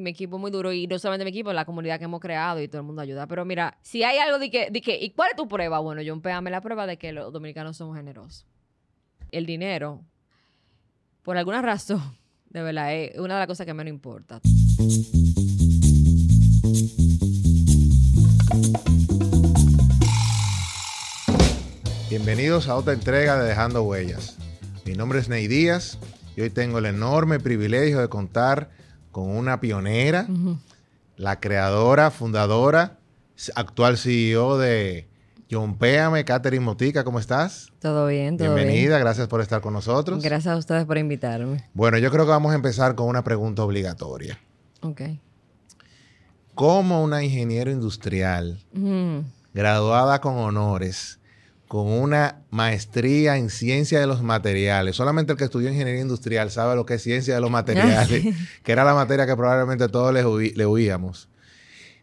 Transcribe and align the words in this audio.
mi 0.00 0.10
equipo 0.10 0.38
muy 0.38 0.50
duro 0.50 0.72
y 0.72 0.86
no 0.86 0.98
solamente 0.98 1.24
mi 1.24 1.30
equipo, 1.30 1.52
la 1.52 1.64
comunidad 1.64 1.98
que 1.98 2.04
hemos 2.04 2.20
creado 2.20 2.60
y 2.60 2.68
todo 2.68 2.80
el 2.80 2.86
mundo 2.86 3.02
ayuda. 3.02 3.26
Pero 3.26 3.44
mira, 3.44 3.78
si 3.82 4.02
hay 4.02 4.18
algo 4.18 4.38
de 4.38 4.50
que, 4.50 4.70
de 4.70 4.80
que 4.80 4.98
¿y 4.98 5.10
cuál 5.10 5.30
es 5.30 5.36
tu 5.36 5.46
prueba? 5.46 5.78
Bueno, 5.78 6.02
yo 6.02 6.12
empéame 6.12 6.50
la 6.50 6.60
prueba 6.60 6.86
de 6.86 6.96
que 6.96 7.12
los 7.12 7.32
dominicanos 7.32 7.76
somos 7.76 7.96
generosos. 7.96 8.46
El 9.30 9.46
dinero, 9.46 10.02
por 11.22 11.36
alguna 11.36 11.62
razón, 11.62 12.02
de 12.50 12.62
verdad, 12.62 12.94
es 12.94 13.18
una 13.18 13.34
de 13.34 13.40
las 13.40 13.46
cosas 13.46 13.66
que 13.66 13.74
menos 13.74 13.90
importa. 13.90 14.40
Bienvenidos 22.10 22.68
a 22.68 22.74
otra 22.74 22.92
entrega 22.92 23.40
de 23.40 23.48
Dejando 23.48 23.84
Huellas. 23.84 24.36
Mi 24.84 24.94
nombre 24.94 25.20
es 25.20 25.28
Ney 25.28 25.46
Díaz 25.46 25.98
y 26.34 26.40
hoy 26.40 26.50
tengo 26.50 26.78
el 26.78 26.86
enorme 26.86 27.38
privilegio 27.38 28.00
de 28.00 28.08
contar 28.08 28.70
con 29.10 29.28
una 29.28 29.60
pionera, 29.60 30.26
la 31.16 31.40
creadora, 31.40 32.10
fundadora, 32.10 32.98
actual 33.54 33.98
CEO 33.98 34.58
de 34.58 35.08
John 35.50 35.76
Péame, 35.76 36.24
Catherine 36.24 36.64
Motica, 36.64 37.02
¿cómo 37.04 37.18
estás? 37.18 37.72
Todo 37.80 38.06
bien, 38.06 38.36
todo 38.36 38.54
Bienvenida, 38.54 38.98
gracias 38.98 39.26
por 39.28 39.40
estar 39.40 39.60
con 39.60 39.72
nosotros. 39.72 40.22
Gracias 40.22 40.54
a 40.54 40.56
ustedes 40.56 40.84
por 40.84 40.98
invitarme. 40.98 41.68
Bueno, 41.74 41.98
yo 41.98 42.10
creo 42.10 42.24
que 42.24 42.30
vamos 42.30 42.52
a 42.52 42.54
empezar 42.54 42.94
con 42.94 43.08
una 43.08 43.24
pregunta 43.24 43.64
obligatoria. 43.64 44.38
Ok. 44.82 45.02
¿Cómo 46.54 47.02
una 47.02 47.22
ingeniera 47.22 47.70
industrial 47.70 48.60
graduada 49.52 50.20
con 50.20 50.36
honores 50.36 51.19
con 51.70 51.86
una 51.86 52.42
maestría 52.50 53.36
en 53.36 53.48
ciencia 53.48 54.00
de 54.00 54.08
los 54.08 54.24
materiales. 54.24 54.96
Solamente 54.96 55.30
el 55.30 55.38
que 55.38 55.44
estudió 55.44 55.68
ingeniería 55.68 56.00
industrial 56.00 56.50
sabe 56.50 56.74
lo 56.74 56.84
que 56.84 56.94
es 56.94 57.02
ciencia 57.04 57.32
de 57.32 57.40
los 57.40 57.48
materiales, 57.58 58.24
que 58.64 58.72
era 58.72 58.82
la 58.82 58.92
materia 58.92 59.24
que 59.24 59.36
probablemente 59.36 59.86
todos 59.86 60.12
le, 60.12 60.24
le 60.52 60.66
huíamos. 60.66 61.28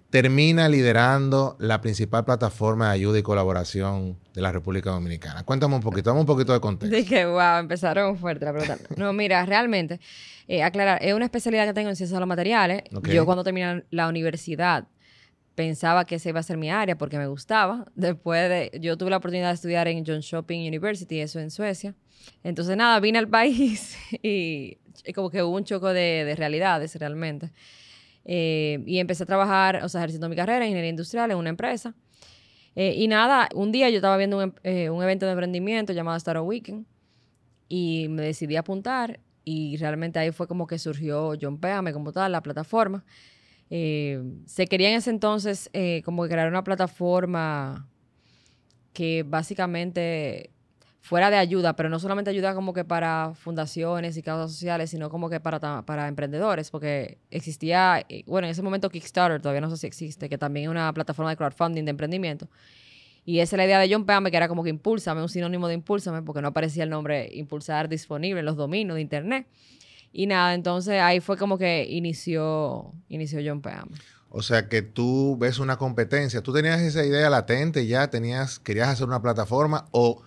Termina 0.10 0.70
liderando 0.70 1.58
la 1.60 1.82
principal 1.82 2.24
plataforma 2.24 2.88
de 2.88 2.94
ayuda 2.94 3.20
y 3.20 3.24
colaboración 3.24 4.18
de 4.34 4.40
la 4.40 4.54
República 4.54 4.92
Dominicana. 4.92 5.44
Cuéntame 5.44 5.76
un 5.76 5.82
poquito, 5.82 6.12
dame 6.12 6.22
un 6.22 6.26
poquito 6.26 6.54
de 6.54 6.62
contexto. 6.62 6.96
Dije, 6.96 7.26
wow, 7.26 7.58
empezaron 7.60 8.18
fuerte 8.18 8.46
la 8.46 8.54
pregunta. 8.54 8.78
No, 8.96 9.12
mira, 9.12 9.46
realmente, 9.46 10.00
eh, 10.48 10.64
aclarar, 10.64 11.04
es 11.04 11.14
una 11.14 11.26
especialidad 11.26 11.66
que 11.66 11.74
tengo 11.74 11.90
en 11.90 11.98
ciencia 11.98 12.16
de 12.16 12.22
los 12.22 12.30
materiales. 12.30 12.84
Yo 13.12 13.26
cuando 13.26 13.44
terminé 13.44 13.84
la 13.90 14.08
universidad 14.08 14.88
pensaba 15.58 16.06
que 16.06 16.16
esa 16.16 16.30
iba 16.30 16.40
a 16.40 16.44
ser 16.44 16.56
mi 16.56 16.70
área 16.70 17.00
porque 17.00 17.18
me 17.18 17.26
gustaba. 17.26 17.86
Después 17.96 18.48
de, 18.48 18.80
yo 18.80 18.96
tuve 18.96 19.10
la 19.10 19.18
oportunidad 19.18 19.48
de 19.48 19.56
estudiar 19.56 19.88
en 19.88 20.06
John 20.06 20.20
Shopping 20.20 20.68
University, 20.68 21.20
eso 21.20 21.40
en 21.40 21.50
Suecia. 21.50 21.96
Entonces, 22.44 22.78
nada, 22.78 23.00
vine 23.00 23.18
al 23.18 23.28
país 23.28 23.98
y 24.22 24.78
como 25.16 25.32
que 25.32 25.42
hubo 25.42 25.56
un 25.56 25.64
choco 25.64 25.92
de, 25.92 26.36
realidades 26.38 26.94
realmente. 26.96 27.52
Eh, 28.24 28.84
y 28.86 29.00
empecé 29.00 29.24
a 29.24 29.26
trabajar, 29.26 29.84
o 29.84 29.90
sea, 29.90 30.02
ejerciendo 30.02 30.30
mi 30.30 30.36
carrera 30.36 30.60
en 30.60 30.66
ingeniería 30.70 30.92
industrial 30.92 31.32
en 31.32 31.38
una 31.38 31.50
empresa. 31.50 31.96
Eh, 32.76 32.94
y 32.96 33.08
nada, 33.08 33.50
un 33.56 33.72
día 33.72 33.90
yo 33.90 33.96
estaba 33.96 34.16
viendo 34.16 34.38
un, 34.38 34.54
eh, 34.62 34.92
un, 34.92 35.02
evento 35.02 35.26
de 35.26 35.32
emprendimiento 35.32 35.92
llamado 35.92 36.18
Startup 36.18 36.46
Weekend 36.46 36.86
y 37.68 38.10
me 38.10 38.22
decidí 38.22 38.58
a 38.58 38.60
apuntar 38.60 39.22
y 39.44 39.76
realmente 39.78 40.20
ahí 40.20 40.32
fue 40.32 40.48
como 40.48 40.68
que 40.68 40.78
surgió 40.78 41.34
John 41.42 41.58
Péame 41.58 41.94
como 41.94 42.12
tal, 42.12 42.32
la 42.32 42.44
plataforma. 42.44 43.04
Eh, 43.70 44.22
se 44.46 44.68
quería 44.68 44.90
en 44.90 44.96
ese 44.96 45.10
entonces 45.10 45.70
eh, 45.74 46.02
como 46.06 46.26
crear 46.28 46.48
una 46.48 46.64
plataforma 46.64 47.88
que 48.94 49.24
básicamente 49.24 50.52
fuera 51.08 51.30
de 51.30 51.38
ayuda, 51.38 51.74
pero 51.76 51.88
no 51.88 52.00
solamente 52.00 52.32
ayuda 52.32 52.54
como 52.54 52.74
que 52.74 52.84
para 52.84 53.34
fundaciones 53.34 54.18
y 54.18 54.22
causas 54.22 54.52
sociales, 54.52 54.90
sino 54.90 55.10
como 55.10 55.30
que 55.30 55.40
para, 55.40 55.86
para 55.86 56.08
emprendedores, 56.08 56.70
porque 56.70 57.18
existía, 57.32 58.06
eh, 58.10 58.24
bueno, 58.28 58.48
en 58.48 58.52
ese 58.52 58.62
momento 58.62 58.90
Kickstarter, 58.90 59.42
todavía 59.42 59.62
no 59.62 59.70
sé 59.70 59.78
si 59.78 59.88
existe, 59.88 60.28
que 60.28 60.38
también 60.38 60.66
es 60.66 60.70
una 60.70 60.92
plataforma 60.94 61.30
de 61.30 61.38
crowdfunding 61.38 61.86
de 61.86 61.92
emprendimiento. 61.92 62.50
Y 63.24 63.40
esa 63.40 63.56
es 63.56 63.58
la 63.58 63.66
idea 63.66 63.80
de 63.80 63.90
John 63.92 64.06
Peame, 64.06 64.32
que 64.32 64.38
era 64.38 64.48
como 64.48 64.64
que 64.64 64.70
impúlsame, 64.70 65.22
un 65.22 65.30
sinónimo 65.30 65.68
de 65.68 65.76
impúlsame, 65.76 66.22
porque 66.24 66.42
no 66.42 66.50
aparecía 66.50 66.84
el 66.84 66.90
nombre 66.90 67.30
impulsar 67.34 67.88
disponible 67.88 68.40
en 68.42 68.46
los 68.46 68.58
dominios 68.58 68.96
de 68.96 69.02
internet. 69.02 69.48
Y 70.18 70.26
nada, 70.26 70.56
entonces 70.56 71.00
ahí 71.00 71.20
fue 71.20 71.38
como 71.38 71.60
que 71.60 71.86
inició, 71.88 72.92
inició 73.08 73.40
John 73.46 73.62
Peam. 73.62 73.88
O 74.32 74.42
sea 74.42 74.68
que 74.68 74.82
tú 74.82 75.38
ves 75.38 75.60
una 75.60 75.78
competencia. 75.78 76.42
¿Tú 76.42 76.52
tenías 76.52 76.82
esa 76.82 77.06
idea 77.06 77.30
latente 77.30 77.86
ya? 77.86 78.10
tenías 78.10 78.58
¿Querías 78.58 78.88
hacer 78.88 79.06
una 79.06 79.22
plataforma 79.22 79.86
o 79.92 80.24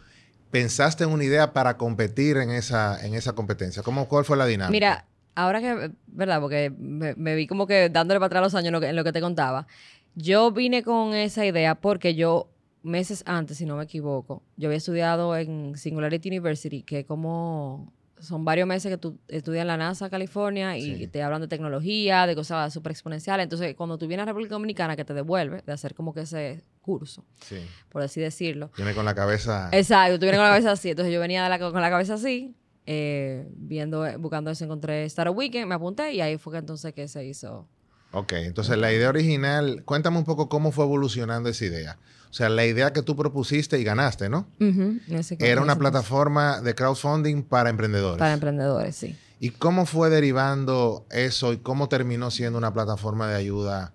pensaste 0.52 1.02
en 1.02 1.10
una 1.10 1.24
idea 1.24 1.52
para 1.52 1.76
competir 1.76 2.36
en 2.36 2.50
esa, 2.50 3.04
en 3.04 3.14
esa 3.14 3.32
competencia? 3.32 3.82
¿Cómo, 3.82 4.06
¿Cuál 4.06 4.24
fue 4.24 4.36
la 4.36 4.46
dinámica? 4.46 4.70
Mira, 4.70 5.06
ahora 5.34 5.60
que, 5.60 5.90
¿verdad? 6.06 6.40
Porque 6.40 6.72
me, 6.78 7.34
vi 7.34 7.48
como 7.48 7.66
que 7.66 7.88
dándole 7.88 8.20
para 8.20 8.26
atrás 8.28 8.42
los 8.44 8.54
años 8.54 8.68
en 8.68 8.74
lo, 8.74 8.80
que, 8.80 8.90
en 8.90 8.94
lo 8.94 9.02
que 9.02 9.12
te 9.12 9.20
contaba. 9.20 9.66
Yo 10.14 10.52
vine 10.52 10.84
con 10.84 11.14
esa 11.14 11.44
idea 11.44 11.74
porque 11.74 12.14
yo, 12.14 12.48
meses 12.84 13.24
antes, 13.26 13.56
si 13.56 13.66
no 13.66 13.76
me 13.76 13.82
equivoco, 13.82 14.44
yo 14.56 14.68
había 14.68 14.78
estudiado 14.78 15.36
en 15.36 15.76
Singularity 15.76 16.28
University, 16.28 16.84
que 16.84 17.04
como 17.04 17.92
son 18.20 18.44
varios 18.44 18.66
meses 18.66 18.90
que 18.90 18.98
tú 18.98 19.18
estudias 19.28 19.62
en 19.62 19.68
la 19.68 19.76
NASA, 19.76 20.10
California, 20.10 20.76
y 20.76 21.06
te 21.06 21.22
hablan 21.22 21.40
de 21.40 21.48
tecnología, 21.48 22.26
de 22.26 22.34
cosas 22.34 22.72
súper 22.72 22.92
exponenciales. 22.92 23.44
Entonces, 23.44 23.74
cuando 23.74 23.98
tú 23.98 24.06
vienes 24.06 24.22
a 24.22 24.26
República 24.26 24.54
Dominicana, 24.54 24.96
que 24.96 25.04
te 25.04 25.14
devuelve 25.14 25.62
de 25.66 25.72
hacer 25.72 25.94
como 25.94 26.14
que 26.14 26.20
ese 26.22 26.62
curso, 26.80 27.24
por 27.88 28.02
así 28.02 28.20
decirlo. 28.20 28.70
Viene 28.76 28.94
con 28.94 29.04
la 29.04 29.14
cabeza. 29.14 29.68
Exacto, 29.72 30.18
tú 30.18 30.22
vienes 30.22 30.38
con 30.38 30.46
la 30.46 30.50
cabeza 30.50 30.72
así. 30.72 30.90
Entonces, 30.90 31.12
yo 31.12 31.20
venía 31.20 31.58
con 31.58 31.80
la 31.80 31.90
cabeza 31.90 32.14
así, 32.14 32.54
eh, 32.86 33.46
viendo, 33.54 34.06
buscando 34.18 34.50
eso, 34.50 34.64
encontré 34.64 35.04
Startup 35.04 35.36
Weekend, 35.36 35.66
me 35.66 35.74
apunté 35.74 36.12
y 36.12 36.20
ahí 36.20 36.38
fue 36.38 36.54
que 36.54 36.58
entonces 36.58 36.92
que 36.92 37.08
se 37.08 37.24
hizo. 37.24 37.68
Ok, 38.12 38.32
entonces 38.32 38.76
la 38.76 38.92
idea 38.92 39.08
original, 39.08 39.84
cuéntame 39.84 40.18
un 40.18 40.24
poco 40.24 40.48
cómo 40.48 40.72
fue 40.72 40.84
evolucionando 40.84 41.48
esa 41.48 41.64
idea. 41.64 41.98
O 42.30 42.32
sea, 42.32 42.48
la 42.48 42.64
idea 42.64 42.92
que 42.92 43.02
tú 43.02 43.16
propusiste 43.16 43.78
y 43.80 43.84
ganaste, 43.84 44.28
¿no? 44.28 44.46
Era 45.38 45.62
una 45.62 45.76
plataforma 45.76 46.60
de 46.60 46.74
crowdfunding 46.74 47.42
para 47.42 47.70
emprendedores. 47.70 48.18
Para 48.18 48.34
emprendedores, 48.34 48.94
sí. 48.94 49.16
¿Y 49.40 49.50
cómo 49.50 49.86
fue 49.86 50.10
derivando 50.10 51.06
eso 51.10 51.52
y 51.52 51.58
cómo 51.58 51.88
terminó 51.88 52.30
siendo 52.30 52.58
una 52.58 52.72
plataforma 52.72 53.28
de 53.28 53.36
ayuda 53.36 53.92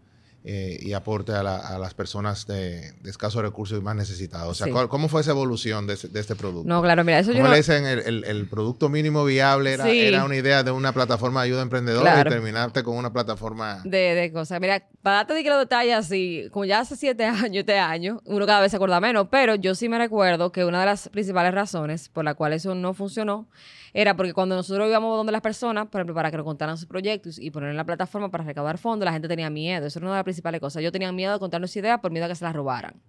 eh, 0.48 0.78
y 0.80 0.94
aporte 0.94 1.32
a, 1.32 1.42
las 1.42 1.94
personas 1.96 2.46
de, 2.46 2.94
escasos 3.04 3.42
recursos 3.42 3.80
y 3.80 3.82
más 3.82 3.96
necesitados. 3.96 4.62
O 4.62 4.66
sea, 4.66 4.88
¿cómo 4.88 5.10
fue 5.10 5.22
esa 5.22 5.32
evolución 5.32 5.88
de, 5.88 5.94
este 5.94 6.36
producto? 6.36 6.70
No, 6.70 6.84
claro, 6.84 7.04
mira, 7.04 7.18
eso 7.18 7.32
yo 7.32 7.48
le 7.48 7.58
dicen? 7.58 7.84
El, 7.86 8.48
producto 8.48 8.88
mínimo 8.88 9.26
viable 9.26 9.74
era, 9.74 9.90
era, 9.90 10.24
una 10.24 10.36
idea 10.36 10.62
de 10.62 10.70
una 10.70 10.94
plataforma 10.94 11.42
de 11.42 11.48
ayuda 11.48 11.62
a 11.62 11.64
emprendedores 11.64 12.14
y 12.20 12.30
terminarte 12.30 12.84
con 12.84 12.96
una 12.96 13.12
plataforma... 13.12 13.82
De, 13.86 14.14
de 14.14 14.32
cosas. 14.32 14.62
Mira, 14.62 14.88
para 15.02 15.18
darte 15.18 15.34
de 15.34 15.44
los 15.44 15.58
detalles 15.58 15.96
así, 15.96 16.48
como 16.52 16.66
ya 16.66 16.82
hace 16.82 16.96
siete 16.96 17.26
años, 17.26 17.62
este 17.62 17.80
año, 17.80 18.22
uno 18.26 18.46
cada 18.46 18.62
vez 18.62 18.70
se 18.70 18.78
acuerda 18.78 19.00
menos, 19.00 19.30
pero 19.32 19.56
yo 19.56 19.74
sí 19.74 19.90
me 19.90 19.98
recuerdo 19.98 20.52
que 20.52 20.64
una 20.64 20.80
de 20.80 20.86
las 20.86 21.10
principales 21.10 21.56
razones 21.56 22.08
por 22.10 22.24
la 22.24 22.36
cual 22.36 22.54
eso 22.54 22.76
no 22.76 22.94
funcionó 22.94 23.48
era 23.96 24.18
porque 24.18 24.34
cuando 24.34 24.58
nosotros 24.58 24.90
íbamos 24.90 25.16
donde 25.16 25.32
las 25.32 25.40
personas, 25.40 25.88
por 25.88 26.02
ejemplo, 26.02 26.14
para 26.14 26.30
que 26.30 26.36
nos 26.36 26.46
contaran 26.46 26.78
sus 26.78 26.86
proyectos 26.86 27.40
y 27.40 27.50
poner 27.50 27.70
en 27.70 27.78
la 27.78 27.86
plataforma 27.86 28.30
para 28.30 28.44
recaudar 28.44 28.78
fondos, 28.78 29.06
la 29.06 29.14
gente 29.14 29.30
tenía 29.30 29.50
miedo. 29.50 29.88
Eso 29.88 30.00
era 30.00 30.08
una 30.08 30.16
de 30.16 30.20
las 30.20 30.26
principales 30.36 30.62
cosas. 30.62 30.84
Yo 30.84 30.92
tenía 30.92 31.12
miedo 31.12 31.34
de 31.34 31.40
contarnos 31.40 31.76
ideas 31.76 32.00
por 32.00 32.12
miedo 32.12 32.26
a 32.26 32.28
que 32.28 32.36
se 32.36 32.44
las 32.44 32.54
robaran. 32.54 33.02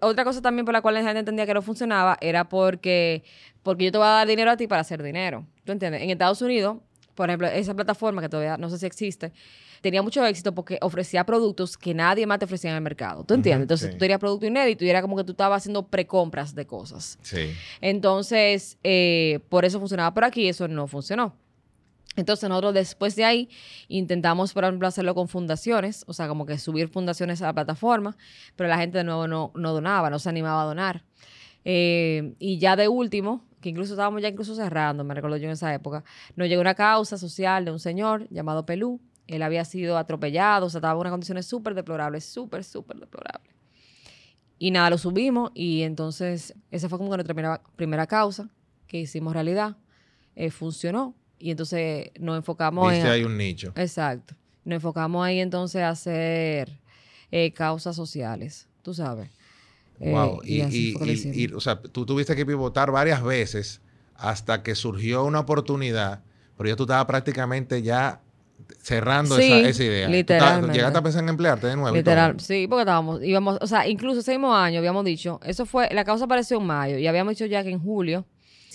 Otra 0.00 0.24
cosa 0.24 0.42
también 0.42 0.64
por 0.64 0.74
la 0.74 0.82
cual 0.82 0.94
la 0.94 1.02
gente 1.02 1.20
entendía 1.20 1.46
que 1.46 1.54
no 1.54 1.62
funcionaba 1.62 2.18
era 2.20 2.48
porque, 2.48 3.24
porque 3.62 3.86
yo 3.86 3.92
te 3.92 3.98
voy 3.98 4.06
a 4.06 4.10
dar 4.10 4.28
dinero 4.28 4.50
a 4.50 4.56
ti 4.56 4.66
para 4.66 4.82
hacer 4.82 5.02
dinero. 5.02 5.46
¿Tú 5.64 5.72
entiendes? 5.72 6.02
En 6.02 6.10
Estados 6.10 6.42
Unidos, 6.42 6.78
por 7.14 7.30
ejemplo, 7.30 7.48
esa 7.48 7.74
plataforma 7.74 8.20
que 8.20 8.28
todavía 8.28 8.58
no 8.58 8.68
sé 8.68 8.78
si 8.78 8.86
existe, 8.86 9.32
tenía 9.80 10.02
mucho 10.02 10.24
éxito 10.26 10.54
porque 10.54 10.78
ofrecía 10.82 11.24
productos 11.24 11.78
que 11.78 11.94
nadie 11.94 12.26
más 12.26 12.38
te 12.38 12.44
ofrecía 12.44 12.70
en 12.70 12.76
el 12.76 12.82
mercado. 12.82 13.24
¿Tú 13.24 13.34
entiendes? 13.34 13.62
Entonces 13.62 13.92
tú 13.92 13.98
tenías 13.98 14.18
producto 14.18 14.46
inédito 14.46 14.84
y 14.84 14.90
era 14.90 15.00
como 15.00 15.16
que 15.16 15.24
tú 15.24 15.32
estabas 15.32 15.62
haciendo 15.62 15.86
precompras 15.86 16.54
de 16.54 16.66
cosas. 16.66 17.18
Sí. 17.22 17.52
Entonces, 17.80 18.78
eh, 18.84 19.40
por 19.48 19.64
eso 19.64 19.78
funcionaba. 19.78 20.12
Pero 20.12 20.26
aquí 20.26 20.48
eso 20.48 20.68
no 20.68 20.86
funcionó. 20.86 21.34
Entonces 22.14 22.48
nosotros 22.48 22.72
después 22.74 23.14
de 23.16 23.24
ahí 23.24 23.48
intentamos, 23.88 24.52
por 24.52 24.64
ejemplo, 24.64 24.88
hacerlo 24.88 25.14
con 25.14 25.28
fundaciones, 25.28 26.04
o 26.06 26.12
sea, 26.12 26.28
como 26.28 26.46
que 26.46 26.58
subir 26.58 26.88
fundaciones 26.88 27.42
a 27.42 27.46
la 27.46 27.52
plataforma, 27.52 28.16
pero 28.54 28.68
la 28.68 28.78
gente 28.78 28.98
de 28.98 29.04
nuevo 29.04 29.28
no, 29.28 29.52
no 29.54 29.72
donaba, 29.72 30.08
no 30.08 30.18
se 30.18 30.28
animaba 30.28 30.62
a 30.62 30.64
donar. 30.66 31.04
Eh, 31.64 32.34
y 32.38 32.58
ya 32.58 32.76
de 32.76 32.88
último, 32.88 33.44
que 33.60 33.68
incluso 33.68 33.94
estábamos 33.94 34.22
ya 34.22 34.28
incluso 34.28 34.54
cerrando, 34.54 35.04
me 35.04 35.14
recuerdo 35.14 35.36
yo 35.36 35.46
en 35.46 35.52
esa 35.52 35.74
época, 35.74 36.04
nos 36.36 36.48
llegó 36.48 36.60
una 36.60 36.74
causa 36.74 37.18
social 37.18 37.64
de 37.64 37.72
un 37.72 37.80
señor 37.80 38.28
llamado 38.30 38.64
Pelú, 38.64 39.00
él 39.26 39.42
había 39.42 39.64
sido 39.64 39.98
atropellado, 39.98 40.66
o 40.66 40.70
sea, 40.70 40.78
estaba 40.78 40.94
en 40.94 41.00
unas 41.00 41.10
condiciones 41.10 41.46
súper 41.46 41.74
deplorables, 41.74 42.24
súper, 42.24 42.64
súper 42.64 42.98
deplorables. 42.98 43.52
Y 44.58 44.70
nada, 44.70 44.88
lo 44.88 44.98
subimos 44.98 45.50
y 45.54 45.82
entonces 45.82 46.54
esa 46.70 46.88
fue 46.88 46.98
como 46.98 47.10
nuestra 47.10 47.34
primera, 47.34 47.62
primera 47.74 48.06
causa 48.06 48.48
que 48.86 49.00
hicimos 49.00 49.34
realidad. 49.34 49.76
Eh, 50.34 50.50
funcionó 50.50 51.14
y 51.38 51.50
entonces 51.50 52.10
nos 52.18 52.36
enfocamos 52.36 52.90
Viste 52.90 53.06
en... 53.06 53.12
hay 53.12 53.24
un 53.24 53.36
nicho. 53.36 53.72
Exacto. 53.76 54.34
Nos 54.64 54.76
enfocamos 54.76 55.24
ahí 55.24 55.40
entonces 55.40 55.82
a 55.82 55.90
hacer 55.90 56.70
eh, 57.30 57.52
causas 57.52 57.94
sociales, 57.94 58.68
tú 58.82 58.94
sabes. 58.94 59.30
Wow. 59.98 60.40
Eh, 60.44 60.68
y, 60.70 61.44
y, 61.44 61.52
o 61.52 61.60
sea, 61.60 61.80
tú 61.80 62.04
tuviste 62.04 62.36
que 62.36 62.44
pivotar 62.44 62.90
varias 62.90 63.22
veces 63.22 63.80
hasta 64.14 64.62
que 64.62 64.74
surgió 64.74 65.24
una 65.24 65.40
oportunidad, 65.40 66.22
pero 66.56 66.68
ya 66.68 66.76
tú 66.76 66.84
estabas 66.84 67.06
prácticamente 67.06 67.82
ya 67.82 68.20
cerrando 68.78 69.38
esa, 69.38 69.82
idea. 69.82 70.08
Literalmente. 70.08 70.76
¿Llegaste 70.76 70.98
a 70.98 71.02
pensar 71.02 71.22
en 71.22 71.28
emplearte 71.28 71.66
de 71.66 71.76
nuevo? 71.76 71.96
Literal, 71.96 72.40
sí, 72.40 72.66
porque 72.68 72.82
estábamos, 72.82 73.22
íbamos, 73.22 73.58
o 73.60 73.66
sea, 73.66 73.86
incluso 73.86 74.20
ese 74.20 74.32
mismo 74.32 74.54
año 74.54 74.78
habíamos 74.78 75.04
dicho, 75.04 75.40
eso 75.44 75.66
fue, 75.66 75.88
la 75.92 76.04
causa 76.04 76.24
apareció 76.24 76.58
en 76.58 76.66
mayo 76.66 76.98
y 76.98 77.06
habíamos 77.06 77.32
dicho 77.32 77.46
ya 77.46 77.62
que 77.62 77.70
en 77.70 77.78
julio 77.78 78.24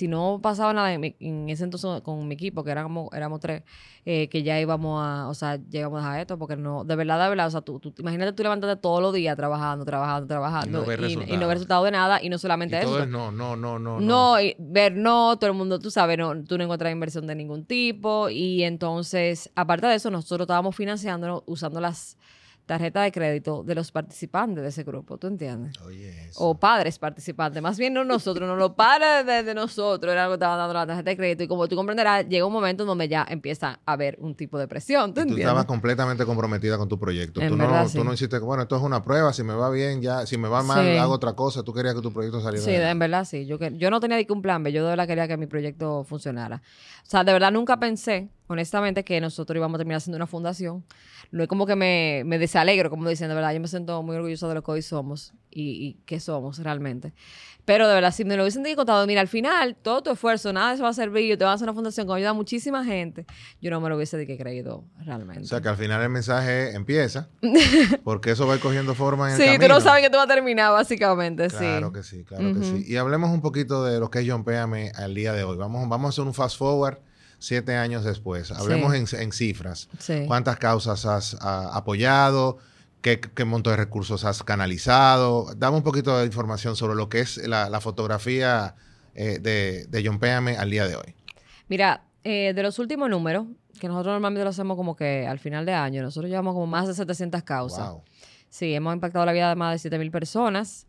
si 0.02 0.08
no 0.08 0.40
pasaba 0.42 0.74
nada 0.74 0.92
en, 0.92 1.48
ese 1.48 1.64
entonces 1.64 2.02
con 2.02 2.28
mi 2.28 2.34
equipo, 2.34 2.64
que 2.64 2.72
éramos, 2.72 3.14
éramos 3.14 3.40
tres, 3.40 3.62
eh, 4.04 4.30
que 4.30 4.42
ya 4.42 4.60
íbamos 4.60 5.00
a, 5.00 5.28
o 5.28 5.36
sea, 5.36 5.58
llegamos 5.70 6.04
a 6.04 6.20
esto, 6.20 6.40
porque 6.40 6.56
no, 6.56 6.84
de 6.84 6.96
verdad, 6.96 7.22
de 7.22 7.30
verdad, 7.30 7.46
o 7.46 7.52
sea, 7.52 7.62
tú, 7.62 7.80
tú 7.80 7.94
imagínate 8.00 8.34
tú 8.34 8.42
levantarte 8.42 8.82
todos 8.82 9.00
los 9.00 9.14
días 9.14 9.38
trabajando, 9.38 9.86
trabajando, 9.86 10.26
trabajando, 10.26 10.80
y 10.80 11.38
no 11.38 11.48
ver, 11.48 11.50
resultado 11.50 11.84
de 11.84 11.92
nada, 11.92 12.20
y 12.20 12.30
no 12.30 12.40
solamente 12.40 12.80
eso. 12.80 13.06
no, 13.06 13.32
no, 13.32 13.56
no, 13.56 13.78
no. 13.78 14.00
No, 14.00 14.38
ver 14.58 14.96
no, 14.96 15.38
todo 15.38 15.52
el 15.52 15.56
mundo, 15.56 15.78
tú 15.78 15.92
sabes, 15.92 16.18
no, 16.18 16.44
tú 16.46 16.58
no 16.58 16.64
encuentras 16.64 16.92
inversión 16.92 17.28
de 17.28 17.36
ningún 17.36 17.66
tipo, 17.66 18.28
y 18.32 18.64
entonces, 18.64 19.52
aparte 19.54 19.86
de 19.86 19.94
eso, 19.94 20.10
nosotros 20.10 20.46
estábamos 20.46 20.76
financiando 20.76 21.44
usando 21.46 21.80
las 21.80 22.18
tarjeta 22.72 23.02
de 23.02 23.12
crédito 23.12 23.64
de 23.64 23.76
los 23.76 23.92
participantes 23.92 24.64
de 24.64 24.70
ese 24.70 24.86
grupo, 24.86 25.18
¿tú 25.18 25.28
entiendes? 25.28 25.76
O 26.36 26.58
padres 26.58 26.98
participantes, 26.98 27.62
más 27.62 27.78
bien 27.78 27.94
no 27.94 28.06
nosotros, 28.06 28.48
no 28.48 28.56
los 28.56 28.72
padres 28.72 29.26
de, 29.46 29.54
nosotros 29.54 30.10
eran 30.10 30.30
los 30.30 30.38
que 30.38 30.44
estaban 30.44 30.58
dando 30.58 30.74
la 30.74 30.88
tarjeta 30.88 31.10
de 31.10 31.18
crédito 31.18 31.44
y 31.44 31.50
como 31.50 31.68
tú 31.68 31.76
comprenderás, 31.76 32.30
llega 32.30 32.46
un 32.46 32.54
momento 32.54 32.86
donde 32.86 33.10
ya 33.10 33.28
empieza 33.30 33.82
a 33.86 33.92
haber 33.92 34.16
un 34.22 34.36
tipo 34.36 34.58
de 34.58 34.70
presión, 34.70 35.14
¿tú, 35.14 35.20
entiendes? 35.20 35.44
Tú 35.44 35.50
estabas 35.50 35.66
completamente 35.66 36.26
comprometida 36.26 36.78
con 36.78 36.88
tu 36.88 36.98
proyecto. 36.98 37.42
tú, 37.42 37.58
no, 37.58 37.90
tú 37.90 38.06
no 38.06 38.14
hiciste, 38.14 38.40
bueno, 38.40 38.64
esto 38.64 38.78
es 38.78 38.82
una 38.82 39.04
prueba, 39.04 39.34
si 39.34 39.44
me 39.44 39.54
va 39.54 39.70
bien, 39.70 40.02
ya, 40.02 40.26
si 40.26 40.38
me 40.38 40.48
va 40.48 40.64
mal, 40.64 40.98
hago 40.98 41.12
otra 41.12 41.34
cosa. 41.34 41.64
Tú 41.64 41.74
querías 41.74 41.94
que 41.94 42.02
tu 42.02 42.14
proyecto 42.14 42.40
saliera 42.40 42.66
Sí, 42.66 42.74
en 42.74 43.00
verdad 43.00 43.26
sí. 43.26 43.46
Yo, 43.46 43.58
yo 43.58 43.90
no 43.90 44.00
tenía 44.00 44.24
que 44.24 44.32
un 44.32 44.42
plan 44.42 44.64
B, 44.64 44.72
yo 44.72 44.84
de 44.84 44.92
verdad 44.92 45.08
quería 45.08 45.28
que 45.28 45.36
mi 45.36 45.48
proyecto 45.48 46.06
funcionara. 46.06 46.62
O 47.06 47.10
sea, 47.10 47.26
de 47.26 47.34
verdad 47.34 47.52
nunca 47.52 47.78
pensé 47.78 48.30
honestamente, 48.54 49.04
que 49.04 49.20
nosotros 49.22 49.56
íbamos 49.58 49.76
a 49.76 49.80
terminar 49.80 49.98
haciendo 49.98 50.18
una 50.18 50.28
fundación. 50.28 50.84
No 51.32 51.44
es 51.44 51.50
como 51.50 51.66
que 51.66 51.76
me, 51.76 52.24
me 52.26 52.38
desalegro, 52.40 52.90
como 52.90 53.08
dicen, 53.08 53.30
de 53.30 53.36
verdad, 53.36 53.54
yo 53.54 53.60
me 53.60 53.68
siento 53.68 54.02
muy 54.04 54.16
orgulloso 54.16 54.50
de 54.50 54.56
lo 54.56 54.64
que 54.64 54.72
hoy 54.72 54.82
somos 54.82 55.34
y, 55.50 55.72
y 55.86 55.94
qué 56.06 56.20
somos 56.20 56.60
realmente. 56.60 57.14
Pero 57.66 57.88
de 57.88 57.94
verdad, 57.94 58.12
si 58.12 58.26
me 58.26 58.36
lo 58.36 58.44
hubiesen 58.44 58.64
contado, 58.76 59.06
mira, 59.06 59.22
al 59.22 59.28
final, 59.28 59.76
todo 59.82 60.02
tu 60.02 60.12
esfuerzo, 60.12 60.52
nada 60.52 60.70
de 60.70 60.76
eso 60.76 60.84
va 60.84 60.90
a 60.90 60.94
servir, 60.94 61.38
te 61.38 61.44
vas 61.44 61.52
a 61.52 61.56
hacer 61.56 61.66
una 61.66 61.74
fundación 61.74 62.08
que 62.08 62.14
ayuda 62.14 62.32
a 62.32 62.34
muchísima 62.34 62.84
gente, 62.84 63.26
yo 63.62 63.70
no 63.70 63.80
me 63.80 63.90
lo 63.90 63.96
hubiese 63.96 64.18
de 64.18 64.26
que 64.26 64.38
creído 64.38 64.84
realmente. 65.00 65.44
O 65.44 65.46
sea, 65.46 65.62
que 65.62 65.70
al 65.70 65.78
final 65.78 66.02
el 66.02 66.10
mensaje 66.10 66.74
empieza, 66.76 67.30
porque 68.04 68.32
eso 68.32 68.48
va 68.48 68.54
a 68.54 68.56
ir 68.56 68.62
cogiendo 68.62 68.96
forma 68.96 69.28
en 69.28 69.34
el 69.34 69.38
camino. 69.40 69.54
Sí, 69.54 69.68
tú 69.68 69.74
no 69.74 69.80
sabes 69.80 70.04
que 70.04 70.10
tú 70.10 70.18
vas 70.18 70.26
a 70.26 70.34
terminar, 70.34 70.72
básicamente, 70.72 71.50
sí. 71.50 71.58
Claro 71.58 71.92
que 71.92 72.04
sí, 72.04 72.24
claro 72.24 72.54
que 72.54 72.64
sí. 72.64 72.84
Y 72.88 72.96
hablemos 72.98 73.30
un 73.30 73.42
poquito 73.42 73.84
de 73.86 74.00
lo 74.00 74.10
que 74.10 74.20
es 74.20 74.26
John 74.28 74.44
Péame 74.44 74.92
al 74.96 75.14
día 75.14 75.34
de 75.34 75.44
hoy. 75.44 75.58
Vamos, 75.58 75.88
vamos 75.88 76.08
a 76.08 76.10
hacer 76.10 76.26
un 76.26 76.34
fast 76.34 76.58
forward 76.58 76.98
siete 77.42 77.76
años 77.76 78.06
después. 78.06 78.52
Hablemos 78.52 78.94
en, 78.94 79.32
cifras. 79.34 79.90
¿Cuántas 80.28 80.58
causas 80.58 81.06
has 81.06 81.36
apoyado? 81.42 82.60
¿Qué, 83.02 83.20
monto 83.46 83.72
de 83.72 83.78
recursos 83.78 84.24
has 84.24 84.44
canalizado? 84.44 85.48
Dame 85.58 85.78
un 85.78 85.84
poquito 85.84 86.18
de 86.20 86.26
información 86.26 86.76
sobre 86.76 86.96
lo 86.96 87.10
que 87.10 87.22
es 87.22 87.38
la, 87.38 87.82
fotografía 87.82 88.76
eh, 89.16 89.40
de, 89.42 89.88
de, 89.88 90.06
John 90.06 90.20
Péame 90.20 90.56
al 90.56 90.70
día 90.70 90.88
de 90.88 90.96
hoy. 90.96 91.16
Mira, 91.68 92.04
eh, 92.24 92.54
de 92.54 92.64
los 92.64 92.78
últimos 92.78 93.10
números, 93.10 93.48
que 93.80 93.88
nosotros 93.88 94.14
normalmente 94.14 94.44
lo 94.44 94.52
hacemos 94.52 94.78
como 94.78 94.96
que 94.96 95.26
al 95.26 95.40
final 95.40 95.66
de 95.66 95.74
año, 95.74 96.04
nosotros 96.04 96.30
llevamos 96.30 96.54
como 96.54 96.68
más 96.68 96.88
de 96.88 96.94
700 96.94 97.42
causas. 97.42 97.96
Sí, 98.50 98.74
hemos 98.76 98.94
impactado 98.94 99.26
la 99.26 99.34
vida 99.34 99.50
de 99.50 99.56
más 99.56 99.82
de 99.82 99.90
7.000 99.90 100.12
personas 100.12 100.86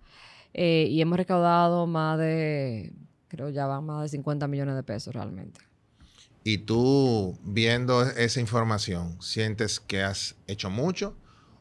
eh, 0.53 0.87
y 0.91 1.01
hemos 1.01 1.17
recaudado 1.17 1.87
más 1.87 2.19
de, 2.19 2.93
creo 3.29 3.49
ya 3.49 3.67
van 3.67 3.87
más 3.87 4.03
de 4.03 4.09
50 4.11 4.47
millones 4.49 4.75
de 4.75 4.83
pesos 4.83 5.15
realmente. 5.15 5.61
Y 6.45 6.59
tú, 6.59 7.39
viendo 7.45 8.03
esa 8.03 8.41
información, 8.41 9.21
¿sientes 9.21 9.79
que 9.79 10.03
has 10.03 10.35
hecho 10.47 10.71
mucho 10.71 11.15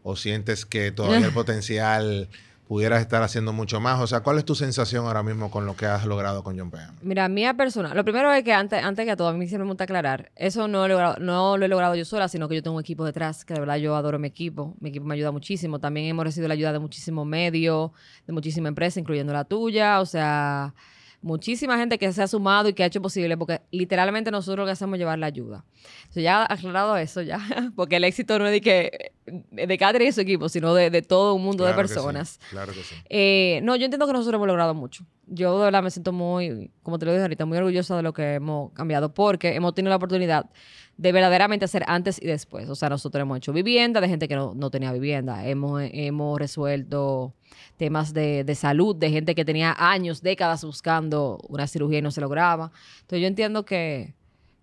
o 0.04 0.16
sientes 0.16 0.66
que 0.66 0.92
todavía 0.92 1.28
el 1.28 1.34
potencial 1.34 2.30
pudieras 2.68 3.02
estar 3.02 3.22
haciendo 3.22 3.54
mucho 3.54 3.80
más? 3.80 4.00
O 4.00 4.08
sea, 4.08 4.22
¿cuál 4.22 4.40
es 4.40 4.46
tu 4.46 4.56
sensación 4.56 5.06
ahora 5.06 5.22
mismo 5.22 5.52
con 5.52 5.68
lo 5.68 5.76
que 5.76 5.86
has 5.86 6.06
logrado 6.08 6.44
con 6.44 6.58
John 6.58 6.72
Payne? 6.72 6.94
Mira, 7.04 7.28
mía 7.28 7.54
personal, 7.54 7.96
lo 7.96 8.04
primero 8.04 8.34
es 8.34 8.44
que 8.44 8.54
antes, 8.54 8.84
antes 8.84 9.06
que 9.06 9.16
todo, 9.16 9.28
a 9.28 9.34
mí 9.34 9.48
siempre 9.48 9.66
me 9.66 9.72
gusta 9.72 9.84
aclarar, 9.84 10.32
eso 10.36 10.68
no, 10.68 10.88
no 11.20 11.58
lo 11.58 11.66
he 11.66 11.68
logrado 11.68 11.94
yo 11.94 12.06
sola, 12.06 12.28
sino 12.28 12.50
que 12.50 12.56
yo 12.56 12.64
tengo 12.64 12.78
un 12.78 12.82
equipo 12.82 13.06
detrás, 13.06 13.46
que 13.46 13.54
de 13.54 13.60
verdad 13.60 13.76
yo 13.76 13.96
adoro 13.96 14.18
mi 14.18 14.30
equipo, 14.30 14.76
mi 14.80 14.90
equipo 14.90 15.06
me 15.06 15.14
ayuda 15.14 15.32
muchísimo, 15.32 15.80
también 15.80 16.08
hemos 16.08 16.26
recibido 16.26 16.48
la 16.48 16.56
ayuda 16.56 16.74
de 16.74 16.80
muchísimos 16.80 17.28
medios, 17.28 17.92
de 18.26 18.34
muchísimas 18.34 18.70
empresas, 18.70 18.98
incluyendo 18.98 19.32
la 19.32 19.44
tuya, 19.44 20.00
o 20.00 20.08
sea 20.08 20.74
muchísima 21.22 21.78
gente 21.78 21.98
que 21.98 22.12
se 22.12 22.22
ha 22.22 22.28
sumado 22.28 22.70
y 22.70 22.74
que 22.74 22.84
ha 22.84 22.88
hecho 22.88 23.02
posible, 23.02 23.38
porque 23.38 23.62
literalmente 23.72 24.32
nosotros 24.32 24.64
lo 24.64 24.66
que 24.66 24.72
hacemos 24.72 24.96
es 24.96 25.00
llevar 25.00 25.20
la 25.20 25.28
ayuda. 25.28 25.64
Entonces, 26.02 26.24
ya 26.24 26.46
aclarado 26.50 26.98
eso, 26.98 27.22
ya, 27.22 27.40
porque 27.76 27.98
el 27.98 28.04
éxito 28.04 28.38
no 28.40 28.46
es 28.48 28.52
de 28.52 28.62
que 28.62 29.14
de 29.26 29.78
Catherine 29.78 30.10
y 30.10 30.12
su 30.12 30.22
equipo, 30.22 30.50
sino 30.50 30.74
de, 30.74 31.02
todo 31.02 31.36
un 31.36 31.44
mundo 31.44 31.66
de 31.66 31.74
personas. 31.74 32.40
claro 32.50 32.74
que 32.74 32.82
sí. 32.82 32.96
Eh, 33.10 33.60
no, 33.64 33.76
yo 33.76 33.86
entiendo 33.86 34.08
que 34.08 34.14
nosotros 34.14 34.36
hemos 34.36 34.48
logrado 34.48 34.74
mucho. 34.74 35.06
Yo 35.28 35.58
de 35.60 35.66
verdad 35.66 35.84
me 35.84 35.92
siento 35.92 36.12
muy, 36.12 36.72
como 36.84 36.98
te 36.98 37.06
lo 37.06 37.12
dije 37.12 37.22
ahorita, 37.22 37.46
muy 37.46 37.58
orgullosa 37.58 37.96
de 37.96 38.04
lo 38.04 38.14
que 38.14 38.36
hemos 38.36 38.72
cambiado, 38.74 39.14
porque 39.14 39.56
hemos 39.56 39.74
tenido 39.74 39.90
la 39.90 39.98
oportunidad 39.98 40.50
de 40.98 41.12
verdaderamente 41.12 41.66
hacer 41.66 41.84
antes 41.88 42.22
y 42.22 42.28
después. 42.28 42.70
O 42.70 42.76
sea, 42.76 42.90
nosotros 42.90 43.22
hemos 43.22 43.38
hecho 43.38 43.54
vivienda 43.54 44.02
de 44.02 44.10
gente 44.10 44.28
que 44.28 44.36
no, 44.36 44.54
no 44.54 44.70
tenía 44.70 44.92
vivienda. 44.92 45.46
Hemos, 45.48 45.82
hemos 45.92 46.40
resuelto 46.40 47.34
temas 47.78 48.14
de, 48.14 48.44
de, 48.44 48.56
salud, 48.56 48.96
de 48.96 49.10
gente 49.10 49.34
que 49.36 49.46
tenía 49.46 49.76
años, 49.78 50.22
décadas 50.22 50.64
buscando 50.64 51.40
una 51.48 51.68
cirugía 51.68 52.00
y 52.00 52.02
no 52.02 52.12
se 52.12 52.22
lograba. 52.22 52.72
Entonces 53.02 53.22
yo 53.22 53.28
entiendo 53.28 53.66
que, 53.66 54.14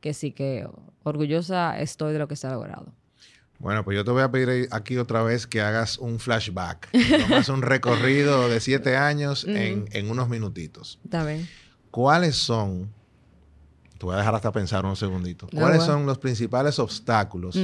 que 0.01 0.15
sí, 0.15 0.33
que 0.33 0.69
orgullosa 1.03 1.79
estoy 1.81 2.13
de 2.13 2.19
lo 2.19 2.29
que 2.29 2.37
se 2.37 2.47
ha 2.47 2.53
logrado. 2.53 2.93
Bueno, 3.59 3.85
pues 3.85 3.97
yo 3.97 4.05
te 4.05 4.11
voy 4.13 4.23
a 4.23 4.31
pedir 4.31 4.69
aquí 4.71 4.97
otra 4.99 5.23
vez 5.23 5.47
que 5.47 5.61
hagas 5.61 5.99
un 5.99 6.21
flashback. 6.21 6.89
Hagas 7.27 7.49
un 7.49 7.63
recorrido 7.63 8.49
de 8.49 8.61
siete 8.61 8.97
años 8.97 9.45
en, 9.45 9.89
en, 9.93 10.11
unos 10.11 10.29
minutitos. 10.29 11.01
Está 11.05 11.25
bien. 11.25 11.49
¿Cuáles 11.91 12.37
son, 12.37 12.93
te 13.99 14.07
voy 14.07 14.15
a 14.15 14.19
dejar 14.19 14.35
hasta 14.35 14.53
pensar 14.53 14.85
un 14.85 14.95
segundito, 14.95 15.49
cuáles 15.53 15.83
son 15.83 16.07
los 16.07 16.19
principales 16.19 16.79
obstáculos 16.79 17.59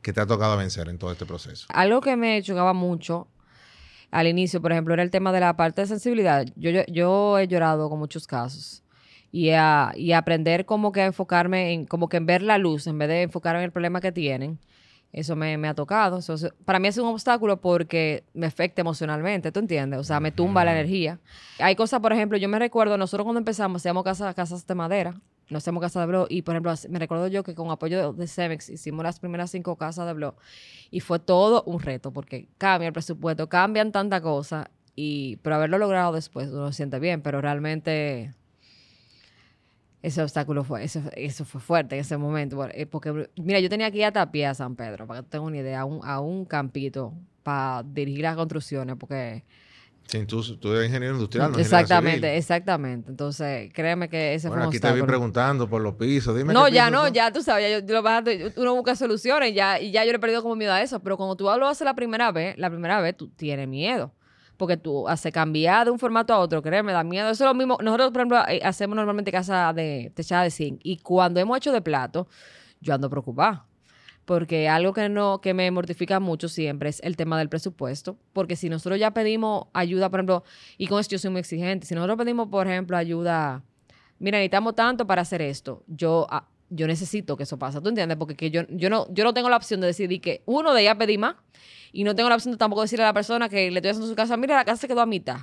que 0.00 0.12
te 0.12 0.20
ha 0.20 0.26
tocado 0.26 0.56
vencer 0.56 0.88
en 0.88 0.98
todo 0.98 1.10
este 1.10 1.26
proceso? 1.26 1.66
Algo 1.70 2.00
que 2.00 2.16
me 2.16 2.40
chocaba 2.42 2.72
mucho 2.72 3.26
al 4.12 4.28
inicio, 4.28 4.62
por 4.62 4.72
ejemplo, 4.72 4.94
era 4.94 5.02
el 5.02 5.10
tema 5.10 5.32
de 5.32 5.40
la 5.40 5.56
parte 5.56 5.80
de 5.80 5.88
sensibilidad. 5.88 6.46
Yo, 6.54 6.70
yo, 6.86 7.38
he 7.38 7.48
llorado 7.48 7.90
con 7.90 7.98
muchos 7.98 8.26
casos. 8.26 8.82
Y, 9.32 9.50
a, 9.50 9.92
y 9.96 10.12
aprender 10.12 10.64
como 10.64 10.92
que 10.92 11.02
a 11.02 11.06
enfocarme 11.06 11.72
en, 11.72 11.84
como 11.84 12.08
que 12.08 12.16
en 12.16 12.24
ver 12.24 12.40
la 12.42 12.56
luz, 12.56 12.86
en 12.86 12.96
vez 12.96 13.08
de 13.08 13.22
enfocarme 13.22 13.58
en 13.58 13.64
el 13.64 13.72
problema 13.72 14.00
que 14.00 14.12
tienen. 14.12 14.58
Eso 15.12 15.34
me, 15.34 15.54
ha 15.66 15.74
tocado. 15.74 16.20
para 16.64 16.78
mí 16.78 16.88
es 16.88 16.98
un 16.98 17.08
obstáculo 17.08 17.60
porque 17.60 18.24
me 18.34 18.46
afecta 18.46 18.82
emocionalmente, 18.82 19.50
¿tú 19.50 19.60
entiendes? 19.60 19.98
O 20.00 20.04
sea, 20.04 20.20
me 20.20 20.30
tumba 20.30 20.64
la 20.64 20.72
energía. 20.72 21.20
Hay 21.58 21.74
cosas, 21.74 22.00
por 22.00 22.12
ejemplo, 22.12 22.36
yo 22.36 22.48
me 22.48 22.58
recuerdo, 22.58 22.98
nosotros 22.98 23.24
cuando 23.24 23.38
empezamos 23.38 23.80
hacíamos 23.80 24.04
casas, 24.04 24.34
casas 24.34 24.66
de 24.66 24.74
madera 24.74 25.14
no 25.48 25.58
hacemos 25.58 25.80
casa 25.80 26.00
de 26.00 26.06
blog. 26.06 26.26
Y 26.30 26.42
por 26.42 26.54
ejemplo, 26.54 26.74
me 26.88 26.98
recuerdo 26.98 27.28
yo 27.28 27.42
que 27.42 27.54
con 27.54 27.70
apoyo 27.70 28.12
de 28.12 28.26
Cemex 28.26 28.68
hicimos 28.68 29.02
las 29.04 29.20
primeras 29.20 29.50
cinco 29.50 29.76
casas 29.76 30.06
de 30.06 30.12
blog. 30.12 30.34
Y 30.90 31.00
fue 31.00 31.18
todo 31.18 31.62
un 31.64 31.80
reto, 31.80 32.12
porque 32.12 32.48
cambia 32.58 32.88
el 32.88 32.92
presupuesto, 32.92 33.48
cambian 33.48 33.92
tantas 33.92 34.20
cosas. 34.20 34.68
Y, 34.94 35.36
pero 35.38 35.56
haberlo 35.56 35.78
logrado 35.78 36.12
después 36.12 36.48
uno 36.50 36.68
se 36.68 36.78
siente 36.78 36.98
bien, 36.98 37.20
pero 37.20 37.40
realmente 37.40 38.34
ese 40.02 40.22
obstáculo 40.22 40.64
fue, 40.64 40.84
eso, 40.84 41.00
eso 41.12 41.44
fue 41.44 41.60
fuerte 41.60 41.96
en 41.96 42.02
ese 42.02 42.16
momento. 42.16 42.58
Porque, 42.90 43.28
mira, 43.36 43.60
yo 43.60 43.68
tenía 43.68 43.90
que 43.90 43.98
ir 43.98 44.04
a 44.04 44.12
Tapia 44.12 44.50
a 44.50 44.54
San 44.54 44.76
Pedro, 44.76 45.06
para 45.06 45.22
que 45.22 45.28
tengas 45.28 45.46
una 45.46 45.58
idea, 45.58 45.80
a 45.80 45.84
un, 45.84 46.00
a 46.04 46.20
un 46.20 46.44
campito 46.44 47.14
para 47.42 47.82
dirigir 47.84 48.22
las 48.22 48.36
construcciones, 48.36 48.96
porque 48.96 49.44
Sí, 50.06 50.24
tú, 50.24 50.40
tú 50.58 50.72
eres 50.72 50.86
ingeniero 50.86 51.14
industrial, 51.14 51.50
no 51.50 51.58
Exactamente, 51.58 52.36
exactamente. 52.36 53.10
Entonces, 53.10 53.72
créeme 53.72 54.08
que 54.08 54.34
ese 54.34 54.48
bueno, 54.48 54.62
fue 54.62 54.68
un 54.68 54.74
aquí 54.74 54.80
te 54.80 54.92
vi 54.92 55.02
preguntando 55.02 55.68
por 55.68 55.82
los 55.82 55.94
pisos. 55.94 56.36
Dime 56.36 56.54
no, 56.54 56.68
ya 56.68 56.90
no, 56.90 57.08
ya 57.08 57.32
tú 57.32 57.42
sabes, 57.42 57.84
ya 57.84 57.84
yo, 57.84 58.50
uno 58.56 58.74
busca 58.76 58.94
soluciones 58.94 59.52
ya, 59.52 59.80
y 59.80 59.90
ya 59.90 60.04
yo 60.04 60.12
le 60.12 60.16
he 60.16 60.20
perdido 60.20 60.42
como 60.42 60.54
miedo 60.54 60.72
a 60.72 60.80
eso. 60.80 61.00
Pero 61.00 61.16
cuando 61.16 61.34
tú 61.34 61.44
lo 61.44 61.66
haces 61.66 61.84
la 61.84 61.94
primera 61.94 62.30
vez, 62.30 62.56
la 62.56 62.70
primera 62.70 63.00
vez 63.00 63.16
tú 63.16 63.28
tienes 63.28 63.66
miedo. 63.66 64.12
Porque 64.56 64.76
tú 64.76 65.06
haces 65.08 65.32
cambiar 65.32 65.84
de 65.84 65.90
un 65.90 65.98
formato 65.98 66.32
a 66.32 66.38
otro, 66.38 66.62
créeme, 66.62 66.92
da 66.92 67.04
miedo. 67.04 67.30
Eso 67.30 67.44
es 67.44 67.48
lo 67.48 67.54
mismo. 67.54 67.78
Nosotros, 67.82 68.10
por 68.10 68.20
ejemplo, 68.20 68.42
eh, 68.48 68.60
hacemos 68.64 68.96
normalmente 68.96 69.30
casa 69.30 69.72
de 69.72 70.12
techada 70.14 70.44
de 70.44 70.50
zinc. 70.50 70.80
Y 70.82 70.98
cuando 70.98 71.40
hemos 71.40 71.56
hecho 71.58 71.72
de 71.72 71.82
plato, 71.82 72.26
yo 72.80 72.94
ando 72.94 73.10
preocupada 73.10 73.66
porque 74.26 74.68
algo 74.68 74.92
que 74.92 75.08
no 75.08 75.40
que 75.40 75.54
me 75.54 75.70
mortifica 75.70 76.20
mucho 76.20 76.48
siempre 76.48 76.90
es 76.90 77.00
el 77.02 77.16
tema 77.16 77.38
del 77.38 77.48
presupuesto, 77.48 78.18
porque 78.32 78.56
si 78.56 78.68
nosotros 78.68 79.00
ya 79.00 79.12
pedimos 79.12 79.68
ayuda, 79.72 80.10
por 80.10 80.20
ejemplo, 80.20 80.44
y 80.76 80.88
con 80.88 81.00
esto 81.00 81.12
yo 81.12 81.18
soy 81.18 81.30
muy 81.30 81.40
exigente, 81.40 81.86
si 81.86 81.94
nosotros 81.94 82.18
pedimos, 82.18 82.48
por 82.48 82.66
ejemplo, 82.66 82.96
ayuda, 82.96 83.62
mira, 84.18 84.38
necesitamos 84.38 84.74
tanto 84.74 85.06
para 85.06 85.22
hacer 85.22 85.40
esto, 85.40 85.84
yo 85.86 86.26
ah, 86.28 86.48
yo 86.68 86.88
necesito 86.88 87.36
que 87.36 87.44
eso 87.44 87.56
pase, 87.58 87.80
¿tú 87.80 87.88
entiendes? 87.88 88.18
Porque 88.18 88.34
que 88.34 88.50
yo, 88.50 88.62
yo, 88.68 88.90
no, 88.90 89.06
yo 89.14 89.22
no 89.22 89.32
tengo 89.32 89.48
la 89.48 89.56
opción 89.56 89.80
de 89.80 89.86
decidir 89.86 90.20
que 90.20 90.42
uno 90.44 90.74
de 90.74 90.82
ella 90.82 90.98
pedí 90.98 91.16
más 91.16 91.36
y 91.92 92.04
no 92.04 92.14
tengo 92.14 92.28
la 92.28 92.36
opción 92.36 92.52
de 92.52 92.58
tampoco 92.58 92.82
decirle 92.82 93.04
a 93.04 93.08
la 93.08 93.14
persona 93.14 93.48
que 93.48 93.70
le 93.70 93.78
estoy 93.78 93.90
haciendo 93.90 94.08
su 94.08 94.14
casa, 94.14 94.36
mira, 94.36 94.56
la 94.56 94.64
casa 94.64 94.82
se 94.82 94.88
quedó 94.88 95.00
a 95.00 95.06
mitad. 95.06 95.40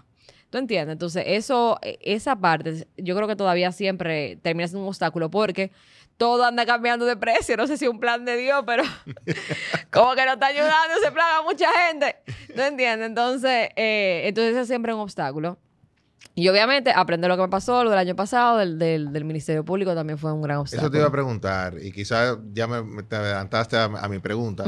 ¿Tú 0.50 0.60
entiendes? 0.60 0.94
Entonces, 0.94 1.24
eso, 1.26 1.80
e, 1.82 1.98
esa 2.02 2.36
parte, 2.36 2.88
yo 2.98 3.16
creo 3.16 3.28
que 3.28 3.36
todavía 3.36 3.72
siempre 3.72 4.38
termina 4.44 4.68
siendo 4.68 4.84
un 4.84 4.90
obstáculo 4.90 5.32
porque 5.32 5.72
todo 6.18 6.46
anda 6.46 6.66
cambiando 6.66 7.06
de 7.06 7.18
precio. 7.18 7.58
No 7.58 7.66
sé 7.66 7.78
si 7.78 7.86
es 7.86 7.92
un 7.92 8.00
plan 8.00 8.24
de 8.24 8.38
Dios, 8.38 8.64
pero 8.66 8.84
como 9.92 10.14
que 10.14 10.26
no 10.26 10.34
está 10.34 10.48
ayudando 10.48 10.96
ese 11.02 11.12
plan 11.12 11.28
a 11.40 11.42
mucha 11.42 11.68
gente. 11.88 12.18
¿Tú 12.54 12.62
entiendes? 12.62 13.08
Entonces, 13.08 13.70
eh, 13.76 14.22
entonces 14.26 14.56
es 14.56 14.68
siempre 14.68 14.94
un 14.94 15.00
obstáculo. 15.00 15.58
Y 16.36 16.50
obviamente 16.50 16.92
aprender 16.92 17.30
lo 17.30 17.36
que 17.36 17.44
me 17.44 17.50
pasó, 17.50 17.84
lo 17.84 17.92
del 17.92 18.00
año 18.00 18.16
pasado, 18.16 18.58
del, 18.58 18.80
del, 18.80 19.26
Ministerio 19.26 19.64
Público 19.64 19.94
también 19.94 20.18
fue 20.18 20.34
un 20.34 20.42
gran 20.42 20.58
obstáculo. 20.58 20.88
Eso 20.88 20.92
te 20.92 20.98
iba 20.98 21.08
a 21.08 21.12
preguntar, 21.12 21.76
y 21.80 21.92
quizás 21.92 22.38
ya 22.54 22.66
me, 22.66 23.04
te 23.04 23.16
adelantaste 23.16 23.78
a, 23.78 24.08
mi 24.10 24.18
pregunta. 24.18 24.64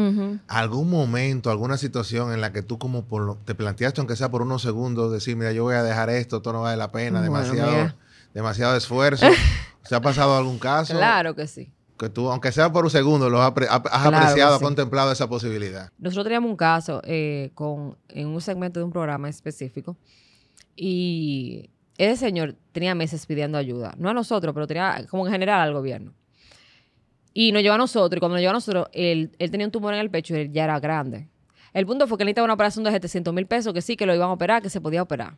¿Algún 0.48 0.92
momento, 0.92 1.50
alguna 1.50 1.78
situación 1.78 2.34
en 2.34 2.42
la 2.42 2.52
que 2.52 2.62
tú 2.62 2.78
como 2.78 3.06
por 3.06 3.40
te 3.46 3.56
planteaste, 3.56 4.00
aunque 4.00 4.16
sea 4.16 4.30
por 4.30 4.44
unos 4.44 4.62
segundos, 4.62 5.12
decir, 5.12 5.36
mira, 5.36 5.54
yo 5.54 5.64
voy 5.64 5.76
a 5.76 5.82
dejar 5.82 6.12
esto, 6.12 6.38
esto 6.38 6.54
no 6.54 6.62
vale 6.62 6.78
la 6.78 6.92
pena, 6.92 7.22
demasiado, 7.22 7.94
demasiado 8.34 8.76
esfuerzo? 8.76 9.26
¿Se 9.84 9.96
ha 9.96 10.02
pasado 10.02 10.38
algún 10.38 10.60
caso? 10.60 10.96
Claro 10.96 11.36
que 11.36 11.48
sí. 11.48 11.72
Que 11.98 12.10
tú, 12.10 12.30
aunque 12.30 12.52
sea 12.52 12.72
por 12.72 12.84
un 12.84 12.92
segundo, 12.92 13.30
lo 13.30 13.42
has, 13.42 13.48
apreciado, 13.48 14.56
has 14.56 14.62
contemplado 14.62 15.12
esa 15.12 15.28
posibilidad. 15.30 15.90
Nosotros 15.98 16.26
teníamos 16.26 16.52
un 16.52 16.58
caso 16.58 17.02
eh, 17.06 17.52
con, 17.56 17.98
en 18.10 18.28
un 18.28 18.42
segmento 18.42 18.80
de 18.80 18.84
un 18.84 18.92
programa 18.92 19.30
específico 19.30 19.96
y 20.76 21.70
ese 21.98 22.18
señor 22.18 22.56
tenía 22.72 22.94
meses 22.96 23.26
pidiendo 23.26 23.58
ayuda. 23.58 23.96
No 23.98 24.10
a 24.10 24.14
nosotros, 24.14 24.54
pero 24.54 24.68
tenía 24.68 25.06
como 25.10 25.26
en 25.26 25.32
general 25.32 25.62
al 25.62 25.74
gobierno. 25.74 26.14
Y 27.34 27.52
nos 27.52 27.64
llevó 27.64 27.76
a 27.76 27.78
nosotros. 27.78 28.18
Y 28.18 28.20
cuando 28.20 28.36
nos 28.36 28.42
llevó 28.42 28.52
a 28.52 28.54
nosotros, 28.54 28.88
él, 28.94 29.32
tenía 29.38 29.66
un 29.66 29.72
tumor 29.72 29.94
en 29.94 30.00
el 30.00 30.10
pecho 30.10 30.36
y 30.36 30.42
él 30.42 30.52
ya 30.52 30.66
era 30.66 30.80
grande. 30.80 31.28
El 31.74 31.86
punto 31.86 32.08
fue 32.08 32.18
que 32.18 32.24
él 32.24 32.28
necesitaba 32.28 32.46
una 32.46 32.54
operación 32.54 32.86
de 32.86 32.92
700 32.92 33.34
mil 33.34 33.46
pesos, 33.46 33.74
que 33.74 33.82
sí, 33.82 33.98
que 33.98 34.06
lo 34.06 34.16
iban 34.16 34.30
a 34.30 34.34
operar, 34.34 34.62
que 34.62 34.70
se 34.70 34.80
podía 34.80 35.02
operar. 35.02 35.38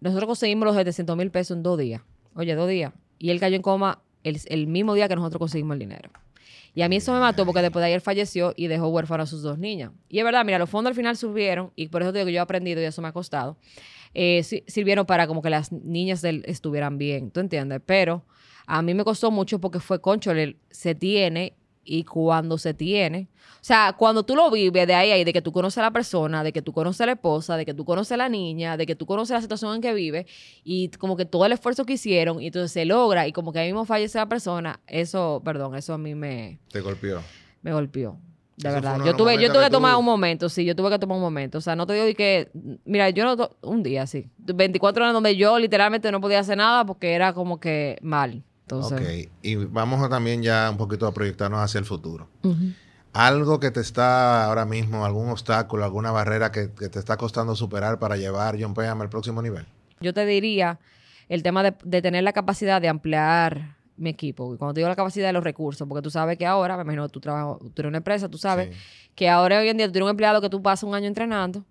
Nosotros 0.00 0.26
conseguimos 0.26 0.66
los 0.66 0.76
700 0.76 1.16
mil 1.16 1.30
pesos 1.30 1.56
en 1.56 1.62
dos 1.62 1.78
días. 1.78 2.02
Oye, 2.34 2.54
dos 2.54 2.68
días. 2.68 2.92
Y 3.18 3.30
él 3.30 3.40
cayó 3.40 3.56
en 3.56 3.62
coma 3.62 4.02
el, 4.24 4.40
el, 4.46 4.66
mismo 4.66 4.94
día 4.94 5.08
que 5.08 5.16
nosotros 5.16 5.38
conseguimos 5.38 5.74
el 5.74 5.78
dinero. 5.78 6.10
Y 6.74 6.82
a 6.82 6.88
mí 6.88 6.96
eso 6.96 7.12
me 7.12 7.20
mató 7.20 7.46
porque 7.46 7.62
después 7.62 7.80
de 7.80 7.86
ayer 7.86 8.00
falleció 8.00 8.52
y 8.56 8.66
dejó 8.66 8.88
huérfano 8.88 9.22
a 9.22 9.26
sus 9.26 9.42
dos 9.42 9.58
niñas. 9.58 9.92
Y 10.08 10.18
es 10.18 10.24
verdad, 10.24 10.44
mira, 10.44 10.58
los 10.58 10.68
fondos 10.68 10.90
al 10.90 10.94
final 10.94 11.16
subieron 11.16 11.70
y 11.76 11.88
por 11.88 12.02
eso 12.02 12.12
digo 12.12 12.26
que 12.26 12.32
yo 12.32 12.38
he 12.38 12.42
aprendido 12.42 12.82
y 12.82 12.84
eso 12.84 13.00
me 13.00 13.08
ha 13.08 13.12
costado. 13.12 13.56
Eh, 14.18 14.42
sirvieron 14.66 15.04
para 15.04 15.26
como 15.26 15.42
que 15.42 15.50
las 15.50 15.70
niñas 15.70 16.24
estuvieran 16.24 16.96
bien, 16.96 17.30
¿tú 17.30 17.40
entiendes? 17.40 17.82
Pero 17.84 18.24
a 18.66 18.80
mí 18.80 18.94
me 18.94 19.04
costó 19.04 19.30
mucho 19.30 19.60
porque 19.60 19.78
fue 19.78 20.00
concho, 20.00 20.32
se 20.70 20.94
tiene 20.94 21.52
y 21.84 22.04
cuando 22.04 22.56
se 22.56 22.72
tiene. 22.72 23.28
O 23.60 23.64
sea, 23.66 23.94
cuando 23.98 24.22
tú 24.22 24.34
lo 24.34 24.50
vives 24.50 24.86
de 24.86 24.94
ahí, 24.94 25.10
ahí, 25.10 25.22
de 25.22 25.34
que 25.34 25.42
tú 25.42 25.52
conoces 25.52 25.76
a 25.76 25.82
la 25.82 25.90
persona, 25.90 26.42
de 26.42 26.54
que 26.54 26.62
tú 26.62 26.72
conoces 26.72 27.02
a 27.02 27.06
la 27.06 27.12
esposa, 27.12 27.58
de 27.58 27.66
que 27.66 27.74
tú 27.74 27.84
conoces 27.84 28.12
a 28.12 28.16
la 28.16 28.30
niña, 28.30 28.78
de 28.78 28.86
que 28.86 28.96
tú 28.96 29.04
conoces 29.04 29.34
la 29.34 29.42
situación 29.42 29.74
en 29.74 29.82
que 29.82 29.92
vive 29.92 30.26
y 30.64 30.88
como 30.88 31.18
que 31.18 31.26
todo 31.26 31.44
el 31.44 31.52
esfuerzo 31.52 31.84
que 31.84 31.92
hicieron 31.92 32.40
y 32.40 32.46
entonces 32.46 32.72
se 32.72 32.86
logra 32.86 33.28
y 33.28 33.32
como 33.32 33.52
que 33.52 33.58
ahí 33.58 33.68
mismo 33.68 33.84
fallece 33.84 34.16
la 34.16 34.30
persona, 34.30 34.80
eso, 34.86 35.42
perdón, 35.44 35.74
eso 35.74 35.92
a 35.92 35.98
mí 35.98 36.14
me... 36.14 36.58
Te 36.70 36.80
golpeó. 36.80 37.20
Me 37.60 37.74
golpeó. 37.74 38.18
De 38.56 38.70
verdad. 38.70 38.98
Yo 39.04 39.14
tuve, 39.14 39.40
yo 39.40 39.52
tuve 39.52 39.64
que, 39.64 39.70
tomar 39.70 39.96
un 39.96 40.04
momento, 40.04 40.48
sí, 40.48 40.64
yo 40.64 40.74
tuve 40.74 40.90
que 40.90 40.98
tomar 40.98 41.16
un 41.16 41.22
momento. 41.22 41.58
O 41.58 41.60
sea, 41.60 41.76
no 41.76 41.86
te 41.86 41.92
digo 41.92 42.16
que. 42.16 42.50
Mira, 42.84 43.10
yo 43.10 43.36
no. 43.36 43.50
Un 43.60 43.82
día, 43.82 44.06
sí. 44.06 44.30
24 44.38 45.04
horas 45.04 45.12
donde 45.12 45.36
yo 45.36 45.58
literalmente 45.58 46.10
no 46.10 46.20
podía 46.20 46.40
hacer 46.40 46.56
nada 46.56 46.86
porque 46.86 47.12
era 47.12 47.34
como 47.34 47.60
que 47.60 47.98
mal. 48.00 48.42
Entonces. 48.62 49.26
Ok. 49.26 49.32
Y 49.42 49.56
vamos 49.56 50.02
a 50.02 50.08
también 50.08 50.42
ya 50.42 50.70
un 50.70 50.78
poquito 50.78 51.06
a 51.06 51.12
proyectarnos 51.12 51.60
hacia 51.60 51.78
el 51.78 51.84
futuro. 51.84 52.28
Algo 53.12 53.60
que 53.60 53.70
te 53.70 53.80
está 53.80 54.44
ahora 54.44 54.64
mismo, 54.64 55.04
algún 55.04 55.28
obstáculo, 55.28 55.84
alguna 55.84 56.10
barrera 56.10 56.50
que, 56.50 56.68
te 56.68 56.98
está 56.98 57.16
costando 57.16 57.54
superar 57.56 57.98
para 57.98 58.16
llevar 58.16 58.56
John 58.60 58.74
Payam 58.74 59.02
al 59.02 59.08
próximo 59.08 59.42
nivel. 59.42 59.66
Yo 60.00 60.12
te 60.14 60.24
diría 60.26 60.78
el 61.28 61.42
tema 61.42 61.62
de, 61.62 61.74
de 61.84 62.02
tener 62.02 62.24
la 62.24 62.32
capacidad 62.32 62.80
de 62.80 62.88
ampliar 62.88 63.75
mi 63.96 64.10
equipo. 64.10 64.54
Y 64.54 64.58
cuando 64.58 64.74
te 64.74 64.80
digo 64.80 64.88
la 64.88 64.96
capacidad 64.96 65.26
de 65.28 65.32
los 65.32 65.44
recursos, 65.44 65.86
porque 65.88 66.02
tú 66.02 66.10
sabes 66.10 66.36
que 66.38 66.46
ahora, 66.46 66.76
me 66.76 66.82
imagino, 66.82 67.08
tú 67.08 67.20
trabajas, 67.20 67.58
tú 67.60 67.82
eres 67.82 67.88
una 67.88 67.98
empresa, 67.98 68.28
tú 68.28 68.38
sabes 68.38 68.76
que 69.14 69.28
ahora 69.28 69.60
hoy 69.60 69.68
en 69.68 69.76
día 69.76 69.86
tú 69.86 69.92
tienes 69.92 70.06
un 70.06 70.10
empleado 70.10 70.40
que 70.40 70.50
tú 70.50 70.62
pasas 70.62 70.84
un 70.84 70.94
año 70.94 71.06
entrenando 71.06 71.64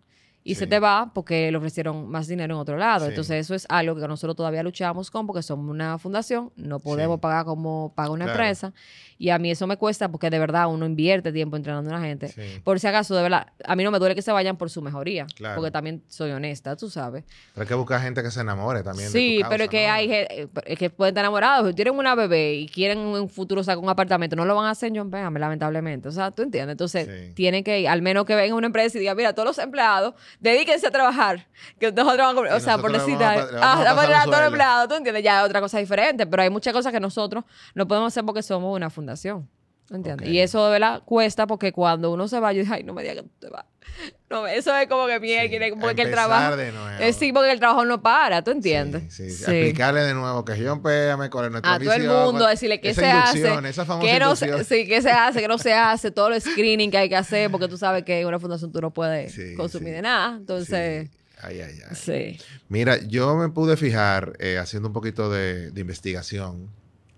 y 0.47 0.53
se 0.53 0.67
te 0.67 0.79
va 0.79 1.11
porque 1.11 1.51
le 1.51 1.57
ofrecieron 1.57 2.07
más 2.07 2.27
dinero 2.27 2.53
en 2.53 2.59
otro 2.59 2.77
lado. 2.77 3.07
Entonces, 3.07 3.37
eso 3.37 3.55
es 3.55 3.65
algo 3.67 3.95
que 3.95 4.07
nosotros 4.07 4.35
todavía 4.35 4.61
luchamos 4.61 5.09
con 5.09 5.25
porque 5.25 5.41
somos 5.41 5.67
una 5.67 5.97
fundación, 5.97 6.51
no 6.55 6.79
podemos 6.79 7.19
pagar 7.19 7.45
como 7.45 7.91
paga 7.95 8.11
una 8.11 8.25
empresa. 8.25 8.71
Y 9.17 9.29
a 9.29 9.39
mí 9.39 9.49
eso 9.49 9.65
me 9.65 9.77
cuesta 9.77 10.09
porque 10.09 10.29
de 10.29 10.37
verdad 10.37 10.67
uno 10.67 10.85
invierte 10.85 11.31
tiempo 11.31 11.55
entrenando 11.55 11.89
a 11.89 11.99
la 11.99 12.05
gente. 12.05 12.31
Por 12.63 12.79
si 12.79 12.85
acaso, 12.85 13.15
de 13.15 13.23
verdad, 13.23 13.47
a 13.63 13.75
mí 13.75 13.83
no 13.83 13.89
me 13.89 13.97
duele 13.97 14.13
que 14.13 14.21
se 14.21 14.31
vayan 14.31 14.55
por 14.55 14.69
su 14.69 14.83
mejoría. 14.83 15.25
Porque 15.55 15.71
también 15.71 16.03
soy 16.07 16.29
honesta, 16.29 16.75
tú 16.75 16.91
sabes. 16.91 17.23
Pero 17.53 17.63
hay 17.63 17.67
que 17.67 17.73
buscar 17.73 18.01
gente 18.01 18.21
que 18.21 18.29
se 18.29 18.41
enamore 18.41 18.83
también. 18.83 19.09
Sí, 19.09 19.41
pero 19.49 19.63
es 19.63 19.69
que 19.71 19.87
hay 19.87 20.07
gente 20.07 20.49
que 20.77 20.91
pueden 20.91 21.13
estar 21.13 21.23
enamorados. 21.23 21.69
Si 21.69 21.73
tienen 21.73 21.95
una 21.95 22.13
bebé 22.13 22.53
y 22.53 22.67
quieren 22.67 22.99
en 22.99 23.07
un 23.07 23.29
futuro 23.29 23.63
sacar 23.63 23.83
un 23.83 23.89
apartamento, 23.89 24.35
no 24.35 24.45
lo 24.45 24.53
van 24.53 24.67
a 24.67 24.71
hacer 24.71 24.91
John 24.95 25.09
Péame, 25.09 25.39
lamentablemente. 25.39 26.07
O 26.07 26.11
sea, 26.11 26.29
tú 26.29 26.43
entiendes. 26.43 26.73
Entonces, 26.73 27.33
tienen 27.33 27.63
que, 27.63 27.89
al 27.89 28.03
menos 28.03 28.25
que 28.25 28.35
venga 28.35 28.53
una 28.53 28.67
empresa 28.67 28.95
y 28.97 28.99
diga, 28.99 29.15
mira, 29.15 29.33
todos 29.33 29.47
los 29.47 29.57
empleados 29.57 30.13
dedíquense 30.39 30.87
a 30.87 30.91
trabajar. 30.91 31.47
Que 31.79 31.91
nosotros 31.91 32.17
vamos 32.17 32.49
a, 32.49 32.55
o 32.55 32.59
sea, 32.59 32.77
por 32.77 32.91
decir, 32.91 33.21
a, 33.21 33.31
a, 33.31 33.81
a, 33.81 34.21
a, 34.21 34.25
todo 34.25 34.43
empleado, 34.43 34.87
¿tú 34.87 34.95
entiendes? 34.95 35.23
Ya 35.23 35.39
es 35.39 35.45
otra 35.45 35.61
cosa 35.61 35.79
diferente, 35.79 36.25
pero 36.27 36.43
hay 36.43 36.49
muchas 36.49 36.73
cosas 36.73 36.91
que 36.91 36.99
nosotros 36.99 37.43
no 37.73 37.87
podemos 37.87 38.07
hacer 38.07 38.23
porque 38.23 38.43
somos 38.43 38.75
una 38.75 38.89
fundación. 38.89 39.47
¿Entiendes? 39.91 40.27
Y 40.27 40.39
eso 40.39 40.65
de 40.65 40.71
verdad 40.71 41.03
cuesta 41.05 41.45
porque 41.45 41.71
cuando 41.71 42.11
uno 42.11 42.27
se 42.27 42.39
va, 42.39 42.51
yo 42.53 42.63
digo, 42.63 42.73
ay, 42.73 42.83
no 42.83 42.93
me 42.93 43.03
digas 43.03 43.17
que 43.17 43.23
tú 43.23 43.29
te 43.39 43.49
vas. 43.49 43.65
No, 44.27 44.47
eso 44.47 44.75
es 44.75 44.87
como 44.87 45.05
que 45.05 45.19
mierda, 45.19 45.47
sí, 45.47 45.73
porque 45.79 46.01
el 46.01 46.11
trabajo. 46.11 46.57
De 46.57 46.71
nuevo. 46.71 46.89
Es, 46.99 47.15
sí, 47.15 47.31
porque 47.31 47.51
el 47.51 47.59
trabajo 47.59 47.85
no 47.85 48.01
para, 48.01 48.43
¿tú 48.43 48.51
entiendes? 48.51 49.13
Sí, 49.13 49.29
sí. 49.29 49.43
Explicarle 49.43 50.01
de 50.01 50.15
nuevo 50.15 50.43
que 50.43 50.53
John 50.61 50.81
Péame 50.81 51.29
con 51.29 51.49
nuestra 51.51 51.75
A 51.75 51.79
todo 51.79 51.93
el 51.93 52.07
mundo, 52.07 52.47
decirle 52.47 52.81
qué 52.81 52.93
se 52.95 53.05
hace. 53.05 53.47
Esa 53.69 53.85
famosa 53.85 54.11
qué 54.11 54.19
no 54.19 54.35
se, 54.35 54.63
sí, 54.63 54.87
qué 54.87 55.01
se 55.03 55.11
hace, 55.11 55.39
qué 55.41 55.47
no 55.47 55.59
se 55.59 55.73
hace, 55.73 56.09
todo 56.09 56.29
el 56.29 56.41
screening 56.41 56.89
que 56.89 56.97
hay 56.97 57.07
que 57.07 57.15
hacer, 57.15 57.51
porque 57.51 57.67
tú 57.67 57.77
sabes 57.77 58.03
que 58.03 58.19
en 58.19 58.27
una 58.27 58.39
fundación 58.39 58.71
tú 58.71 58.81
no 58.81 58.91
puedes 58.91 59.37
consumir 59.55 59.93
de 59.93 60.01
nada. 60.01 60.35
Entonces. 60.35 61.09
Ay, 61.41 61.61
ay, 61.61 61.79
ay. 61.87 61.95
Sí. 61.95 62.45
Mira, 62.67 62.97
yo 62.97 63.35
me 63.35 63.49
pude 63.49 63.77
fijar, 63.77 64.33
eh, 64.39 64.57
haciendo 64.57 64.89
un 64.89 64.93
poquito 64.93 65.29
de, 65.29 65.69
de 65.69 65.81
investigación 65.81 66.71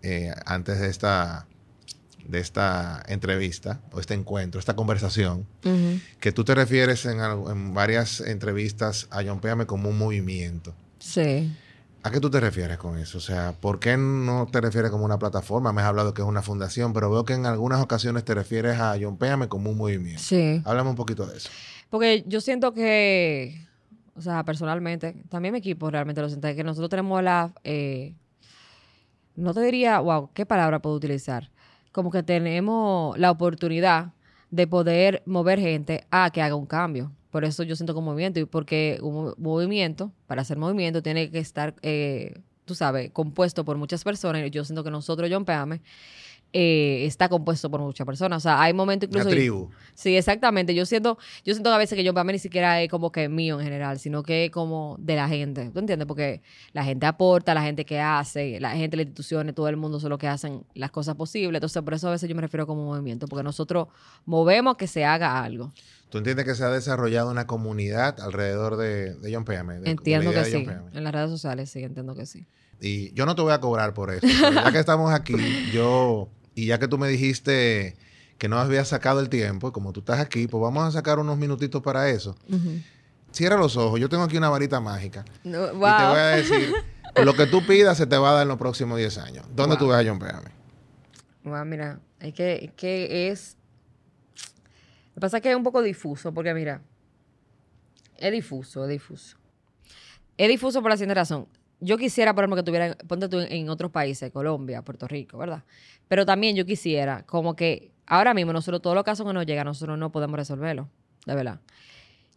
eh, 0.03 0.33
antes 0.45 0.79
de 0.81 0.89
esta 0.89 1.47
de 2.27 2.39
esta 2.39 3.03
entrevista 3.07 3.81
o 3.91 3.99
este 3.99 4.13
encuentro, 4.13 4.59
esta 4.59 4.75
conversación, 4.75 5.45
que 6.19 6.31
tú 6.31 6.43
te 6.43 6.55
refieres 6.55 7.05
en, 7.05 7.73
varias 7.73 8.21
entrevistas 8.21 9.07
a 9.11 9.23
John 9.23 9.39
Péame 9.39 9.65
como 9.65 9.89
un 9.89 9.97
movimiento. 9.97 10.73
Sí. 10.99 11.51
¿A 12.03 12.11
qué 12.11 12.19
tú 12.19 12.29
te 12.29 12.39
refieres 12.39 12.77
con 12.77 12.97
eso? 12.97 13.17
O 13.17 13.21
sea, 13.21 13.53
¿por 13.59 13.79
qué 13.79 13.97
no 13.97 14.47
te 14.51 14.61
refieres 14.61 14.91
como 14.91 15.03
una 15.03 15.19
plataforma? 15.19 15.73
Me 15.73 15.81
has 15.81 15.87
hablado 15.87 16.13
que 16.13 16.21
es 16.21 16.27
una 16.27 16.41
fundación, 16.41 16.93
pero 16.93 17.11
veo 17.11 17.25
que 17.25 17.33
en 17.33 17.45
algunas 17.45 17.81
ocasiones 17.81 18.23
te 18.23 18.33
refieres 18.33 18.79
a 18.79 18.95
John 18.99 19.17
Péame 19.17 19.47
como 19.47 19.71
un 19.71 19.77
movimiento. 19.77 20.21
Sí. 20.21 20.61
Háblame 20.63 20.89
un 20.89 20.95
poquito 20.95 21.25
de 21.25 21.37
eso. 21.37 21.49
Porque 21.89 22.23
yo 22.27 22.41
siento 22.41 22.73
que, 22.73 23.65
o 24.15 24.21
sea, 24.21 24.43
personalmente, 24.43 25.15
también 25.29 25.53
mi 25.53 25.59
equipo 25.59 25.89
realmente 25.89 26.21
lo 26.21 26.29
siente, 26.29 26.55
que 26.55 26.63
nosotros 26.63 26.89
tenemos 26.89 27.21
la... 27.23 27.53
Eh, 27.63 28.13
no 29.35 29.53
te 29.53 29.61
diría, 29.61 29.99
wow, 29.99 30.31
¿qué 30.33 30.45
palabra 30.45 30.81
puedo 30.81 30.95
utilizar? 30.95 31.51
Como 31.97 32.11
que 32.11 32.21
tenemos 32.21 33.17
la 33.17 33.31
oportunidad 33.31 34.13
de 34.51 34.67
poder 34.67 35.23
mover 35.25 35.59
gente 35.59 36.05
a 36.11 36.29
que 36.29 36.43
haga 36.43 36.53
un 36.53 36.67
cambio. 36.67 37.11
Por 37.31 37.43
eso 37.43 37.63
yo 37.63 37.75
siento 37.75 37.95
como 37.95 38.11
movimiento, 38.11 38.39
y 38.39 38.45
porque 38.45 38.99
un 39.01 39.33
movimiento, 39.39 40.11
para 40.27 40.43
hacer 40.43 40.59
movimiento, 40.59 41.01
tiene 41.01 41.31
que 41.31 41.39
estar, 41.39 41.73
eh, 41.81 42.39
tú 42.65 42.75
sabes, 42.75 43.09
compuesto 43.09 43.65
por 43.65 43.77
muchas 43.77 44.03
personas. 44.03 44.43
Yo 44.51 44.63
siento 44.63 44.83
que 44.83 44.91
nosotros, 44.91 45.27
John 45.33 45.43
Peame, 45.43 45.81
eh, 46.53 47.05
está 47.05 47.29
compuesto 47.29 47.69
por 47.69 47.81
muchas 47.81 48.05
personas. 48.05 48.37
O 48.37 48.39
sea, 48.41 48.61
hay 48.61 48.73
momentos 48.73 49.07
incluso. 49.07 49.27
Una 49.27 49.35
tribu. 49.35 49.69
Sí, 49.93 50.15
exactamente. 50.15 50.73
Yo 50.73 50.85
siento, 50.85 51.17
yo 51.43 51.53
siento 51.53 51.71
a 51.71 51.77
veces 51.77 51.95
que 51.95 52.03
yo 52.03 52.13
para 52.13 52.23
mí 52.23 52.33
ni 52.33 52.39
siquiera 52.39 52.81
es 52.81 52.89
como 52.89 53.11
que 53.11 53.29
mío 53.29 53.59
en 53.59 53.65
general, 53.65 53.99
sino 53.99 54.23
que 54.23 54.45
es 54.45 54.51
como 54.51 54.95
de 54.99 55.15
la 55.15 55.27
gente. 55.27 55.69
¿Tú 55.71 55.79
entiendes? 55.79 56.07
Porque 56.07 56.41
la 56.73 56.83
gente 56.83 57.05
aporta, 57.05 57.53
la 57.53 57.61
gente 57.61 57.85
que 57.85 57.99
hace, 57.99 58.59
la 58.59 58.71
gente, 58.71 58.97
las 58.97 59.05
instituciones, 59.05 59.55
todo 59.55 59.67
el 59.67 59.77
mundo 59.77 59.99
son 59.99 60.09
los 60.09 60.19
que 60.19 60.27
hacen 60.27 60.63
las 60.73 60.91
cosas 60.91 61.15
posibles. 61.15 61.59
Entonces, 61.59 61.81
por 61.83 61.93
eso 61.93 62.07
a 62.07 62.11
veces 62.11 62.29
yo 62.29 62.35
me 62.35 62.41
refiero 62.41 62.65
como 62.65 62.85
movimiento, 62.85 63.27
porque 63.27 63.43
nosotros 63.43 63.87
movemos 64.25 64.77
que 64.77 64.87
se 64.87 65.05
haga 65.05 65.43
algo. 65.43 65.71
¿Tú 66.09 66.19
entiendes 66.19 66.45
que 66.45 66.55
se 66.55 66.63
ha 66.63 66.69
desarrollado 66.69 67.29
una 67.29 67.47
comunidad 67.47 68.19
alrededor 68.21 68.77
de, 68.77 69.15
de 69.15 69.33
John 69.33 69.43
PM? 69.43 69.81
entiendo 69.83 70.31
que 70.31 70.45
sí. 70.45 70.67
En 70.93 71.03
las 71.03 71.13
redes 71.13 71.29
sociales 71.29 71.69
sí, 71.69 71.83
entiendo 71.83 72.15
que 72.15 72.25
sí. 72.25 72.45
Y 72.79 73.11
yo 73.13 73.25
no 73.25 73.35
te 73.35 73.41
voy 73.41 73.53
a 73.53 73.59
cobrar 73.59 73.93
por 73.93 74.13
eso. 74.13 74.25
ya 74.27 74.71
que 74.71 74.79
estamos 74.79 75.13
aquí, 75.13 75.35
yo 75.73 76.29
y 76.55 76.67
ya 76.67 76.79
que 76.79 76.87
tú 76.87 76.97
me 76.97 77.07
dijiste 77.07 77.95
que 78.37 78.47
no 78.47 78.57
habías 78.57 78.87
sacado 78.87 79.19
el 79.19 79.29
tiempo, 79.29 79.71
como 79.71 79.93
tú 79.93 79.99
estás 79.99 80.19
aquí, 80.19 80.47
pues 80.47 80.61
vamos 80.61 80.83
a 80.85 80.91
sacar 80.91 81.19
unos 81.19 81.37
minutitos 81.37 81.81
para 81.81 82.09
eso. 82.09 82.35
Cierra 83.31 83.57
los 83.57 83.77
ojos, 83.77 83.99
yo 83.99 84.09
tengo 84.09 84.23
aquí 84.23 84.37
una 84.37 84.49
varita 84.49 84.79
mágica. 84.79 85.25
Y 85.43 85.51
te 85.51 85.57
voy 85.57 85.89
a 85.89 86.27
decir, 86.35 86.73
lo 87.23 87.33
que 87.33 87.45
tú 87.47 87.65
pidas 87.65 87.97
se 87.97 88.07
te 88.07 88.17
va 88.17 88.29
a 88.29 88.33
dar 88.33 88.41
en 88.43 88.47
los 88.47 88.57
próximos 88.57 88.97
10 88.97 89.17
años. 89.17 89.45
¿Dónde 89.55 89.75
tú 89.77 89.87
ves 89.87 89.97
a 89.97 90.09
John 90.09 90.19
Péame? 90.19 90.49
Wow, 91.43 91.65
mira, 91.65 91.99
es 92.19 92.33
que, 92.33 92.65
es 92.65 92.71
que 92.73 93.29
es... 93.29 93.56
Que 95.17 95.21
pasa 95.21 95.37
es 95.37 95.41
que 95.41 95.49
es 95.49 95.55
un 95.55 95.63
poco 95.63 95.81
difuso, 95.81 96.31
porque 96.31 96.53
mira, 96.53 96.79
es 98.17 98.31
difuso, 98.31 98.83
es 98.83 98.89
difuso. 98.91 99.35
es 100.37 100.47
difuso 100.47 100.79
por 100.83 100.91
la 100.91 100.97
siguiente 100.97 101.15
razón. 101.15 101.47
Yo 101.79 101.97
quisiera, 101.97 102.35
por 102.35 102.43
ejemplo, 102.43 102.57
que 102.57 102.61
tuviera, 102.61 102.95
ponte 103.07 103.27
tú 103.27 103.39
en, 103.39 103.67
otros 103.67 103.89
países, 103.89 104.31
Colombia, 104.31 104.83
Puerto 104.83 105.07
Rico, 105.07 105.39
¿verdad? 105.39 105.63
Pero 106.07 106.23
también 106.23 106.55
yo 106.55 106.67
quisiera, 106.67 107.23
como 107.23 107.55
que 107.55 107.89
ahora 108.05 108.35
mismo 108.35 108.53
nosotros, 108.53 108.79
todos 108.79 108.95
los 108.95 109.03
casos 109.03 109.25
que 109.25 109.33
nos 109.33 109.47
llegan, 109.47 109.65
nosotros 109.65 109.97
no 109.97 110.11
podemos 110.11 110.37
resolverlo, 110.37 110.87
de 111.25 111.33
verdad. 111.33 111.61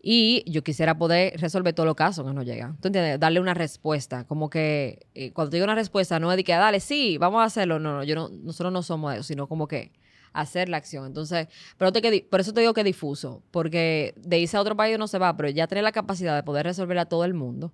Y 0.00 0.50
yo 0.50 0.64
quisiera 0.64 0.96
poder 0.96 1.38
resolver 1.38 1.74
todos 1.74 1.86
los 1.86 1.96
casos 1.96 2.26
que 2.26 2.32
nos 2.32 2.46
llegan. 2.46 2.78
¿Tú 2.80 2.88
entiendes? 2.88 3.20
Darle 3.20 3.40
una 3.40 3.52
respuesta. 3.52 4.24
Como 4.24 4.48
que 4.48 5.06
eh, 5.14 5.32
cuando 5.32 5.50
te 5.50 5.58
digo 5.58 5.64
una 5.64 5.74
respuesta, 5.74 6.18
no 6.18 6.30
es 6.32 6.38
de 6.38 6.44
que, 6.44 6.52
dale, 6.52 6.80
sí, 6.80 7.18
vamos 7.18 7.42
a 7.42 7.44
hacerlo. 7.44 7.78
No, 7.78 7.96
no, 7.96 8.04
yo 8.04 8.14
no, 8.14 8.30
nosotros 8.30 8.72
no 8.72 8.82
somos 8.82 9.12
eso, 9.12 9.22
sino 9.22 9.48
como 9.48 9.68
que 9.68 9.92
hacer 10.32 10.68
la 10.68 10.76
acción. 10.76 11.06
Entonces, 11.06 11.48
pero 11.76 11.92
te, 11.92 12.26
por 12.30 12.40
eso 12.40 12.52
te 12.52 12.60
digo 12.60 12.74
que 12.74 12.84
difuso, 12.84 13.42
porque 13.50 14.14
de 14.16 14.38
irse 14.38 14.56
a 14.56 14.60
otro 14.60 14.76
país 14.76 14.98
no 14.98 15.08
se 15.08 15.18
va, 15.18 15.36
pero 15.36 15.48
ya 15.48 15.66
tener 15.66 15.84
la 15.84 15.92
capacidad 15.92 16.36
de 16.36 16.42
poder 16.42 16.66
resolver 16.66 16.98
a 16.98 17.06
todo 17.06 17.24
el 17.24 17.34
mundo, 17.34 17.72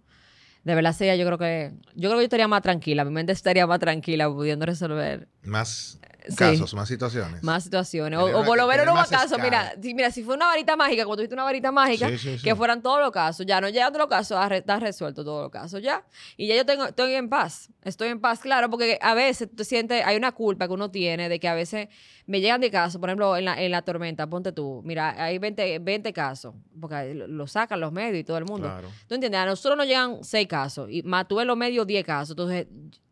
de 0.64 0.74
verdad 0.74 0.92
sería, 0.92 1.16
yo 1.16 1.24
creo 1.26 1.38
que, 1.38 1.72
yo 1.94 2.08
creo 2.08 2.18
que 2.18 2.22
yo 2.22 2.26
estaría 2.26 2.48
más 2.48 2.62
tranquila, 2.62 3.04
mi 3.04 3.12
mente 3.12 3.32
estaría 3.32 3.66
más 3.66 3.78
tranquila 3.78 4.28
pudiendo 4.28 4.66
resolver. 4.66 5.28
Más 5.42 6.00
casos, 6.34 6.74
más 6.74 6.88
situaciones. 6.88 7.42
Más 7.42 7.64
situaciones. 7.64 8.18
O, 8.18 8.44
por 8.44 8.56
lo 8.56 8.66
menos 8.66 8.86
no 8.86 8.94
casos. 8.94 9.38
Mira, 9.40 9.74
si, 9.80 9.94
mira, 9.94 10.10
si 10.10 10.22
fue 10.22 10.34
una 10.34 10.46
varita 10.46 10.76
mágica, 10.76 11.04
como 11.04 11.16
tuviste 11.16 11.34
una 11.34 11.44
varita 11.44 11.70
mágica, 11.70 12.10
que 12.42 12.54
fueran 12.54 12.82
todos 12.82 13.00
los 13.00 13.10
casos, 13.10 13.46
ya 13.46 13.60
no 13.60 13.68
llega 13.68 13.88
todos 13.88 14.00
los 14.00 14.08
casos, 14.08 14.38
está 14.50 14.80
resuelto 14.80 15.24
todos 15.24 15.42
los 15.42 15.50
casos, 15.50 15.82
ya. 15.82 16.04
Y 16.36 16.46
ya 16.48 16.56
yo 16.56 16.66
tengo, 16.66 16.86
estoy 16.86 17.14
en 17.14 17.28
paz. 17.28 17.70
Estoy 17.82 18.08
en 18.08 18.20
paz, 18.20 18.40
claro, 18.40 18.68
porque 18.68 18.98
a 19.00 19.14
veces 19.14 19.48
tú 19.54 19.64
sientes, 19.64 20.04
hay 20.04 20.16
una 20.16 20.32
culpa 20.32 20.66
que 20.66 20.74
uno 20.74 20.90
tiene 20.90 21.28
de 21.28 21.38
que 21.38 21.48
a 21.48 21.54
veces 21.54 21.88
me 22.26 22.40
llegan 22.40 22.60
de 22.60 22.70
casos, 22.70 23.00
por 23.00 23.08
ejemplo, 23.08 23.36
en 23.36 23.44
la, 23.44 23.62
en 23.62 23.70
la 23.70 23.82
tormenta, 23.82 24.26
ponte 24.26 24.50
tú, 24.52 24.82
mira, 24.84 25.14
hay 25.22 25.38
20, 25.38 25.78
20 25.78 26.12
casos, 26.12 26.54
porque 26.80 27.14
lo 27.14 27.46
sacan 27.46 27.80
los 27.80 27.92
medios 27.92 28.18
y 28.18 28.24
todo 28.24 28.38
el 28.38 28.44
mundo. 28.44 28.66
Claro. 28.66 28.88
¿Tú 29.06 29.14
entiendes? 29.14 29.40
A 29.40 29.46
nosotros 29.46 29.76
nos 29.76 29.86
llegan 29.86 30.24
6 30.24 30.48
casos 30.48 30.90
y 30.90 31.02
más 31.02 31.28
tú 31.28 31.40
en 31.40 31.46
los 31.46 31.56
medios 31.56 31.86
10 31.86 32.04
casos. 32.04 32.30
Entonces, 32.30 32.66
o 32.66 33.05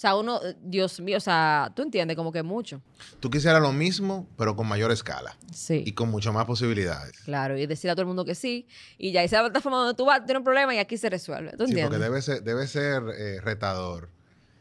sea, 0.00 0.14
uno, 0.14 0.40
Dios 0.62 1.00
mío, 1.00 1.16
o 1.16 1.20
sea, 1.20 1.72
tú 1.74 1.82
entiendes 1.82 2.16
como 2.16 2.30
que 2.30 2.44
mucho. 2.44 2.80
Tú 3.18 3.30
quisieras 3.30 3.60
lo 3.60 3.72
mismo, 3.72 4.28
pero 4.36 4.54
con 4.54 4.68
mayor 4.68 4.92
escala. 4.92 5.36
Sí. 5.52 5.82
Y 5.84 5.90
con 5.90 6.08
mucho 6.08 6.32
más 6.32 6.44
posibilidades. 6.44 7.18
Claro, 7.24 7.58
y 7.58 7.66
decir 7.66 7.90
a 7.90 7.94
todo 7.94 8.02
el 8.02 8.06
mundo 8.06 8.24
que 8.24 8.36
sí. 8.36 8.68
Y 8.96 9.10
ya 9.10 9.24
esa 9.24 9.40
plataforma 9.40 9.78
donde 9.78 9.94
tú 9.94 10.04
vas, 10.04 10.24
tiene 10.24 10.38
un 10.38 10.44
problema 10.44 10.72
y 10.72 10.78
aquí 10.78 10.96
se 10.96 11.10
resuelve. 11.10 11.50
¿Tú 11.56 11.64
entiendes? 11.64 11.86
Sí, 11.86 11.88
porque 11.88 11.98
debe 11.98 12.22
ser, 12.22 12.42
debe 12.44 12.66
ser 12.68 13.02
eh, 13.18 13.40
retador 13.40 14.10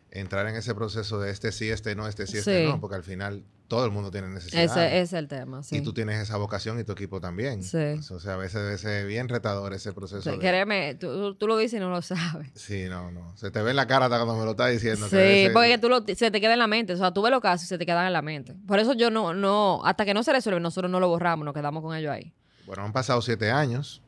entrar 0.10 0.48
en 0.48 0.56
ese 0.56 0.74
proceso 0.74 1.20
de 1.20 1.30
este 1.30 1.52
sí, 1.52 1.70
este 1.70 1.96
no, 1.96 2.08
este 2.08 2.26
sí, 2.26 2.40
este 2.40 2.66
no, 2.66 2.82
porque 2.82 2.96
al 2.96 3.04
final 3.04 3.44
todo 3.68 3.86
el 3.86 3.92
mundo 3.92 4.12
tiene 4.12 4.30
necesidad. 4.30 4.64
Ese 4.64 5.02
es 5.02 5.14
el 5.14 5.28
tema, 5.28 5.62
sí. 5.62 5.78
Y 5.78 5.82
tú 5.82 5.94
tienes 5.94 6.20
esa 6.20 6.38
vocación 6.38 6.80
y 6.80 6.84
tu 6.84 6.94
equipo 6.94 7.20
también. 7.20 7.64
Sí. 7.64 8.00
O 8.12 8.20
sea, 8.20 8.36
a 8.36 8.38
veces 8.38 8.62
debe 8.62 8.78
ser 8.78 9.06
bien 9.06 9.28
retador 9.28 9.74
ese 9.74 9.92
proceso. 9.94 10.32
Sí, 10.32 10.38
Créeme, 10.40 10.96
tú, 10.96 11.36
tú, 11.36 11.48
lo 11.48 11.58
dices 11.58 11.78
y 11.78 11.80
no 11.80 11.90
lo 11.90 12.02
sabes. 12.02 12.50
Sí, 12.56 12.86
no, 12.90 13.12
no. 13.12 13.36
Se 13.36 13.52
te 13.52 13.62
ve 13.62 13.72
en 13.72 13.76
la 13.76 13.88
cara 13.88 14.06
hasta 14.06 14.18
cuando 14.18 14.38
me 14.38 14.46
lo 14.46 14.52
estás 14.52 14.72
diciendo. 14.72 15.08
Sí, 15.10 15.50
porque 15.54 15.78
tú 15.78 15.90
lo, 15.90 16.04
se 16.06 16.32
te 16.32 16.40
queda 16.42 16.54
en 16.54 16.60
la 16.60 16.68
mente. 16.68 16.94
O 16.94 16.98
sea, 16.98 17.14
tú 17.14 17.22
ves 17.22 17.32
los 17.32 17.42
casos 17.42 17.66
y 17.66 17.68
se 17.68 17.78
te 17.78 17.86
quedan 17.86 18.08
en 18.08 18.14
la 18.14 18.22
mente. 18.22 18.56
Por 18.66 18.80
eso 18.80 18.94
yo 18.94 19.12
no, 19.12 19.34
no, 19.34 19.82
hasta 19.84 20.06
que 20.06 20.14
no 20.14 20.24
se 20.24 20.32
resuelve, 20.32 20.60
nosotros 20.60 20.90
no 20.90 21.00
lo 21.00 21.10
borramos, 21.10 21.44
nos 21.44 21.54
quedamos 21.54 21.84
con 21.84 21.96
ellos 21.96 22.12
ahí. 22.12 22.34
Bueno, 22.66 22.84
han 22.84 22.94
pasado 22.94 23.22
siete 23.22 23.52
años. 23.52 24.02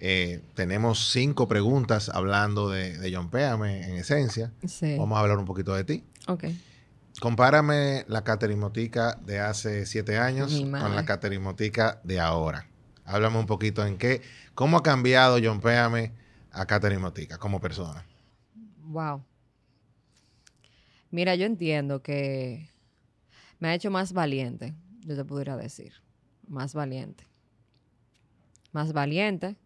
Eh, 0.00 0.42
tenemos 0.54 1.12
cinco 1.12 1.48
preguntas 1.48 2.10
hablando 2.10 2.68
de, 2.68 2.98
de 2.98 3.14
John 3.14 3.30
Péame 3.30 3.88
en 3.88 3.96
esencia. 3.96 4.52
Sí. 4.66 4.96
Vamos 4.98 5.16
a 5.16 5.20
hablar 5.20 5.38
un 5.38 5.46
poquito 5.46 5.74
de 5.74 5.84
ti. 5.84 6.04
Ok. 6.26 6.44
Compárame 7.20 8.04
la 8.08 8.24
caterimotica 8.24 9.18
de 9.24 9.38
hace 9.38 9.86
siete 9.86 10.18
años 10.18 10.52
con 10.60 10.94
la 10.94 11.04
caterimotica 11.04 12.00
de 12.02 12.20
ahora. 12.20 12.66
Háblame 13.04 13.38
un 13.38 13.46
poquito 13.46 13.86
en 13.86 13.98
qué, 13.98 14.22
cómo 14.54 14.78
ha 14.78 14.82
cambiado 14.82 15.38
John 15.42 15.60
Péame 15.60 16.12
a 16.50 16.66
caterimotica 16.66 17.38
como 17.38 17.60
persona. 17.60 18.04
Wow. 18.82 19.24
Mira, 21.10 21.34
yo 21.36 21.46
entiendo 21.46 22.02
que 22.02 22.70
me 23.60 23.68
ha 23.68 23.74
hecho 23.74 23.90
más 23.90 24.12
valiente, 24.12 24.74
yo 25.00 25.14
te 25.14 25.24
pudiera 25.24 25.56
decir. 25.56 25.92
Más 26.46 26.74
valiente. 26.74 27.26
Más 28.72 28.92
valiente, 28.92 29.56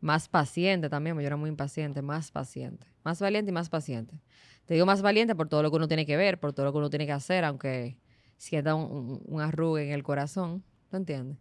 más 0.00 0.28
paciente 0.28 0.88
también, 0.88 1.18
yo 1.18 1.26
era 1.26 1.36
muy 1.36 1.50
impaciente, 1.50 2.00
más 2.02 2.30
paciente. 2.30 2.86
Más 3.02 3.20
valiente 3.20 3.50
y 3.50 3.52
más 3.52 3.68
paciente. 3.68 4.20
Te 4.66 4.74
digo 4.74 4.86
más 4.86 5.02
valiente 5.02 5.34
por 5.34 5.48
todo 5.48 5.62
lo 5.62 5.70
que 5.70 5.76
uno 5.76 5.88
tiene 5.88 6.06
que 6.06 6.16
ver, 6.16 6.38
por 6.38 6.52
todo 6.52 6.66
lo 6.66 6.72
que 6.72 6.78
uno 6.78 6.90
tiene 6.90 7.06
que 7.06 7.12
hacer, 7.12 7.44
aunque 7.44 7.98
sienta 8.36 8.74
un, 8.74 9.22
un, 9.26 9.40
arrugue 9.40 9.84
en 9.84 9.92
el 9.92 10.02
corazón, 10.02 10.64
¿tú 10.90 10.96
entiendes? 10.96 11.38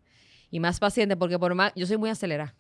Y 0.52 0.60
más 0.60 0.80
paciente 0.80 1.16
porque 1.16 1.40
por 1.40 1.56
más, 1.56 1.72
yo 1.76 1.86
soy 1.88 1.98
muy 1.98 2.10
acelerada. 2.10 2.56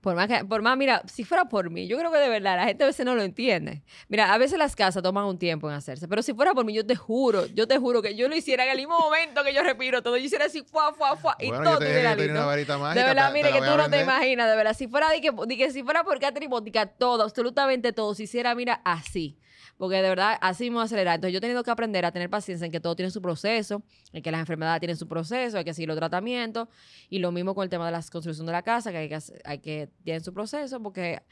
Por 0.00 0.14
más, 0.14 0.28
que, 0.28 0.44
por 0.44 0.62
más, 0.62 0.76
mira, 0.76 1.02
si 1.06 1.24
fuera 1.24 1.46
por 1.46 1.70
mí, 1.70 1.88
yo 1.88 1.98
creo 1.98 2.12
que 2.12 2.18
de 2.18 2.28
verdad 2.28 2.56
la 2.56 2.66
gente 2.66 2.84
a 2.84 2.86
veces 2.86 3.04
no 3.04 3.14
lo 3.14 3.22
entiende. 3.22 3.82
Mira, 4.08 4.32
a 4.32 4.38
veces 4.38 4.58
las 4.58 4.76
casas 4.76 5.02
toman 5.02 5.24
un 5.24 5.38
tiempo 5.38 5.68
en 5.68 5.74
hacerse, 5.74 6.06
pero 6.06 6.22
si 6.22 6.32
fuera 6.34 6.54
por 6.54 6.64
mí, 6.64 6.74
yo 6.74 6.86
te 6.86 6.94
juro, 6.94 7.46
yo 7.46 7.66
te 7.66 7.78
juro 7.78 8.02
que 8.02 8.14
yo 8.14 8.28
lo 8.28 8.36
hiciera 8.36 8.64
en 8.64 8.70
el 8.70 8.76
mismo 8.76 8.98
momento 8.98 9.42
que 9.42 9.52
yo 9.52 9.62
respiro 9.62 10.02
todo. 10.02 10.16
Yo 10.16 10.24
hiciera 10.24 10.44
así, 10.44 10.62
fuá, 10.62 10.92
fuá, 10.92 11.16
fuá, 11.16 11.36
y 11.40 11.50
todo 11.50 11.78
tuviera 11.78 12.14
listo. 12.14 12.50
de 12.94 13.02
verdad, 13.02 13.32
mire, 13.32 13.50
que 13.50 13.58
tú 13.58 13.76
no 13.76 13.90
te 13.90 14.02
imaginas, 14.02 14.48
de 14.48 14.56
verdad. 14.56 14.74
Si 14.74 14.86
fuera, 14.86 15.10
de 15.10 15.20
que, 15.20 15.32
de 15.32 15.56
que 15.56 15.72
si 15.72 15.82
fuera 15.82 16.04
por 16.04 16.20
Catherine 16.20 16.50
Botica, 16.50 16.86
todo, 16.86 17.24
absolutamente 17.24 17.92
todo, 17.92 18.14
si 18.14 18.24
hiciera, 18.24 18.54
mira, 18.54 18.82
así 18.84 19.38
porque 19.78 19.96
de 19.96 20.08
verdad 20.08 20.36
así 20.40 20.64
mismo 20.64 20.80
acelerar. 20.80 21.16
Entonces 21.16 21.32
yo 21.32 21.38
he 21.38 21.40
tenido 21.40 21.62
que 21.62 21.70
aprender 21.70 22.04
a 22.04 22.12
tener 22.12 22.30
paciencia 22.30 22.64
en 22.64 22.72
que 22.72 22.80
todo 22.80 22.96
tiene 22.96 23.10
su 23.10 23.20
proceso, 23.20 23.82
en 24.12 24.22
que 24.22 24.30
las 24.30 24.40
enfermedades 24.40 24.80
tienen 24.80 24.96
su 24.96 25.06
proceso, 25.06 25.58
hay 25.58 25.64
que 25.64 25.74
seguir 25.74 25.88
los 25.88 25.98
tratamientos, 25.98 26.68
y 27.10 27.18
lo 27.18 27.32
mismo 27.32 27.54
con 27.54 27.64
el 27.64 27.70
tema 27.70 27.86
de 27.86 27.92
la 27.92 28.02
construcción 28.02 28.46
de 28.46 28.52
la 28.52 28.62
casa, 28.62 28.90
que 28.90 28.98
hay 28.98 29.08
que, 29.08 29.18
hay 29.44 29.58
que 29.58 29.88
tienen 30.04 30.22
su 30.22 30.32
proceso, 30.32 30.82
porque 30.82 31.22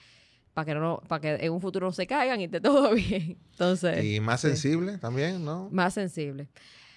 para 0.53 0.67
que 0.67 0.75
no 0.75 1.03
para 1.09 1.21
que 1.21 1.45
en 1.45 1.53
un 1.53 1.61
futuro 1.61 1.87
no 1.87 1.93
se 1.93 2.07
caigan 2.07 2.41
y 2.41 2.45
esté 2.45 2.61
todo 2.61 2.95
bien. 2.95 3.39
Entonces, 3.51 4.05
y 4.05 4.21
más 4.21 4.41
sensible 4.41 4.99
también, 4.99 5.45
¿no? 5.45 5.69
Más 5.71 5.95
sensible. 5.95 6.49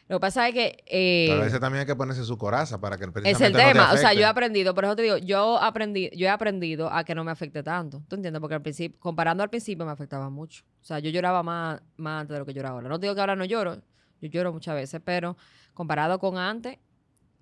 Lo 0.07 0.17
que 0.17 0.21
pasa 0.21 0.47
es 0.47 0.53
que... 0.53 0.83
Eh, 0.87 1.31
a 1.31 1.43
veces 1.43 1.59
también 1.59 1.81
hay 1.81 1.85
que 1.85 1.95
ponerse 1.95 2.23
su 2.23 2.37
coraza 2.37 2.79
para 2.79 2.97
que 2.97 3.03
el 3.03 3.11
Es 3.25 3.41
el 3.41 3.51
tema. 3.53 3.91
o 3.91 3.97
sea, 3.97 4.13
yo 4.13 4.21
he 4.21 4.25
aprendido, 4.25 4.73
por 4.73 4.85
eso 4.85 4.95
te 4.95 5.01
digo, 5.01 5.17
yo, 5.17 5.61
aprendí, 5.61 6.09
yo 6.15 6.27
he 6.27 6.29
aprendido 6.29 6.89
a 6.89 7.03
que 7.03 7.13
no 7.13 7.25
me 7.25 7.31
afecte 7.31 7.61
tanto. 7.61 8.01
¿Tú 8.07 8.15
entiendes? 8.15 8.39
Porque 8.39 8.55
al 8.55 8.61
principio, 8.61 8.97
comparando 8.99 9.43
al 9.43 9.49
principio, 9.49 9.85
me 9.85 9.91
afectaba 9.91 10.29
mucho. 10.29 10.63
O 10.81 10.85
sea, 10.85 10.99
yo 10.99 11.09
lloraba 11.09 11.43
más, 11.43 11.81
más 11.97 12.21
antes 12.21 12.35
de 12.35 12.39
lo 12.39 12.45
que 12.45 12.53
lloro 12.53 12.69
ahora. 12.69 12.87
No 12.87 12.97
digo 12.99 13.13
que 13.15 13.19
ahora 13.19 13.35
no 13.35 13.43
lloro, 13.43 13.81
yo 14.21 14.29
lloro 14.29 14.53
muchas 14.53 14.75
veces, 14.75 15.01
pero 15.03 15.35
comparado 15.73 16.19
con 16.19 16.37
antes, 16.37 16.77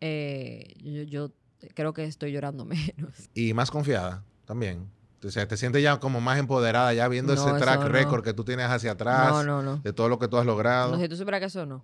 eh, 0.01 0.73
yo, 1.07 1.31
creo 1.75 1.93
que 1.93 2.05
estoy 2.05 2.31
llorando 2.31 2.65
menos. 2.65 3.29
Y 3.35 3.53
más 3.53 3.69
confiada 3.69 4.23
también. 4.45 4.89
O 5.23 5.31
sea, 5.31 5.47
te 5.47 5.57
sientes 5.57 5.81
ya 5.81 5.99
como 5.99 6.21
más 6.21 6.37
empoderada, 6.37 6.93
ya 6.93 7.07
viendo 7.07 7.33
ese 7.33 7.51
track 7.53 7.83
record 7.85 8.23
que 8.23 8.33
tú 8.33 8.43
tienes 8.43 8.67
hacia 8.67 8.91
atrás, 8.91 9.45
de 9.83 9.93
todo 9.93 10.09
lo 10.09 10.19
que 10.19 10.27
tú 10.27 10.37
has 10.37 10.45
logrado. 10.45 10.91
No, 10.91 11.01
si 11.01 11.09
tú 11.09 11.15
supieras 11.15 11.39
que 11.39 11.47
eso 11.47 11.65
no. 11.65 11.83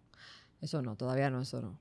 Eso 0.62 0.82
no, 0.82 0.96
todavía 0.96 1.30
no, 1.30 1.42
eso 1.42 1.62
no. 1.62 1.80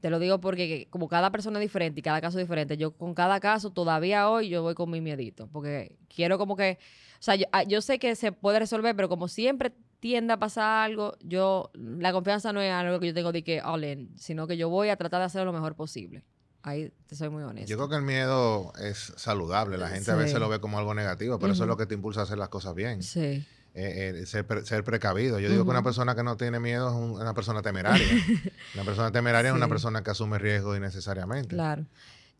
Te 0.00 0.10
lo 0.10 0.20
digo 0.20 0.40
porque 0.40 0.86
como 0.90 1.08
cada 1.08 1.32
persona 1.32 1.58
es 1.58 1.62
diferente 1.62 2.00
y 2.00 2.02
cada 2.02 2.20
caso 2.20 2.38
es 2.38 2.44
diferente, 2.44 2.76
yo 2.76 2.92
con 2.92 3.14
cada 3.14 3.40
caso 3.40 3.70
todavía 3.70 4.30
hoy 4.30 4.48
yo 4.48 4.62
voy 4.62 4.74
con 4.74 4.90
mi 4.90 5.00
miedito, 5.00 5.48
porque 5.48 5.96
quiero 6.14 6.38
como 6.38 6.54
que, 6.54 6.78
o 7.14 7.22
sea, 7.22 7.34
yo, 7.34 7.46
ah, 7.50 7.64
sé 7.80 7.98
que 7.98 8.14
se 8.14 8.30
puede 8.30 8.60
resolver, 8.60 8.94
pero 8.94 9.08
como 9.08 9.26
siempre 9.26 9.72
tiende 9.98 10.34
a 10.34 10.38
pasar 10.38 10.84
algo, 10.84 11.16
yo, 11.20 11.70
la 11.74 12.12
confianza 12.12 12.52
no 12.52 12.60
es 12.60 12.72
algo 12.72 13.00
que 13.00 13.08
yo 13.08 13.14
tengo 13.14 13.32
de 13.32 13.42
que 13.42 13.60
all 13.60 14.08
sino 14.16 14.46
que 14.46 14.56
yo 14.56 14.68
voy 14.68 14.90
a 14.90 14.96
tratar 14.96 15.20
de 15.20 15.26
hacerlo 15.26 15.46
lo 15.46 15.52
mejor 15.52 15.74
posible. 15.74 16.24
Ahí 16.62 16.92
te 17.06 17.16
soy 17.16 17.30
muy 17.30 17.42
honesto. 17.42 17.70
Yo 17.70 17.76
creo 17.76 17.88
que 17.88 17.96
el 17.96 18.02
miedo 18.02 18.72
es 18.80 19.12
saludable. 19.16 19.78
La 19.78 19.88
gente 19.88 20.10
a 20.10 20.16
veces 20.16 20.38
lo 20.38 20.48
ve 20.48 20.60
como 20.60 20.78
algo 20.78 20.92
negativo, 20.92 21.38
pero 21.38 21.52
eso 21.52 21.62
es 21.64 21.68
lo 21.68 21.76
que 21.76 21.86
te 21.86 21.94
impulsa 21.94 22.20
a 22.20 22.22
hacer 22.24 22.36
las 22.36 22.48
cosas 22.48 22.74
bien. 22.74 23.02
Sí. 23.02 23.46
Eh, 23.80 24.22
eh, 24.22 24.26
ser, 24.26 24.82
precavido. 24.82 25.38
Yo 25.38 25.48
digo 25.48 25.62
que 25.62 25.70
una 25.70 25.84
persona 25.84 26.16
que 26.16 26.24
no 26.24 26.36
tiene 26.36 26.58
miedo 26.58 26.88
es 26.88 26.94
una 27.20 27.32
persona 27.32 27.62
temeraria. 27.62 28.08
una 28.74 28.82
persona 28.82 29.12
temeraria 29.12 29.50
es 29.50 29.56
una 29.56 29.68
persona 29.68 30.02
que 30.02 30.10
asume 30.10 30.36
riesgos 30.36 30.76
innecesariamente. 30.76 31.54
Claro. 31.54 31.86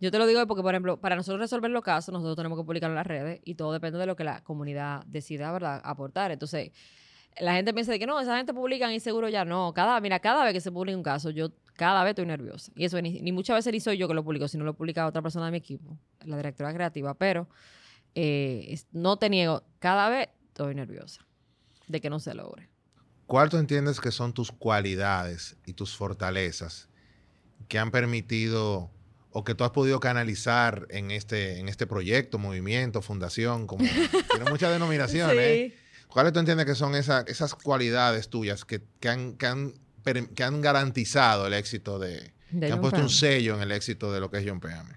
Yo 0.01 0.11
te 0.11 0.19
lo 0.19 0.27
digo 0.27 0.45
porque, 0.49 0.63
por 0.65 0.75
ejemplo, 0.75 0.97
para 0.97 1.15
nosotros 1.15 1.41
resolver 1.41 1.71
los 1.71 1.85
casos, 1.85 2.13
nosotros 2.13 2.35
tenemos 2.35 2.59
que 2.59 2.65
publicarlo 2.65 2.95
en 2.95 2.97
las 2.97 3.07
redes 3.07 3.41
y 3.45 3.55
todo 3.55 3.73
depende 3.73 4.01
de 4.01 4.07
lo 4.07 4.17
que 4.17 4.25
la 4.25 4.43
comunidad 4.43 5.05
decida, 5.07 5.53
¿verdad?, 5.53 5.81
aportar. 5.85 6.33
Entonces, 6.33 6.73
la 7.39 7.55
gente 7.55 7.73
piensa 7.73 7.93
de 7.93 8.01
que 8.01 8.07
no, 8.07 8.19
esa 8.19 8.37
gente 8.37 8.53
publica 8.53 8.93
y 8.93 8.99
seguro 8.99 9.29
ya 9.29 9.45
no. 9.45 9.73
Cada, 9.75 10.01
mira, 10.01 10.19
cada 10.19 10.43
vez 10.43 10.53
que 10.53 10.61
se 10.61 10.73
publica 10.73 10.97
un 10.97 11.05
caso, 11.05 11.31
yo 11.31 11.53
cada 11.75 12.03
vez 12.03 12.11
estoy 12.11 12.27
nerviosa. 12.27 12.73
Y 12.75 12.85
eso 12.85 13.01
ni, 13.01 13.31
muchas 13.31 13.55
veces 13.55 13.73
ni 13.73 13.79
soy 13.79 13.97
yo 13.97 14.09
que 14.09 14.15
lo 14.15 14.25
publico, 14.25 14.49
sino 14.49 14.65
lo 14.65 14.75
publica 14.75 15.07
otra 15.07 15.23
persona 15.23 15.47
de 15.47 15.53
mi 15.53 15.59
equipo, 15.59 15.97
la 16.25 16.37
directora 16.37 16.75
creativa. 16.75 17.15
Pero 17.15 17.47
eh, 18.17 18.77
no 18.91 19.19
te 19.19 19.31
niego, 19.31 19.63
cada 19.79 20.09
vez 20.09 20.31
estoy 20.49 20.75
nerviosa 20.75 21.28
de 21.89 22.01
que 22.01 22.11
no 22.11 22.21
se 22.21 22.35
logre. 22.35 22.69
¿Cuál 23.27 23.51
tú 23.51 23.59
entiendes 23.59 24.01
que 24.01 24.11
son 24.11 24.33
tus 24.33 24.51
cualidades 24.53 25.57
y 25.67 25.75
tus 25.75 25.97
fortalezas 25.97 26.89
que 27.69 27.79
han 27.79 27.91
permitido 27.91 28.91
o 29.31 29.45
que 29.45 29.55
tú 29.55 29.65
has 29.65 29.71
podido 29.71 30.01
canalizar 30.01 30.87
en 30.91 31.11
este, 31.11 31.59
en 31.59 31.69
este 31.69 31.87
proyecto, 31.87 32.39
movimiento, 32.39 33.03
fundación, 33.03 33.67
como 33.67 33.85
tiene 34.31 34.51
muchas 34.51 34.73
denominaciones? 34.73 35.37
¿eh? 35.37 35.75
¿Cuáles 36.09 36.33
tú 36.33 36.39
entiendes 36.39 36.65
que 36.65 36.75
son 36.75 36.95
esas 36.95 37.55
cualidades 37.55 38.31
tuyas 38.31 38.65
que, 38.65 38.83
han, 39.07 39.37
que, 39.37 39.47
han, 39.47 40.61
garantizado 40.63 41.47
el 41.47 41.53
éxito 41.53 41.99
de, 41.99 42.33
que 42.59 42.73
han 42.73 42.81
puesto 42.81 43.01
un 43.01 43.11
sello 43.11 43.57
en 43.57 43.61
el 43.61 43.73
éxito 43.73 44.11
de 44.11 44.21
lo 44.21 44.31
que 44.31 44.39
es 44.39 44.45
John 44.47 44.61
Peame? 44.61 44.97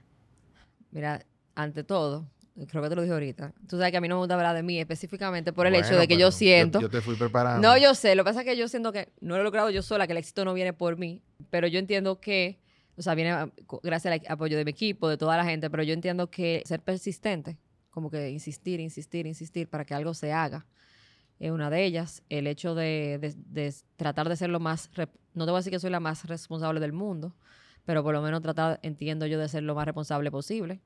Mira, 0.92 1.26
ante 1.54 1.84
todo, 1.84 2.30
creo 2.68 2.84
que 2.84 2.90
te 2.90 2.96
lo 2.96 3.02
dije 3.02 3.14
ahorita. 3.14 3.54
Tú 3.68 3.78
sabes 3.78 3.92
que 3.92 3.98
a 3.98 4.02
mí 4.02 4.08
no 4.08 4.16
me 4.16 4.20
gusta 4.20 4.36
hablar 4.36 4.56
de 4.56 4.64
mí 4.64 4.80
específicamente 4.80 5.54
por 5.54 5.68
el 5.68 5.76
hecho 5.76 5.98
de 5.98 6.08
que 6.08 6.18
yo 6.18 6.32
siento. 6.32 6.80
Yo, 6.80 6.90
te 6.90 7.02
fui 7.02 7.16
preparando. 7.16 7.68
No, 7.68 7.78
yo 7.78 7.96
sé. 7.96 8.16
Lo 8.16 8.24
que 8.24 8.30
pasa 8.30 8.42
es 8.42 8.46
que 8.46 8.58
yo 8.58 8.68
siento 8.68 8.92
que 8.92 9.10
no 9.22 9.36
lo 9.36 9.42
he 9.42 9.44
logrado 9.44 9.70
yo 9.70 9.82
sola, 9.82 10.08
que 10.08 10.14
el 10.14 10.18
éxito 10.18 10.46
no 10.46 10.54
viene 10.54 10.74
por 10.74 10.98
mí. 10.98 11.22
Pero 11.50 11.68
yo 11.68 11.80
entiendo 11.80 12.20
que, 12.20 12.60
o 12.98 13.02
sea, 13.02 13.16
viene 13.16 13.52
gracias 13.84 14.14
al 14.14 14.22
apoyo 14.28 14.58
de 14.58 14.66
mi 14.66 14.72
equipo, 14.72 15.08
de 15.10 15.18
toda 15.18 15.38
la 15.38 15.46
gente. 15.46 15.70
Pero 15.70 15.84
yo 15.84 15.94
entiendo 15.94 16.30
que 16.30 16.62
ser 16.66 16.82
persistente, 16.82 17.58
como 17.90 18.10
que 18.10 18.30
insistir, 18.30 18.80
insistir, 18.80 19.26
insistir 19.28 19.70
para 19.70 19.86
que 19.86 19.94
algo 19.94 20.14
se 20.14 20.32
haga, 20.32 20.66
es 21.40 21.52
una 21.52 21.70
de 21.70 21.84
ellas. 21.86 22.24
El 22.30 22.48
hecho 22.48 22.76
de, 22.76 23.36
de 23.48 23.74
tratar 23.96 24.30
de 24.30 24.36
ser 24.36 24.50
lo 24.50 24.60
más. 24.60 24.90
No 25.34 25.46
te 25.46 25.52
voy 25.52 25.58
a 25.58 25.60
decir 25.60 25.72
que 25.72 25.80
soy 25.80 25.90
la 25.90 26.00
más 26.00 26.26
responsable 26.26 26.80
del 26.80 26.94
mundo, 26.94 27.36
pero 27.86 28.04
por 28.04 28.14
lo 28.14 28.22
menos 28.22 28.42
tratar, 28.42 28.80
entiendo 28.84 29.26
yo, 29.26 29.40
de 29.40 29.48
ser 29.48 29.64
lo 29.64 29.74
más 29.76 29.86
responsable 29.86 30.30
posible 30.30 30.82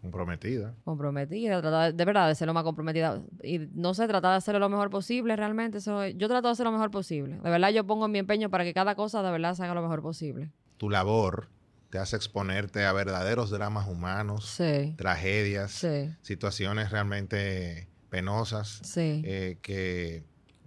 Comprometida. 0.00 0.74
Comprometida, 0.84 1.60
tratar 1.60 1.92
de, 1.92 2.04
verdad 2.04 2.28
de 2.28 2.34
ser 2.34 2.46
lo 2.46 2.54
más 2.54 2.62
comprometida. 2.62 3.20
Y 3.42 3.58
no 3.74 3.94
sé, 3.94 4.06
tratar 4.06 4.32
de 4.32 4.36
hacerlo 4.36 4.60
lo 4.60 4.68
mejor 4.68 4.90
posible 4.90 5.34
realmente. 5.34 5.78
Eso, 5.78 6.06
yo 6.06 6.28
trato 6.28 6.48
de 6.48 6.52
hacer 6.52 6.66
lo 6.66 6.72
mejor 6.72 6.90
posible. 6.90 7.40
De 7.42 7.50
verdad 7.50 7.70
yo 7.70 7.84
pongo 7.84 8.06
mi 8.06 8.18
empeño 8.18 8.48
para 8.48 8.64
que 8.64 8.72
cada 8.72 8.94
cosa 8.94 9.22
de 9.22 9.30
verdad 9.30 9.54
se 9.54 9.64
haga 9.64 9.74
lo 9.74 9.82
mejor 9.82 10.02
posible. 10.02 10.50
Tu 10.76 10.88
labor 10.88 11.48
te 11.90 11.98
hace 11.98 12.16
exponerte 12.16 12.84
a 12.84 12.92
verdaderos 12.92 13.50
dramas 13.50 13.88
humanos, 13.88 14.60
tragedias, 14.96 15.86
situaciones 16.22 16.90
realmente 16.90 17.88
penosas, 18.10 18.82
eh, 18.96 19.58
que, 19.62 20.24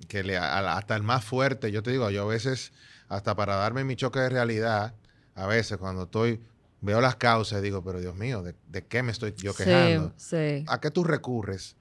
que 0.08 0.24
le, 0.24 0.38
hasta 0.38 0.96
el 0.96 1.04
más 1.04 1.24
fuerte, 1.24 1.72
yo 1.72 1.84
te 1.84 1.92
digo, 1.92 2.10
yo 2.10 2.24
a 2.24 2.28
veces, 2.28 2.74
hasta 3.08 3.36
para 3.36 3.56
darme 3.56 3.84
mi 3.84 3.96
choque 3.96 4.20
de 4.20 4.30
realidad, 4.30 4.96
a 5.36 5.48
veces 5.48 5.78
cuando 5.78 6.04
estoy 6.04 6.42
veo 6.82 7.00
las 7.00 7.16
causas 7.16 7.60
y 7.60 7.64
digo, 7.64 7.84
pero 7.84 8.00
Dios 8.00 8.16
mío, 8.16 8.44
¿de, 8.44 8.86
qué 8.88 9.04
me 9.04 9.12
estoy 9.12 9.34
yo 9.38 9.54
quejando? 9.54 10.14
Sí, 10.18 10.66
¿A 10.68 10.82
qué 10.82 10.92
tú 10.92 11.04
recurres 11.04 11.78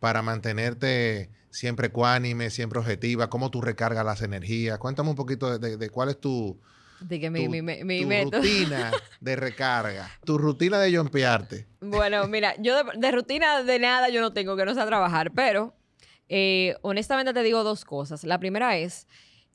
para 0.00 0.22
mantenerte 0.22 1.30
siempre 1.50 1.88
ecuánime, 1.88 2.50
siempre 2.50 2.78
objetiva? 2.78 3.30
¿Cómo 3.30 3.50
tú 3.50 3.62
recargas 3.62 4.04
las 4.04 4.22
energías? 4.22 4.78
Cuéntame 4.78 5.10
un 5.10 5.16
poquito 5.16 5.58
de, 5.58 5.90
cuál 5.90 6.10
es 6.10 6.20
tu, 6.20 6.60
rutina 7.00 8.92
de 9.20 9.36
recarga, 9.36 10.10
tu 10.24 10.36
rutina 10.36 10.78
de 10.78 10.96
jumpearte. 10.96 11.66
Bueno, 11.80 12.26
mira, 12.28 12.54
yo 12.60 12.84
de, 12.84 13.12
rutina 13.12 13.62
de 13.62 13.78
nada 13.78 14.10
yo 14.10 14.20
no 14.20 14.34
tengo 14.34 14.56
que 14.56 14.66
no 14.66 14.74
sea 14.74 14.86
trabajar, 14.86 15.32
pero 15.32 15.74
eh, 16.28 16.76
honestamente 16.82 17.32
te 17.32 17.42
digo 17.42 17.64
dos 17.64 17.86
cosas. 17.86 18.24
La 18.24 18.38
primera 18.38 18.76
es 18.76 19.08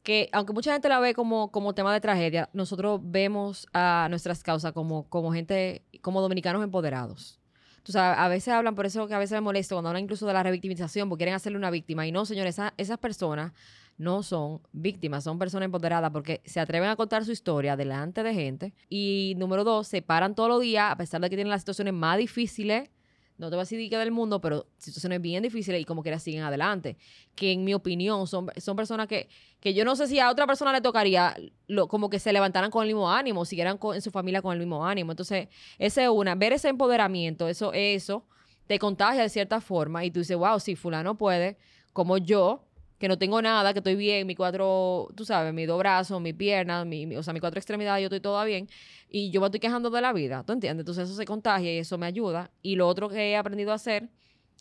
que 0.04 0.30
aunque 0.32 0.54
mucha 0.54 0.74
gente 0.74 0.90
la 0.90 1.00
ve 1.00 1.14
como, 1.14 1.52
como 1.52 1.74
tema 1.74 1.94
de 1.94 2.02
tragedia, 2.02 2.50
nosotros 2.54 3.02
vemos 3.04 3.68
a 3.74 4.08
nuestras 4.10 4.44
causas 4.44 4.72
como, 4.74 5.10
como 5.10 5.32
gente, 5.34 5.84
como 6.02 6.22
dominicanos 6.22 6.64
empoderados. 6.64 7.40
Tú 7.84 7.98
a 7.98 8.28
veces 8.28 8.54
hablan, 8.54 8.76
por 8.76 8.86
eso 8.86 9.08
que 9.08 9.14
a 9.14 9.20
veces 9.20 9.36
me 9.36 9.42
molesto 9.42 9.76
cuando 9.76 9.90
hablan 9.90 10.04
incluso 10.04 10.28
de 10.28 10.34
la 10.34 10.44
revictimización, 10.44 11.10
porque 11.10 11.22
quieren 11.22 11.36
hacerle 11.36 11.58
una 11.58 11.72
víctima. 11.72 12.06
Y 12.06 12.12
no, 12.12 12.26
señores, 12.26 12.58
esas 12.78 12.98
personas 12.98 13.54
no 13.98 14.24
son 14.24 14.62
víctimas, 14.72 15.24
son 15.24 15.40
personas 15.40 15.66
empoderadas 15.66 16.12
porque 16.12 16.42
se 16.46 16.60
atreven 16.60 16.90
a 16.90 16.96
contar 16.96 17.26
su 17.26 17.32
historia 17.32 17.76
delante 17.76 18.24
de 18.24 18.34
gente. 18.34 18.74
Y 18.90 19.34
número 19.38 19.64
dos, 19.64 19.88
se 19.88 20.02
paran 20.02 20.36
todos 20.36 20.50
los 20.50 20.62
días, 20.62 20.92
a 20.92 20.98
pesar 20.98 21.22
de 21.22 21.30
que 21.30 21.36
tienen 21.36 21.52
las 21.52 21.62
situaciones 21.62 21.94
más 21.94 22.18
difíciles 22.18 22.90
no 23.40 23.50
te 23.50 23.56
voy 23.56 23.62
a 23.62 23.64
decir 23.64 23.90
que 23.90 23.98
del 23.98 24.12
mundo, 24.12 24.42
pero 24.42 24.68
situaciones 24.78 25.22
bien 25.22 25.42
difíciles 25.42 25.82
y 25.82 25.86
como 25.86 26.04
quiera 26.04 26.20
siguen 26.20 26.44
adelante. 26.44 26.98
Que 27.36 27.54
en 27.54 27.64
mi 27.64 27.74
opinión 27.74 28.28
son, 28.28 28.52
son 28.58 28.76
personas 28.76 29.08
que, 29.08 29.30
que 29.62 29.74
yo 29.74 29.86
no 29.86 29.96
sé 29.96 30.08
si 30.08 30.20
a 30.20 30.30
otra 30.30 30.46
persona 30.46 30.74
le 30.74 30.82
tocaría 30.82 31.36
lo, 31.66 31.88
como 31.88 32.10
que 32.10 32.20
se 32.20 32.34
levantaran 32.34 32.70
con 32.70 32.84
el 32.84 32.90
mismo 32.90 33.10
ánimo, 33.10 33.46
siguieran 33.46 33.80
en 33.94 34.02
su 34.02 34.12
familia 34.12 34.42
con 34.42 34.52
el 34.52 34.60
mismo 34.60 34.86
ánimo. 34.86 35.14
Entonces, 35.14 35.48
ese 35.78 36.04
es 36.04 36.10
una, 36.10 36.36
ver 36.36 36.52
ese 36.52 36.68
empoderamiento, 36.68 37.48
eso, 37.48 37.72
eso 37.74 38.26
te 38.68 38.78
contagia 38.78 39.24
de 39.24 39.30
cierta 39.30 39.62
forma 39.62 40.04
y 40.04 40.12
tú 40.12 40.20
dices, 40.20 40.38
wow, 40.38 40.60
si 40.60 40.76
fulano 40.76 41.18
puede, 41.18 41.58
como 41.94 42.18
yo, 42.18 42.68
que 43.00 43.08
no 43.08 43.18
tengo 43.18 43.42
nada, 43.42 43.74
que 43.74 43.80
estoy 43.80 43.96
bien, 43.96 44.28
mi 44.28 44.36
cuatro, 44.36 45.08
tú 45.16 45.26
sabes, 45.26 45.54
mis 45.54 45.68
dos 45.68 45.80
brazos, 45.80 46.22
mi 46.22 46.34
pierna, 46.34 46.84
mi, 46.86 47.16
o 47.16 47.24
sea, 47.24 47.34
mi 47.34 47.40
cuatro 47.40 47.58
extremidades, 47.58 48.02
yo 48.02 48.08
estoy 48.08 48.20
toda 48.20 48.44
bien, 48.44 48.68
y 49.10 49.32
yo 49.32 49.40
me 49.40 49.48
estoy 49.48 49.62
quejando 49.62 49.90
de 49.90 50.02
la 50.02 50.12
vida, 50.14 50.44
¿tú 50.44 50.54
entiendes? 50.54 50.82
Entonces 50.84 51.06
eso 51.06 51.16
se 51.16 51.26
contagia 51.26 51.74
y 51.74 51.78
eso 51.80 51.98
me 51.98 52.06
ayuda. 52.06 52.52
Y 52.62 52.76
lo 52.76 52.88
otro 52.88 53.10
que 53.10 53.32
he 53.32 53.38
aprendido 53.38 53.72
a 53.72 53.76
hacer, 53.76 54.10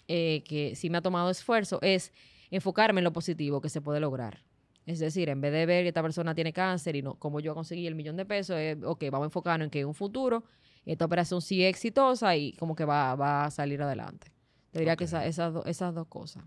eh, 0.06 0.42
que 0.46 0.76
sí 0.76 0.88
me 0.88 0.98
ha 0.98 1.02
tomado 1.02 1.30
esfuerzo, 1.30 1.80
es 1.82 2.12
enfocarme 2.50 3.00
en 3.00 3.04
lo 3.04 3.12
positivo 3.12 3.60
que 3.60 3.68
se 3.68 3.80
puede 3.80 4.00
lograr. 4.00 4.44
Es 4.86 5.00
decir, 5.00 5.28
en 5.28 5.40
vez 5.40 5.52
de 5.52 5.66
ver 5.66 5.84
que 5.84 5.88
esta 5.88 6.02
persona 6.02 6.34
tiene 6.34 6.52
cáncer 6.52 6.96
y 6.96 7.02
no, 7.02 7.16
como 7.16 7.40
yo 7.40 7.54
conseguí 7.54 7.86
el 7.86 7.94
millón 7.94 8.16
de 8.16 8.24
pesos, 8.24 8.56
es, 8.56 8.78
ok, 8.82 9.04
vamos 9.10 9.24
a 9.24 9.26
enfocarnos 9.26 9.66
en 9.66 9.70
que 9.70 9.80
en 9.80 9.88
un 9.88 9.94
futuro 9.94 10.44
esta 10.86 11.04
operación 11.04 11.42
sí 11.42 11.62
es 11.62 11.68
exitosa 11.70 12.34
y 12.36 12.52
como 12.52 12.74
que 12.74 12.84
va, 12.86 13.14
va 13.14 13.44
a 13.44 13.50
salir 13.50 13.82
adelante. 13.82 14.37
Te 14.72 14.80
diría 14.80 14.96
que 14.96 15.04
esas, 15.04 15.24
esas 15.24 15.94
dos 15.94 16.06
cosas. 16.08 16.42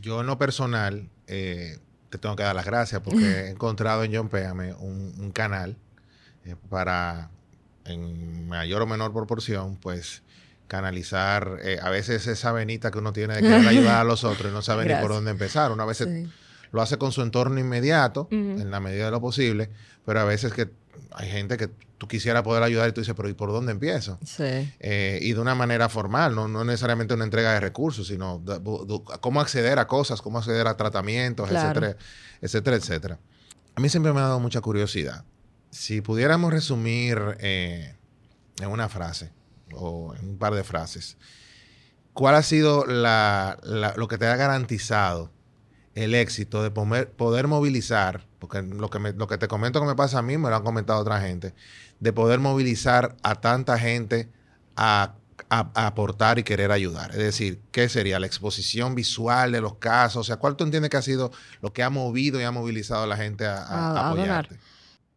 Yo 0.00 0.20
en 0.20 0.26
lo 0.26 0.38
personal 0.38 1.08
eh, 1.26 1.78
te 2.10 2.18
tengo 2.18 2.36
que 2.36 2.42
dar 2.42 2.54
las 2.54 2.66
gracias 2.66 3.00
porque 3.02 3.24
he 3.24 3.50
encontrado 3.50 4.04
en 4.04 4.14
John 4.14 4.28
Péame 4.28 4.74
un, 4.74 5.32
canal 5.32 5.76
eh, 6.44 6.56
para, 6.68 7.30
en 7.84 8.48
mayor 8.48 8.82
o 8.82 8.86
menor 8.86 9.12
proporción, 9.12 9.76
pues 9.76 10.22
canalizar 10.68 11.58
eh, 11.62 11.78
a 11.82 11.90
veces 11.90 12.26
esa 12.26 12.52
venita 12.52 12.90
que 12.90 12.98
uno 12.98 13.12
tiene 13.12 13.34
de 13.34 13.42
querer 13.42 13.66
ayudar 13.66 14.00
a 14.00 14.04
los 14.04 14.24
otros 14.24 14.50
y 14.50 14.54
no 14.54 14.62
sabe 14.62 14.86
ni 14.86 15.00
por 15.00 15.10
dónde 15.10 15.30
empezar. 15.30 15.72
Una 15.72 15.84
vez 15.84 16.06
lo 16.72 16.80
hace 16.80 16.96
con 16.98 17.12
su 17.12 17.22
entorno 17.22 17.60
inmediato, 17.60 18.28
en 18.30 18.70
la 18.70 18.80
medida 18.80 19.06
de 19.06 19.10
lo 19.10 19.20
posible, 19.20 19.70
pero 20.04 20.20
a 20.20 20.24
veces 20.24 20.52
que 20.52 20.70
hay 21.12 21.30
gente 21.30 21.56
que 21.56 21.68
tú 21.98 22.08
quisieras 22.08 22.42
poder 22.42 22.62
ayudar 22.62 22.88
y 22.88 22.92
tú 22.92 23.00
dices, 23.00 23.14
pero 23.16 23.28
¿y 23.28 23.34
por 23.34 23.52
dónde 23.52 23.72
empiezo? 23.72 24.18
Sí. 24.24 24.72
Eh, 24.80 25.18
y 25.22 25.32
de 25.32 25.40
una 25.40 25.54
manera 25.54 25.88
formal, 25.88 26.34
no, 26.34 26.48
no, 26.48 26.64
necesariamente 26.64 27.14
una 27.14 27.24
entrega 27.24 27.52
de 27.52 27.60
recursos, 27.60 28.06
sino 28.08 28.42
cómo 29.20 29.40
acceder 29.40 29.78
a 29.78 29.86
cosas, 29.86 30.20
cómo 30.20 30.38
acceder 30.38 30.66
a 30.66 30.76
tratamientos, 30.76 31.50
etcétera, 31.50 31.96
etcétera, 32.40 32.76
etcétera. 32.76 33.18
A 33.74 33.80
mí 33.80 33.88
siempre 33.88 34.12
me 34.12 34.20
ha 34.20 34.24
dado 34.24 34.40
mucha 34.40 34.60
curiosidad. 34.60 35.24
Si 35.70 36.00
pudiéramos 36.00 36.52
resumir 36.52 37.18
eh, 37.38 37.94
en 38.60 38.68
una 38.68 38.88
frase 38.88 39.30
o 39.74 40.14
en 40.14 40.30
un 40.30 40.38
par 40.38 40.54
de 40.54 40.64
frases, 40.64 41.16
¿cuál 42.12 42.34
ha 42.34 42.42
sido 42.42 42.84
lo 42.84 44.08
que 44.08 44.18
te 44.18 44.26
ha 44.26 44.36
garantizado 44.36 45.30
el 45.94 46.14
éxito 46.14 46.62
de 46.62 46.70
poder, 46.70 47.48
movilizar, 47.48 48.26
porque 48.38 48.62
lo 48.62 48.88
que, 48.88 48.98
lo 48.98 49.26
que 49.26 49.38
te 49.38 49.48
comento 49.48 49.80
que 49.80 49.86
me 49.86 49.94
pasa 49.94 50.18
a 50.18 50.22
mí, 50.22 50.38
me 50.38 50.48
lo 50.48 50.56
han 50.56 50.62
comentado 50.62 51.00
otra 51.00 51.20
gente, 51.20 51.54
de 52.00 52.12
poder 52.12 52.40
movilizar 52.40 53.16
a 53.22 53.34
tanta 53.36 53.78
gente 53.78 54.28
a, 54.76 55.14
aportar 55.48 56.38
y 56.38 56.44
querer 56.44 56.72
ayudar. 56.72 57.10
Es 57.10 57.18
decir, 57.18 57.60
¿qué 57.72 57.90
sería 57.90 58.18
la 58.18 58.26
exposición 58.26 58.94
visual 58.94 59.52
de 59.52 59.60
los 59.60 59.74
casos? 59.74 60.20
O 60.20 60.24
sea, 60.24 60.36
¿cuál 60.36 60.56
tú 60.56 60.64
entiendes 60.64 60.88
que 60.88 60.96
ha 60.96 61.02
sido 61.02 61.30
lo 61.60 61.74
que 61.74 61.82
ha 61.82 61.90
movido 61.90 62.40
y 62.40 62.44
ha 62.44 62.50
movilizado 62.50 63.02
a 63.02 63.06
la 63.06 63.18
gente 63.18 63.44
a, 63.44 64.08
apoyarte? 64.08 64.58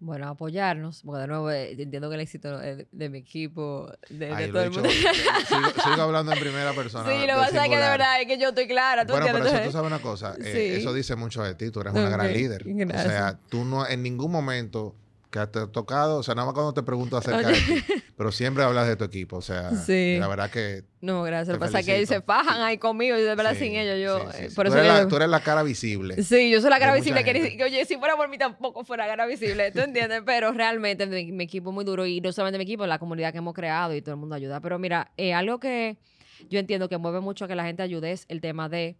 Bueno, 0.05 0.27
apoyarnos, 0.27 1.01
porque 1.03 1.21
de 1.21 1.27
nuevo 1.27 1.49
eh, 1.49 1.71
entiendo 1.71 2.09
que 2.09 2.15
el 2.15 2.21
éxito 2.21 2.59
de, 2.59 2.87
de 2.91 3.09
mi 3.09 3.17
equipo, 3.17 3.91
de, 4.07 4.49
todo 4.51 4.61
el 4.61 4.69
mundo. 4.69 4.87
Sigo, 5.83 6.01
hablando 6.03 6.31
en 6.31 6.39
primera 6.39 6.73
persona. 6.73 7.09
Sí, 7.09 7.21
lo 7.21 7.25
que 7.25 7.33
pasa 7.33 7.63
es 7.63 7.69
que 7.71 7.75
de 7.75 7.89
verdad 7.89 8.21
es 8.21 8.27
que 8.27 8.37
yo 8.37 8.49
estoy 8.49 8.67
clara. 8.67 9.03
¿tú 9.07 9.13
bueno, 9.13 9.25
pero 9.31 9.47
eso 9.47 9.63
tú 9.63 9.71
sabes 9.71 9.87
una 9.87 9.99
cosa, 9.99 10.35
eh, 10.39 10.77
eso 10.77 10.93
dice 10.93 11.15
mucho 11.15 11.41
de 11.41 11.55
ti, 11.55 11.71
tú 11.71 11.81
eres 11.81 11.93
una 11.93 12.09
gran 12.09 12.31
líder. 12.31 12.63
O 12.67 13.01
sea, 13.01 13.39
tú 13.49 13.65
no 13.65 13.87
en 13.87 14.03
ningún 14.03 14.31
momento 14.31 14.93
que 15.29 15.45
te 15.47 15.59
ha 15.59 15.67
tocado, 15.67 16.17
o 16.17 16.23
sea, 16.23 16.35
nada 16.35 16.45
más 16.45 16.53
cuando 16.53 16.73
te 16.73 16.83
pregunto 16.83 17.17
acerca 17.17 17.47
de 17.49 17.55
ti, 17.55 17.83
pero 18.17 18.31
siempre 18.31 18.63
hablas 18.63 18.87
de 18.87 18.95
tu 18.95 19.03
equipo, 19.03 19.37
o 19.37 19.41
sea, 19.41 19.71
la 19.71 20.27
verdad 20.27 20.49
que... 20.49 20.83
No, 21.01 21.23
gracias. 21.23 21.49
Lo 21.49 21.53
que 21.55 21.59
pasa 21.59 21.79
es 21.81 21.85
que 21.85 22.05
se 22.05 22.21
fajan 22.21 22.61
ahí 22.61 22.77
conmigo 22.77 23.15
y 23.17 23.21
de 23.21 23.35
verdad 23.35 23.55
sin 23.57 23.75
ellos 23.75 23.99
yo... 23.99 24.31
Eh, 24.31 24.49
por 24.55 24.65
tú, 24.65 24.73
eso 24.73 24.79
eres 24.79 24.93
la, 24.93 25.07
tú, 25.07 25.15
eres 25.17 25.29
la, 25.29 25.39
cara 25.39 25.61
visible. 25.63 26.15
Sí, 26.23 26.49
yo 26.49 26.61
soy 26.61 26.69
la 26.69 26.79
cara 26.79 26.95
visible, 26.95 27.23
que, 27.23 27.63
oye, 27.63 27.85
si 27.85 27.97
fuera 27.97 28.15
por 28.15 28.27
mí 28.29 28.37
tampoco 28.37 28.83
fuera 28.83 29.05
cara 29.05 29.25
visible, 29.25 29.71
¿tú 29.71 29.79
entiendes? 29.79 30.23
pero 30.25 30.51
realmente 30.51 31.05
mi, 31.05 31.43
equipo 31.43 31.69
es 31.69 31.73
muy 31.73 31.85
duro 31.85 32.05
y 32.05 32.21
no 32.21 32.31
solamente 32.31 32.57
mi 32.57 32.63
equipo, 32.63 32.87
la 32.87 32.99
comunidad 32.99 33.31
que 33.31 33.39
hemos 33.39 33.53
creado 33.53 33.93
y 33.93 34.01
todo 34.01 34.15
el 34.15 34.19
mundo 34.19 34.35
ayuda. 34.35 34.59
Pero 34.61 34.79
mira, 34.79 35.11
eh, 35.17 35.33
algo 35.33 35.59
que 35.59 35.97
yo 36.49 36.59
entiendo 36.59 36.89
que 36.89 36.97
mueve 36.97 37.19
mucho 37.19 37.45
a 37.45 37.47
que 37.47 37.55
la 37.55 37.65
gente 37.65 37.83
ayude 37.83 38.11
es 38.11 38.25
el 38.29 38.41
tema 38.41 38.69
de 38.69 38.97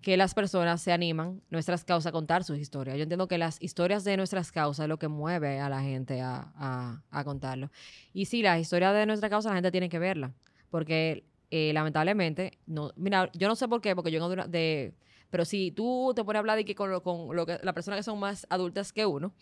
que 0.00 0.16
las 0.16 0.34
personas 0.34 0.80
se 0.80 0.92
animan, 0.92 1.42
nuestras 1.50 1.84
causas, 1.84 2.10
a 2.10 2.12
contar 2.12 2.44
sus 2.44 2.58
historias. 2.58 2.96
Yo 2.96 3.02
entiendo 3.02 3.26
que 3.26 3.36
las 3.36 3.60
historias 3.60 4.04
de 4.04 4.16
nuestras 4.16 4.52
causas 4.52 4.84
es 4.84 4.88
lo 4.88 4.98
que 4.98 5.08
mueve 5.08 5.58
a 5.58 5.68
la 5.68 5.82
gente 5.82 6.20
a, 6.22 7.02
contarlo. 7.24 7.70
Y 8.12 8.26
sí, 8.26 8.42
la 8.42 8.58
historia 8.58 8.92
de 8.92 9.06
nuestra 9.06 9.28
causa 9.28 9.48
la 9.48 9.56
gente 9.56 9.72
tiene 9.72 9.88
que 9.88 9.98
verla, 9.98 10.32
porque 10.70 11.24
eh, 11.50 11.72
lamentablemente, 11.72 12.58
no, 12.66 12.92
mira, 12.96 13.30
yo 13.34 13.48
no 13.48 13.56
sé 13.56 13.66
por 13.66 13.80
qué, 13.80 13.96
porque 13.96 14.12
yo 14.12 14.20
no 14.20 14.28
de, 14.28 14.94
pero 15.30 15.44
si 15.44 15.72
tú 15.72 16.12
te 16.14 16.24
pones 16.24 16.36
a 16.36 16.40
hablar 16.40 16.56
de 16.56 16.64
que 16.64 16.74
con, 16.74 16.90
lo, 16.90 17.02
con 17.02 17.34
lo 17.34 17.44
que 17.44 17.58
las 17.62 17.74
personas 17.74 17.98
que 17.98 18.04
son 18.04 18.18
más 18.18 18.46
adultas 18.50 18.92
que 18.92 19.04
uno, 19.04 19.32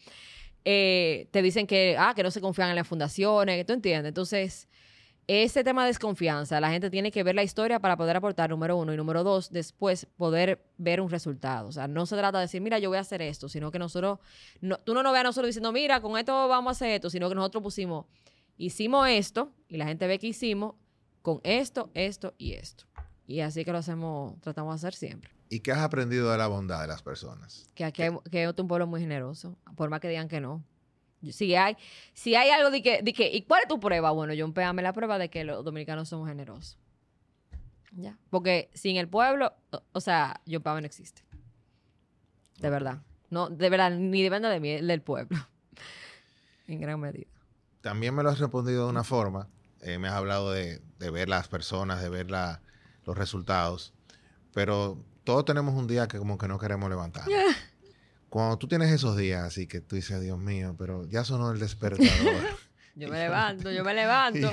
eh, 0.65 1.29
te 1.31 1.43
dicen 1.43 1.67
que, 1.67 1.97
ah, 1.99 2.13
que 2.17 2.23
no 2.23 2.31
se 2.31 2.41
confían 2.41 2.71
en 2.71 2.77
las 2.77 2.89
fundaciones, 2.89 3.65
¿tú 3.67 3.73
entiendes? 3.73 4.09
Entonces, 4.09 4.69
ese 5.29 5.65
tema 5.65 5.83
de 5.83 5.89
desconfianza, 5.89 6.61
la 6.61 6.71
gente 6.71 6.89
tiene 6.89 7.11
que 7.11 7.23
ver 7.23 7.35
la 7.35 7.43
historia 7.43 7.81
para 7.81 7.97
poder 7.97 8.17
aportar, 8.17 8.51
número 8.51 8.77
uno, 8.77 8.95
y 8.95 8.97
número 8.97 9.25
dos, 9.25 9.51
después 9.51 10.07
poder 10.17 10.65
ver 10.79 11.01
un 11.01 11.11
resultado. 11.11 11.69
O 11.69 11.73
sea, 11.73 11.89
no 11.89 12.07
se 12.07 12.17
trata 12.17 12.39
de 12.39 12.43
decir, 12.43 12.61
mira, 12.61 12.79
yo 12.79 12.91
voy 12.91 12.99
a 12.99 13.01
hacer 13.01 13.23
esto, 13.23 13.49
sino 13.49 13.71
que 13.71 13.79
nosotros, 13.79 14.21
no, 14.61 14.79
tú 14.79 14.95
no 14.95 15.03
nos 15.03 15.13
veas 15.13 15.23
a 15.23 15.29
nosotros 15.29 15.49
diciendo, 15.49 15.73
mira, 15.73 16.01
con 16.01 16.17
esto 16.17 16.49
vamos 16.49 16.71
a 16.71 16.73
hacer 16.73 16.91
esto, 16.91 17.11
sino 17.11 17.29
que 17.29 17.35
nosotros 17.35 17.63
pusimos, 17.63 18.07
hicimos 18.57 19.09
esto, 19.09 19.53
y 19.69 19.77
la 19.77 19.87
gente 19.87 20.07
ve 20.07 20.19
que 20.19 20.29
hicimos, 20.29 20.75
con 21.23 21.41
esto, 21.43 21.91
esto 21.95 22.35
y 22.39 22.53
esto. 22.53 22.85
Y 23.27 23.41
así 23.41 23.65
que 23.65 23.73
lo 23.73 23.79
hacemos, 23.79 24.41
tratamos 24.41 24.75
de 24.75 24.87
hacer 24.87 24.95
siempre. 24.95 25.33
¿Y 25.49 25.59
qué 25.59 25.73
has 25.73 25.79
aprendido 25.79 26.31
de 26.31 26.39
la 26.39 26.47
bondad 26.47 26.81
de 26.81 26.87
las 26.87 27.03
personas? 27.03 27.69
Que 27.75 27.85
aquí 27.85 28.03
hay, 28.03 28.17
que 28.31 28.45
es 28.45 28.55
un 28.57 28.69
pueblo 28.69 28.87
muy 28.87 29.01
generoso, 29.01 29.57
por 29.75 29.91
más 29.91 29.99
que 29.99 30.09
digan 30.09 30.29
que 30.29 30.41
no. 30.41 30.65
Si 31.33 31.55
hay, 31.55 31.77
si 32.13 32.35
hay 32.35 32.51
algo 32.51 32.71
de 32.71 32.83
que, 32.83 33.03
de 33.03 33.13
que, 33.13 33.29
¿y 33.29 33.43
cuál 33.43 33.63
es 33.63 33.69
tu 33.69 33.81
prueba? 33.81 34.11
Bueno, 34.11 34.35
yo 34.35 34.45
empéame 34.45 34.83
la 34.83 34.93
prueba 34.93 35.19
de 35.19 35.29
que 35.29 35.45
los 35.45 35.65
dominicanos 35.65 36.09
somos 36.09 36.29
generosos. 36.29 36.79
Ya. 37.93 38.19
Porque 38.31 38.71
sin 38.75 38.97
el 38.97 39.09
pueblo, 39.09 39.53
o, 39.93 40.01
sea, 40.01 40.41
yo 40.45 40.61
no 40.65 40.79
existe. 40.79 41.23
De 42.59 42.71
verdad. 42.71 43.03
No, 43.31 43.49
de 43.49 43.71
verdad, 43.71 43.91
ni 43.91 44.23
depende 44.23 44.49
de 44.49 44.61
mí, 44.61 44.81
del 44.81 45.03
pueblo. 45.03 45.37
en 46.67 46.81
gran 46.81 47.01
medida. 47.01 47.31
También 47.81 48.15
me 48.15 48.23
lo 48.23 48.31
has 48.31 48.39
respondido 48.39 48.85
de 48.85 48.91
una 48.91 49.05
forma. 49.05 49.49
Eh, 49.81 49.99
me 49.99 50.09
has 50.09 50.15
hablado 50.15 50.51
de, 50.51 50.81
ver 50.99 51.29
las 51.29 51.49
personas, 51.49 52.03
de 52.03 52.09
ver 52.09 52.31
los 52.31 53.17
resultados. 53.17 53.95
Pero 54.53 54.99
todos 55.25 55.45
tenemos 55.45 55.75
un 55.75 55.87
día 55.87 56.09
que 56.09 56.19
como 56.19 56.39
que 56.39 56.49
no 56.49 56.59
queremos 56.59 56.89
levantar. 56.91 57.25
Cuando 58.29 58.59
tú 58.59 58.69
tienes 58.69 58.91
esos 58.91 59.17
días 59.17 59.45
así 59.45 59.67
que 59.67 59.81
tú 59.81 59.97
dices, 59.97 60.21
Dios 60.21 60.39
mío, 60.39 60.75
pero 60.79 61.07
ya 61.09 61.25
sonó 61.25 61.51
el 61.53 61.59
despertador. 61.59 62.07
yo 62.97 63.09
me 63.09 63.19
levanto, 63.19 63.71
yo 63.71 63.85
me 63.85 63.95
levanto. 63.95 64.51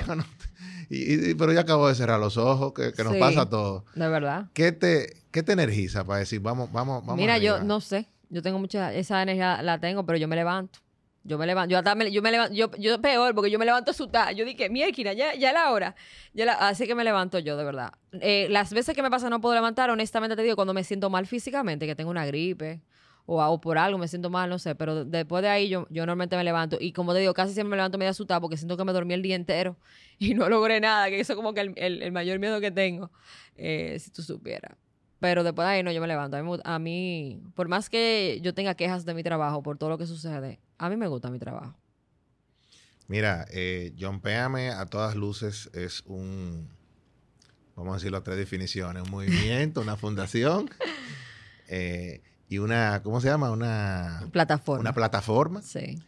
Y, 0.90 1.34
pero 1.34 1.52
ya 1.52 1.60
acabo 1.60 1.88
de 1.88 1.94
cerrar 1.94 2.20
los 2.20 2.36
ojos, 2.36 2.72
que, 2.74 3.02
nos 3.02 3.16
pasa 3.16 3.48
todo. 3.48 3.86
De 3.94 4.08
verdad. 4.08 4.46
¿Qué 4.52 4.72
te, 4.72 5.22
qué 5.30 5.42
te 5.42 5.52
energiza 5.52 6.04
para 6.04 6.20
decir, 6.20 6.40
vamos, 6.40 6.70
vamos, 6.70 7.00
vamos? 7.00 7.16
Mira, 7.16 7.38
yo 7.38 7.62
no 7.62 7.80
sé. 7.80 8.06
Yo 8.28 8.42
tengo 8.42 8.58
mucha, 8.58 8.92
esa 8.92 9.22
energía 9.22 9.62
la 9.62 9.78
tengo, 9.78 10.04
pero 10.04 10.18
yo 10.18 10.28
me 10.28 10.36
levanto. 10.36 10.80
Yo 11.26 11.38
me 11.38 11.46
levanto, 11.46 11.70
yo, 11.72 11.78
hasta 11.78 11.94
me, 11.94 12.12
yo 12.12 12.20
me 12.20 12.30
levanto, 12.30 12.54
yo, 12.54 12.70
yo 12.76 13.00
peor, 13.00 13.34
porque 13.34 13.50
yo 13.50 13.58
me 13.58 13.64
levanto 13.64 13.92
asustada. 13.92 14.32
Yo 14.32 14.44
dije, 14.44 14.68
mi 14.68 14.82
esquina, 14.82 15.14
ya, 15.14 15.34
ya 15.34 15.48
es 15.48 15.54
la 15.54 15.70
hora. 15.70 15.94
Ya 16.34 16.52
así 16.52 16.86
que 16.86 16.94
me 16.94 17.02
levanto 17.02 17.38
yo, 17.38 17.56
de 17.56 17.64
verdad. 17.64 17.92
Eh, 18.12 18.46
las 18.50 18.74
veces 18.74 18.94
que 18.94 19.02
me 19.02 19.10
pasa 19.10 19.30
no 19.30 19.40
puedo 19.40 19.54
levantar, 19.54 19.88
honestamente 19.88 20.36
te 20.36 20.42
digo, 20.42 20.54
cuando 20.54 20.74
me 20.74 20.84
siento 20.84 21.08
mal 21.08 21.26
físicamente, 21.26 21.86
que 21.86 21.94
tengo 21.94 22.10
una 22.10 22.26
gripe 22.26 22.82
o, 23.26 23.60
por 23.60 23.78
algo 23.78 23.98
me 23.98 24.08
siento 24.08 24.28
mal, 24.28 24.50
no 24.50 24.58
sé, 24.58 24.74
pero 24.74 25.04
después 25.04 25.42
de 25.42 25.48
ahí 25.48 25.68
yo, 25.68 25.86
yo 25.90 26.02
normalmente 26.02 26.36
me 26.36 26.44
levanto 26.44 26.76
y 26.78 26.92
como 26.92 27.14
te 27.14 27.20
digo, 27.20 27.32
casi 27.32 27.54
siempre 27.54 27.70
me 27.70 27.76
levanto 27.76 27.96
medio 27.96 28.10
asustada 28.10 28.40
porque 28.40 28.56
siento 28.56 28.76
que 28.76 28.84
me 28.84 28.92
dormí 28.92 29.14
el 29.14 29.22
día 29.22 29.34
entero 29.34 29.76
y 30.18 30.34
no 30.34 30.48
logré 30.48 30.80
nada, 30.80 31.08
que 31.08 31.20
eso 31.20 31.32
es 31.32 31.36
como 31.36 31.54
que 31.54 31.60
el, 31.60 32.12
mayor 32.12 32.38
miedo 32.38 32.60
que 32.60 32.70
tengo, 32.70 33.10
eh, 33.56 33.96
si 33.98 34.10
tú 34.10 34.22
supieras. 34.22 34.76
Pero 35.20 35.42
después 35.42 35.66
de 35.66 35.74
ahí 35.74 35.82
no, 35.82 35.90
yo 35.90 36.02
me 36.02 36.06
levanto. 36.06 36.36
A 36.64 36.78
mí, 36.78 37.40
por 37.54 37.68
más 37.68 37.88
que 37.88 38.40
yo 38.42 38.52
tenga 38.52 38.74
quejas 38.74 39.06
de 39.06 39.14
mi 39.14 39.22
trabajo, 39.22 39.62
por 39.62 39.78
todo 39.78 39.88
lo 39.88 39.96
que 39.96 40.06
sucede, 40.06 40.60
a 40.76 40.90
mí 40.90 40.96
me 40.96 41.06
gusta 41.06 41.30
mi 41.30 41.38
trabajo. 41.38 41.74
Mira, 43.06 43.46
eh, 43.50 43.94
John 43.98 44.20
Péame 44.20 44.70
a 44.70 44.84
todas 44.84 45.14
luces 45.14 45.70
es 45.72 46.02
un, 46.04 46.68
vamos 47.74 47.92
a 47.92 47.96
decirlo 47.96 48.18
a 48.18 48.22
tres 48.22 48.36
definiciones, 48.36 49.02
un 49.02 49.10
movimiento, 49.10 49.80
una 49.80 49.96
fundación. 49.96 50.68
Eh, 51.66 52.20
y 52.54 52.58
una, 52.58 53.02
¿cómo 53.02 53.20
se 53.20 53.26
llama? 53.26 53.50
Una 53.50 54.28
plataforma. 54.30 54.80
Una 54.80 54.94
plataforma 54.94 55.60
sí. 55.60 56.00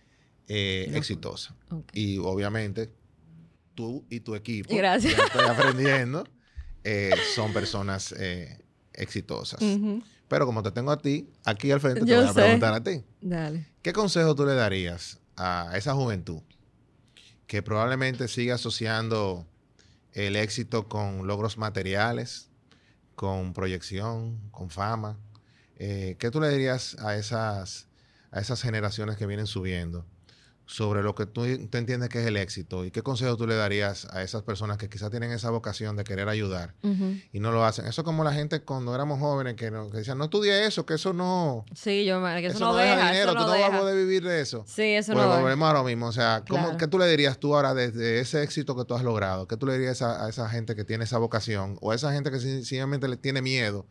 Eh, 0.47 0.93
exitosa. 0.95 1.57
Y 1.93 2.19
obviamente 2.19 2.93
tú 3.75 4.07
y 4.09 4.21
tu 4.21 4.37
equipo, 4.37 4.75
Gracias. 4.75 5.19
estoy 5.19 5.45
aprendiendo, 5.45 6.25
eh, 6.85 7.11
son 7.35 7.53
personas 7.53 8.15
eh, 8.17 8.65
exitosas. 8.93 9.59
Pero 10.29 10.47
como 10.47 10.63
te 10.63 10.71
tengo 10.71 10.93
a 10.93 10.99
ti, 10.99 11.29
aquí 11.45 11.73
al 11.73 11.81
frente 11.81 12.05
te 12.05 12.17
voy 12.17 12.25
a 12.27 12.33
preguntar 12.33 12.75
a 12.75 12.83
ti. 12.83 13.03
Dale. 13.21 13.67
¿Qué 13.83 13.93
consejo 13.93 14.37
tú 14.37 14.47
le 14.47 14.55
darías 14.55 15.19
a 15.37 15.73
esa 15.75 15.95
juventud 15.95 16.43
que 17.49 17.61
probablemente 17.63 18.29
siga 18.29 18.55
asociando 18.55 19.49
el 20.13 20.37
éxito 20.37 20.89
con 20.89 21.27
logros 21.27 21.59
materiales, 21.59 22.51
con 23.17 23.53
proyección, 23.53 24.39
con 24.53 24.71
fama, 24.71 25.19
eh, 25.79 26.17
¿Qué 26.19 26.31
tú 26.31 26.41
le 26.41 26.49
dirías 26.49 26.97
a 27.01 27.17
esas, 27.17 27.89
a 28.31 28.41
esas 28.41 28.63
generaciones 28.63 29.17
que 29.17 29.27
vienen 29.27 29.47
subiendo 29.47 30.07
sobre 30.69 31.01
lo 31.03 31.15
que 31.15 31.27
tú, 31.27 31.45
entiendes 31.45 32.09
que 32.09 32.21
es 32.21 32.27
el 32.27 32.37
éxito? 32.37 32.85
¿Y 32.85 32.91
qué 32.91 33.03
consejo 33.03 33.37
tú 33.37 33.47
le 33.47 33.55
darías 33.55 34.07
a 34.11 34.23
esas 34.23 34.43
personas 34.43 34.79
que 34.79 34.89
quizás 34.89 35.11
tienen 35.11 35.31
esa 35.31 35.51
vocación 35.51 35.95
de 35.97 36.05
querer 36.05 36.29
ayudar 36.29 36.75
y 37.33 37.41
no 37.41 37.53
lo 37.53 37.65
hacen? 37.65 37.87
Eso 37.87 38.01
es 38.01 38.05
como 38.05 38.25
la 38.25 38.33
gente 38.33 38.63
cuando 38.63 38.95
éramos 38.95 39.21
jóvenes 39.21 39.55
que, 39.55 39.71
no, 39.71 39.91
decían, 39.91 40.19
no 40.19 40.25
estudie 40.25 40.67
eso, 40.67 40.87
que 40.87 40.95
eso 40.95 41.13
no... 41.13 41.65
Sí, 41.75 42.05
yo, 42.05 42.23
que 42.23 42.47
eso, 42.47 42.59
no, 42.59 42.75
deja, 42.75 43.13
dinero, 43.13 43.35
tú 43.35 43.41
no, 43.41 43.49
vas 43.49 43.73
a 43.73 43.79
poder 43.79 43.97
vivir 43.97 44.25
de 44.25 44.41
eso. 44.41 44.65
Sí, 44.67 44.83
eso 44.83 45.13
pues 45.13 45.25
no 45.25 45.41
volvemos 45.41 45.71
a 45.71 45.75
lo 45.75 45.85
mismo. 45.85 46.07
O 46.07 46.13
sea, 46.13 46.43
¿qué 46.79 46.89
tú 46.89 46.99
le 46.99 47.07
dirías 47.07 47.39
tú 47.39 47.55
ahora 47.55 47.75
desde 47.75 48.21
ese 48.21 48.43
éxito 48.43 48.75
que 48.75 48.85
tú 48.85 48.95
has 48.95 49.05
logrado? 49.05 49.47
¿Qué 49.47 49.57
tú 49.57 49.67
le 49.67 49.75
dirías 49.75 50.03
a, 50.03 50.29
esa 50.29 50.49
gente 50.49 50.75
que 50.75 50.85
tiene 50.85 51.05
esa 51.05 51.19
vocación 51.19 51.79
o 51.81 51.93
a 51.93 51.95
esa 51.95 52.13
gente 52.13 52.31
que 52.31 52.41
simplemente 52.41 53.09
le 53.09 53.19
tiene 53.19 53.43
miedo 53.43 53.87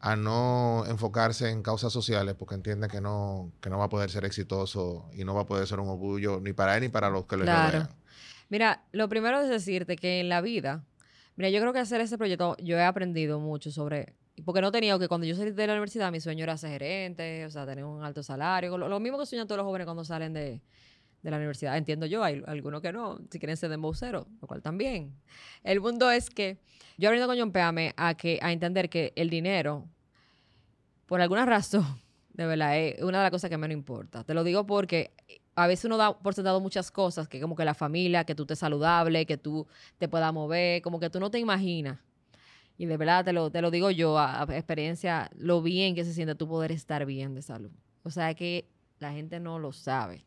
a 0.00 0.16
no 0.16 0.84
enfocarse 0.86 1.50
en 1.50 1.62
causas 1.62 1.92
sociales 1.92 2.34
porque 2.38 2.54
entiende 2.54 2.88
que 2.88 3.00
no, 3.00 3.52
que 3.60 3.70
no 3.70 3.78
va 3.78 3.84
a 3.84 3.88
poder 3.88 4.10
ser 4.10 4.24
exitoso 4.24 5.08
y 5.12 5.24
no 5.24 5.34
va 5.34 5.42
a 5.42 5.46
poder 5.46 5.66
ser 5.66 5.80
un 5.80 5.88
orgullo 5.88 6.40
ni 6.40 6.52
para 6.52 6.76
él 6.76 6.82
ni 6.82 6.88
para 6.88 7.10
los 7.10 7.26
que 7.26 7.36
le 7.36 7.44
rodean. 7.44 7.88
Mira, 8.48 8.84
lo 8.92 9.08
primero 9.08 9.40
es 9.40 9.48
decirte 9.48 9.96
que 9.96 10.20
en 10.20 10.28
la 10.28 10.40
vida, 10.40 10.84
mira, 11.36 11.50
yo 11.50 11.60
creo 11.60 11.72
que 11.72 11.80
hacer 11.80 12.00
ese 12.00 12.16
proyecto 12.16 12.56
yo 12.58 12.76
he 12.76 12.84
aprendido 12.84 13.40
mucho 13.40 13.70
sobre 13.70 14.14
porque 14.44 14.60
no 14.60 14.70
tenía 14.70 14.96
que 14.98 15.08
cuando 15.08 15.26
yo 15.26 15.34
salí 15.34 15.50
de 15.50 15.66
la 15.66 15.72
universidad 15.72 16.12
mi 16.12 16.20
sueño 16.20 16.44
era 16.44 16.56
ser 16.56 16.70
gerente, 16.70 17.44
o 17.44 17.50
sea, 17.50 17.66
tener 17.66 17.84
un 17.84 18.04
alto 18.04 18.22
salario, 18.22 18.78
lo, 18.78 19.00
mismo 19.00 19.18
que 19.18 19.26
sueñan 19.26 19.46
todos 19.46 19.58
los 19.58 19.66
jóvenes 19.66 19.84
cuando 19.84 20.04
salen 20.04 20.32
de, 20.32 20.62
la 21.30 21.36
universidad. 21.36 21.76
Entiendo 21.76 22.06
yo, 22.06 22.22
hay 22.24 22.42
algunos 22.46 22.80
que 22.82 22.92
no, 22.92 23.18
si 23.30 23.38
quieren 23.38 23.56
ser 23.56 23.68
de 23.68 23.76
embocero, 23.76 24.26
lo 24.40 24.48
cual 24.48 24.62
también. 24.62 25.14
El 25.62 25.80
mundo 25.80 26.10
es 26.10 26.30
que 26.30 26.58
yo 26.96 27.12
he 27.12 27.26
con 27.26 27.38
John 27.38 27.52
Peame 27.52 27.94
a, 27.96 28.14
que, 28.14 28.38
a 28.42 28.52
entender 28.52 28.90
que 28.90 29.12
el 29.16 29.30
dinero, 29.30 29.86
por 31.06 31.20
alguna 31.20 31.46
razón, 31.46 31.86
de 32.34 32.46
verdad, 32.46 32.78
es 32.78 33.02
una 33.02 33.18
de 33.18 33.24
las 33.24 33.30
cosas 33.30 33.50
que 33.50 33.58
menos 33.58 33.74
importa. 33.74 34.24
Te 34.24 34.34
lo 34.34 34.44
digo 34.44 34.66
porque 34.66 35.12
a 35.54 35.66
veces 35.66 35.86
uno 35.86 35.96
da 35.96 36.16
por 36.16 36.34
sentado 36.34 36.60
muchas 36.60 36.90
cosas, 36.90 37.26
que 37.26 37.40
como 37.40 37.56
que 37.56 37.64
la 37.64 37.74
familia, 37.74 38.24
que 38.24 38.34
tú 38.34 38.44
estés 38.44 38.60
saludable, 38.60 39.26
que 39.26 39.36
tú 39.36 39.66
te 39.98 40.08
puedas 40.08 40.32
mover, 40.32 40.82
como 40.82 41.00
que 41.00 41.10
tú 41.10 41.18
no 41.18 41.30
te 41.30 41.40
imaginas. 41.40 41.98
Y 42.76 42.86
de 42.86 42.96
verdad 42.96 43.24
te 43.24 43.32
lo, 43.32 43.50
te 43.50 43.60
lo 43.60 43.72
digo 43.72 43.90
yo, 43.90 44.16
a, 44.18 44.46
experiencia, 44.50 45.28
lo 45.36 45.60
bien 45.60 45.96
que 45.96 46.04
se 46.04 46.14
siente 46.14 46.36
tu 46.36 46.46
poder 46.46 46.70
estar 46.70 47.04
bien 47.06 47.34
de 47.34 47.42
salud. 47.42 47.72
O 48.04 48.10
sea 48.10 48.34
que 48.34 48.68
la 49.00 49.12
gente 49.12 49.40
no 49.40 49.58
lo 49.58 49.72
sabe. 49.72 50.24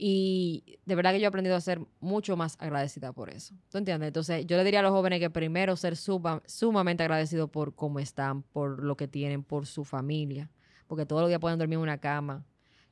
Y 0.00 0.78
de 0.86 0.94
verdad 0.94 1.12
que 1.12 1.18
yo 1.18 1.24
he 1.24 1.26
aprendido 1.26 1.56
a 1.56 1.60
ser 1.60 1.80
mucho 1.98 2.36
más 2.36 2.56
agradecida 2.60 3.12
por 3.12 3.30
eso. 3.30 3.52
¿Tú 3.68 3.78
entiendes? 3.78 4.06
Entonces, 4.06 4.46
yo 4.46 4.56
le 4.56 4.62
diría 4.62 4.78
a 4.78 4.82
los 4.84 4.92
jóvenes 4.92 5.18
que 5.18 5.28
primero 5.28 5.74
ser 5.74 5.96
sumamente 5.96 7.02
agradecidos 7.02 7.50
por 7.50 7.74
cómo 7.74 7.98
están, 7.98 8.42
por 8.42 8.80
lo 8.80 8.96
que 8.96 9.08
tienen, 9.08 9.42
por 9.42 9.66
su 9.66 9.84
familia. 9.84 10.50
Porque 10.86 11.04
todos 11.04 11.22
los 11.22 11.28
días 11.28 11.40
pueden 11.40 11.58
dormir 11.58 11.78
en 11.78 11.82
una 11.82 11.98
cama. 11.98 12.44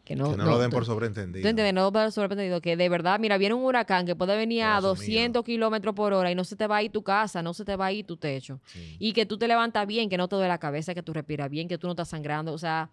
Que 0.03 0.17
no, 0.17 0.33
que 0.33 0.37
no, 0.37 0.47
lo 0.47 0.59
den 0.59 0.71
por 0.71 0.85
sobreentendido. 0.85 1.43
¿Tú 1.43 1.49
entiendes? 1.49 1.75
No 1.75 1.93
por 1.93 2.11
sobreentendido. 2.11 2.61
Que 2.61 2.77
de 2.77 2.89
verdad, 2.89 3.21
mira, 3.21 3.39
viene 3.39 3.55
un 3.55 3.63
huracán 3.63 4.05
que 4.05 4.17
puede 4.17 4.37
venir 4.37 4.65
a 4.65 4.81
200 4.81 5.45
kilómetros 5.45 5.95
por 5.95 6.13
hora 6.13 6.29
y 6.33 6.35
no 6.35 6.43
se 6.43 6.57
te 6.57 6.67
va 6.67 6.79
a 6.79 6.83
ir 6.83 6.91
tu 6.91 7.05
casa, 7.05 7.41
no 7.41 7.55
se 7.55 7.65
te 7.65 7.77
va 7.77 7.87
a 7.87 7.93
ir 7.93 8.05
tu 8.05 8.17
techo. 8.17 8.61
Y 8.99 9.13
que 9.13 9.27
tú 9.27 9.39
te 9.39 9.47
levantas 9.47 9.87
bien, 9.87 10.09
que 10.09 10.17
no 10.17 10.27
te 10.27 10.35
duele 10.35 10.49
la 10.49 10.59
cabeza, 10.59 10.93
que 10.93 11.05
tú 11.05 11.13
respiras 11.13 11.49
bien, 11.51 11.69
que 11.69 11.79
tú 11.79 11.87
no 11.87 11.93
estás 11.93 12.09
sangrando. 12.09 12.53
O 12.53 12.59
sea, 12.59 12.91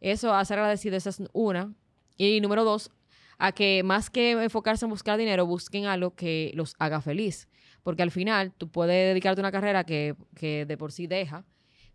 eso, 0.00 0.32
hacer 0.32 0.60
agradecido, 0.60 0.96
esa 0.96 1.10
es 1.10 1.20
una. 1.32 1.72
Y 2.16 2.40
número 2.40 2.64
dos, 2.64 2.90
a 3.38 3.52
que 3.52 3.82
más 3.82 4.10
que 4.10 4.32
enfocarse 4.32 4.84
en 4.84 4.90
buscar 4.90 5.18
dinero, 5.18 5.46
busquen 5.46 5.86
algo 5.86 6.14
que 6.14 6.52
los 6.54 6.74
haga 6.78 7.00
feliz. 7.00 7.48
Porque 7.82 8.02
al 8.02 8.10
final 8.10 8.52
tú 8.56 8.68
puedes 8.68 9.12
dedicarte 9.12 9.40
a 9.40 9.42
una 9.42 9.52
carrera 9.52 9.84
que, 9.84 10.16
de 10.40 10.76
por 10.76 10.92
sí 10.92 11.06
deja, 11.06 11.44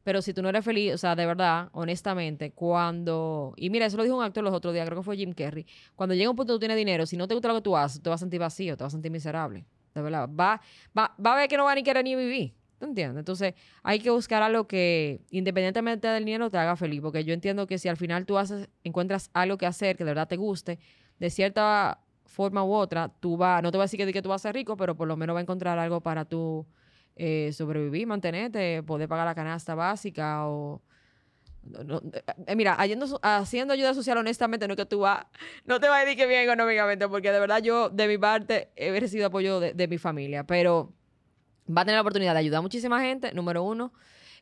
pero 0.03 0.21
si 0.21 0.33
tú 0.33 0.41
no 0.41 0.49
eres 0.49 0.65
feliz, 0.65 0.93
o 0.93 0.97
sea, 0.97 1.15
de 1.15 1.25
verdad, 1.25 1.69
honestamente, 1.73 2.51
cuando... 2.51 3.53
Y 3.55 3.69
mira, 3.69 3.85
eso 3.85 3.97
lo 3.97 4.03
dijo 4.03 4.15
un 4.15 4.23
actor 4.23 4.43
los 4.43 4.53
otros 4.53 4.73
días, 4.73 4.85
creo 4.85 4.99
que 4.99 5.03
fue 5.03 5.17
Jim 5.17 5.33
Carrey. 5.33 5.65
Cuando 5.95 6.15
llega 6.15 6.29
un 6.29 6.35
punto 6.35 6.53
que 6.53 6.55
tú 6.55 6.59
tienes 6.59 6.77
dinero, 6.77 7.05
si 7.05 7.17
no 7.17 7.27
te 7.27 7.35
gusta 7.35 7.49
lo 7.49 7.55
que 7.55 7.61
tú 7.61 7.77
haces, 7.77 8.01
te 8.01 8.09
vas 8.09 8.19
a 8.19 8.23
sentir 8.23 8.39
vacío, 8.39 8.77
te 8.77 8.83
vas 8.83 8.93
a 8.93 8.95
sentir 8.95 9.11
miserable. 9.11 9.65
De 9.93 10.01
verdad. 10.01 10.27
Va, 10.27 10.61
va, 10.97 11.13
va 11.23 11.33
a 11.33 11.35
ver 11.35 11.49
que 11.49 11.57
no 11.57 11.65
va 11.65 11.75
ni 11.75 11.83
querer 11.83 12.03
ni 12.03 12.15
vivir. 12.15 12.53
¿Te 12.79 12.85
entiendes? 12.85 13.19
Entonces, 13.19 13.53
hay 13.83 13.99
que 13.99 14.09
buscar 14.09 14.41
algo 14.41 14.67
que, 14.67 15.21
independientemente 15.29 16.07
del 16.07 16.25
dinero, 16.25 16.49
te 16.49 16.57
haga 16.57 16.75
feliz. 16.75 16.99
Porque 17.01 17.23
yo 17.23 17.33
entiendo 17.33 17.67
que 17.67 17.77
si 17.77 17.89
al 17.89 17.97
final 17.97 18.25
tú 18.25 18.39
haces, 18.39 18.69
encuentras 18.83 19.29
algo 19.33 19.57
que 19.57 19.67
hacer 19.67 19.97
que 19.97 20.03
de 20.03 20.09
verdad 20.09 20.27
te 20.27 20.35
guste, 20.35 20.79
de 21.21 21.29
cierta 21.29 21.99
forma 22.25 22.63
u 22.63 22.73
otra, 22.73 23.11
tú 23.19 23.37
vas, 23.37 23.61
no 23.61 23.69
te 23.69 23.77
voy 23.77 23.83
a 23.83 23.85
decir 23.85 24.11
que, 24.11 24.21
tú 24.23 24.29
vas 24.29 24.41
a 24.41 24.47
ser 24.49 24.55
rico, 24.55 24.75
pero 24.75 24.95
por 24.95 25.07
lo 25.07 25.15
menos 25.15 25.35
va 25.35 25.39
a 25.39 25.43
encontrar 25.43 25.77
algo 25.77 26.01
para 26.01 26.25
tú 26.25 26.65
eh, 27.15 27.51
sobrevivir, 27.53 28.07
mantenerte, 28.07 28.81
poder 28.81 29.07
pagar 29.07 29.27
la 29.27 29.35
canasta 29.35 29.75
básica 29.75 30.47
o... 30.47 30.81
Eh, 32.47 32.55
mira, 32.55 32.73
haciendo 32.73 33.73
ayuda 33.73 33.93
social, 33.93 34.17
honestamente, 34.17 34.67
no 34.67 34.75
que 34.75 34.87
tú 34.87 35.01
vas, 35.01 35.27
no 35.65 35.79
te 35.79 35.89
va 35.89 35.97
a 35.97 35.99
decir 35.99 36.17
que 36.17 36.25
bien 36.25 36.41
económicamente, 36.41 37.07
porque 37.07 37.31
de 37.31 37.39
verdad 37.39 37.61
yo, 37.61 37.89
de 37.89 38.07
mi 38.07 38.17
parte, 38.17 38.71
he 38.75 38.99
recibido 38.99 39.27
apoyo 39.27 39.59
de, 39.59 39.87
mi 39.87 39.99
familia, 39.99 40.43
pero 40.43 40.91
va 41.69 41.81
a 41.81 41.85
tener 41.85 41.97
la 41.97 42.01
oportunidad 42.01 42.33
de 42.33 42.39
ayudar 42.39 42.57
a 42.57 42.61
muchísima 42.63 42.99
gente, 42.99 43.31
número 43.35 43.61
uno. 43.61 43.93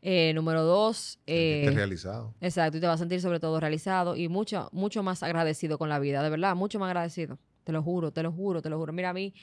Eh, 0.02 0.32
número 0.34 0.64
dos. 0.64 1.20
Eh, 1.28 1.70
realizado. 1.74 2.34
Exacto, 2.40 2.78
y 2.78 2.82
te 2.82 2.88
vas 2.88 2.96
a 2.96 3.04
sentir 3.04 3.22
sobre 3.22 3.40
todo 3.40 3.60
realizado 3.60 4.16
y 4.16 4.30
mucho, 4.30 4.70
mucho 4.72 5.04
más 5.04 5.24
agradecido 5.24 5.78
con 5.78 5.90
la 5.90 6.00
vida, 6.00 6.24
de 6.24 6.30
verdad, 6.30 6.56
mucho 6.56 6.80
más 6.80 6.88
agradecido. 6.88 7.38
Te 7.66 7.72
lo 7.74 7.84
juro, 7.84 8.12
te 8.12 8.24
lo 8.24 8.32
juro, 8.32 8.62
te 8.62 8.70
lo 8.70 8.78
juro. 8.78 8.94
Mira, 8.94 9.10
a 9.10 9.14
mí, 9.14 9.34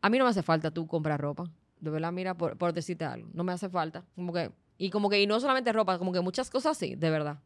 a 0.00 0.08
mí 0.10 0.18
no 0.18 0.24
me 0.24 0.30
hace 0.30 0.42
falta 0.42 0.70
tú 0.70 0.86
comprar 0.86 1.20
ropa. 1.20 1.44
De 1.80 1.90
verdad, 1.90 2.12
mira, 2.12 2.34
por, 2.34 2.56
por 2.56 2.72
decirte 2.72 3.04
algo. 3.04 3.28
No 3.34 3.44
me 3.44 3.52
hace 3.52 3.68
falta. 3.68 4.04
Como 4.14 4.32
que, 4.32 4.50
y 4.78 4.88
como 4.90 5.10
que, 5.10 5.20
y 5.20 5.26
no 5.26 5.38
solamente 5.38 5.70
ropa, 5.72 5.98
como 5.98 6.12
que 6.12 6.20
muchas 6.20 6.48
cosas 6.50 6.78
sí, 6.78 6.94
de 6.94 7.10
verdad. 7.10 7.38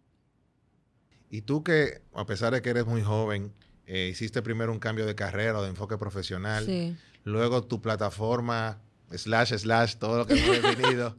Y 1.31 1.43
tú 1.43 1.63
que, 1.63 2.03
a 2.15 2.25
pesar 2.25 2.53
de 2.55 2.63
que 2.63 2.71
eres 2.71 2.87
muy 2.87 3.03
joven, 3.03 3.53
eh, 3.87 4.09
hiciste 4.11 4.41
primero 4.43 4.73
un 4.73 4.79
cambio 4.79 5.05
de 5.07 5.15
carrera 5.15 5.59
o 5.59 5.63
de 5.63 5.69
enfoque 5.71 5.99
profesional, 5.99 6.65
Sí. 6.65 6.97
luego 7.25 7.65
tu 7.65 7.83
plataforma, 7.83 8.81
slash, 9.11 9.55
slash, 9.57 9.97
todo 9.97 10.19
lo 10.19 10.27
que 10.27 10.35
hemos 10.35 10.63
definido, 10.63 11.17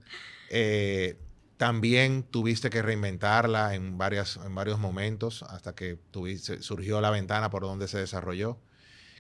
eh, 0.50 1.20
también 1.58 2.24
tuviste 2.24 2.70
que 2.70 2.82
reinventarla 2.82 3.76
en, 3.76 3.98
varias, 3.98 4.38
en 4.38 4.56
varios 4.56 4.80
momentos 4.80 5.44
hasta 5.44 5.76
que 5.76 6.00
surgió 6.62 7.02
la 7.02 7.10
ventana 7.10 7.50
por 7.50 7.64
donde 7.64 7.88
se 7.88 7.98
desarrolló. 7.98 8.60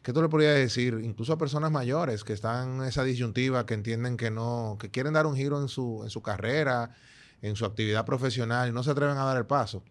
¿Qué 0.03 0.13
tú 0.13 0.21
le 0.21 0.29
podrías 0.29 0.55
decir, 0.55 1.01
incluso 1.03 1.33
a 1.33 1.37
personas 1.37 1.71
mayores 1.71 2.23
que 2.23 2.31
están 2.31 2.77
en 2.77 2.87
esa 2.87 3.03
disyuntiva, 3.03 3.65
que 3.65 3.73
entienden 3.73 4.15
que 4.15 4.31
no, 4.31 4.77
que 4.79 4.89
quieren 4.89 5.13
dar 5.13 5.25
un 5.25 5.35
giro 5.35 5.61
en 5.61 5.67
su, 5.67 6.01
en 6.03 6.09
su 6.09 6.21
carrera, 6.21 6.95
en 7.41 7.57
su 7.57 7.65
actividad 7.65 8.05
profesional 8.05 8.69
y 8.69 8.71
no 8.71 8.83
se 8.83 8.91
atreven 8.91 9.17
a 9.17 9.25
dar 9.25 9.37
el 9.37 9.45
paso? 9.45 9.83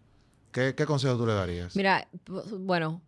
¿Qué, 0.51 0.73
qué 0.73 0.87
consejo 0.87 1.15
tú 1.17 1.27
le 1.27 1.33
darías? 1.33 1.75
Mira, 1.75 2.07
bueno, 2.59 3.03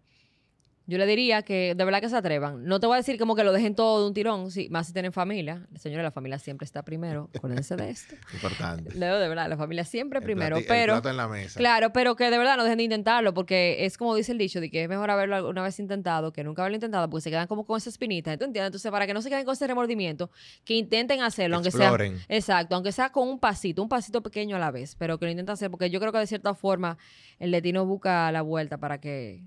yo 0.92 0.98
le 0.98 1.06
diría 1.06 1.42
que 1.42 1.74
de 1.74 1.86
verdad 1.86 2.02
que 2.02 2.10
se 2.10 2.18
atrevan. 2.18 2.66
No 2.66 2.82
te 2.82 2.86
voy 2.86 2.96
a 2.96 2.98
decir 2.98 3.18
como 3.18 3.34
que 3.34 3.46
lo 3.46 3.54
dejen 3.54 3.76
todo 3.76 4.02
de 4.02 4.08
un 4.10 4.14
tirón, 4.14 4.52
sí, 4.52 4.68
más 4.70 4.88
si 4.88 4.94
tienen 4.94 5.14
familia. 5.14 5.66
Señora, 5.78 6.04
la 6.04 6.12
familia 6.12 6.38
siempre 6.38 6.66
está 6.66 6.84
primero. 6.84 7.30
Acuérdense 7.34 7.78
de 7.78 7.90
esto. 7.90 8.16
Importante. 8.34 8.94
No, 8.96 9.18
de 9.18 9.30
verdad, 9.30 9.48
la 9.48 9.56
familia 9.56 9.86
siempre 9.86 10.20
El 10.20 10.26
primero. 10.26 10.58
el 10.58 10.66
pero, 10.66 10.96
plato 10.96 11.10
en 11.10 11.16
la 11.16 11.30
mesa. 11.30 11.58
claro, 11.58 11.94
pero 11.94 12.18
que 12.18 12.30
de 12.30 12.38
verdad 12.38 12.58
no 12.58 12.64
dejen 12.64 12.80
de 12.80 12.84
intentarlo, 12.84 13.34
porque 13.34 13.86
es 13.86 13.98
como 13.98 14.16
dice 14.16 14.34
el 14.34 14.38
dicho, 14.38 14.60
de 14.60 14.70
que 14.70 14.84
es 14.84 14.90
mejor 14.90 15.10
haberlo 15.10 15.38
alguna 15.38 15.64
vez 15.64 15.80
intentado 15.80 16.34
que 16.34 16.44
nunca 16.44 16.62
haberlo 16.64 16.76
intentado, 16.76 17.10
porque 17.10 17.22
se 17.22 17.30
quedan 17.30 17.48
como 17.48 17.66
con 17.66 17.78
esa 17.78 17.90
espinita. 17.90 18.36
¿Tú 18.38 18.44
entiendes? 18.44 18.68
Entonces, 18.68 18.92
para 18.92 19.08
que 19.08 19.14
no 19.14 19.22
se 19.22 19.30
queden 19.30 19.46
con 19.46 19.54
ese 19.54 19.68
remordimiento, 19.68 20.30
que 20.66 20.74
intenten 20.74 21.22
hacerlo, 21.22 21.56
aunque 21.56 21.72
sea. 21.72 21.96
Exacto, 22.28 22.76
aunque 22.76 22.92
sea 22.92 23.14
con 23.14 23.30
un 23.30 23.40
pasito, 23.40 23.82
un 23.82 23.88
pasito 23.88 24.22
pequeño 24.22 24.58
a 24.58 24.60
la 24.60 24.72
vez, 24.72 24.96
pero 24.96 25.18
que 25.18 25.24
lo 25.24 25.32
intenten 25.32 25.54
hacer, 25.54 25.72
porque 25.72 25.90
yo 25.90 26.02
creo 26.02 26.12
que 26.12 26.18
de 26.18 26.28
cierta 26.28 26.54
forma 26.54 26.98
el 27.40 27.52
destino 27.52 27.86
busca 27.86 28.30
la 28.34 28.42
vuelta 28.42 28.78
para 28.78 29.00
que, 29.00 29.42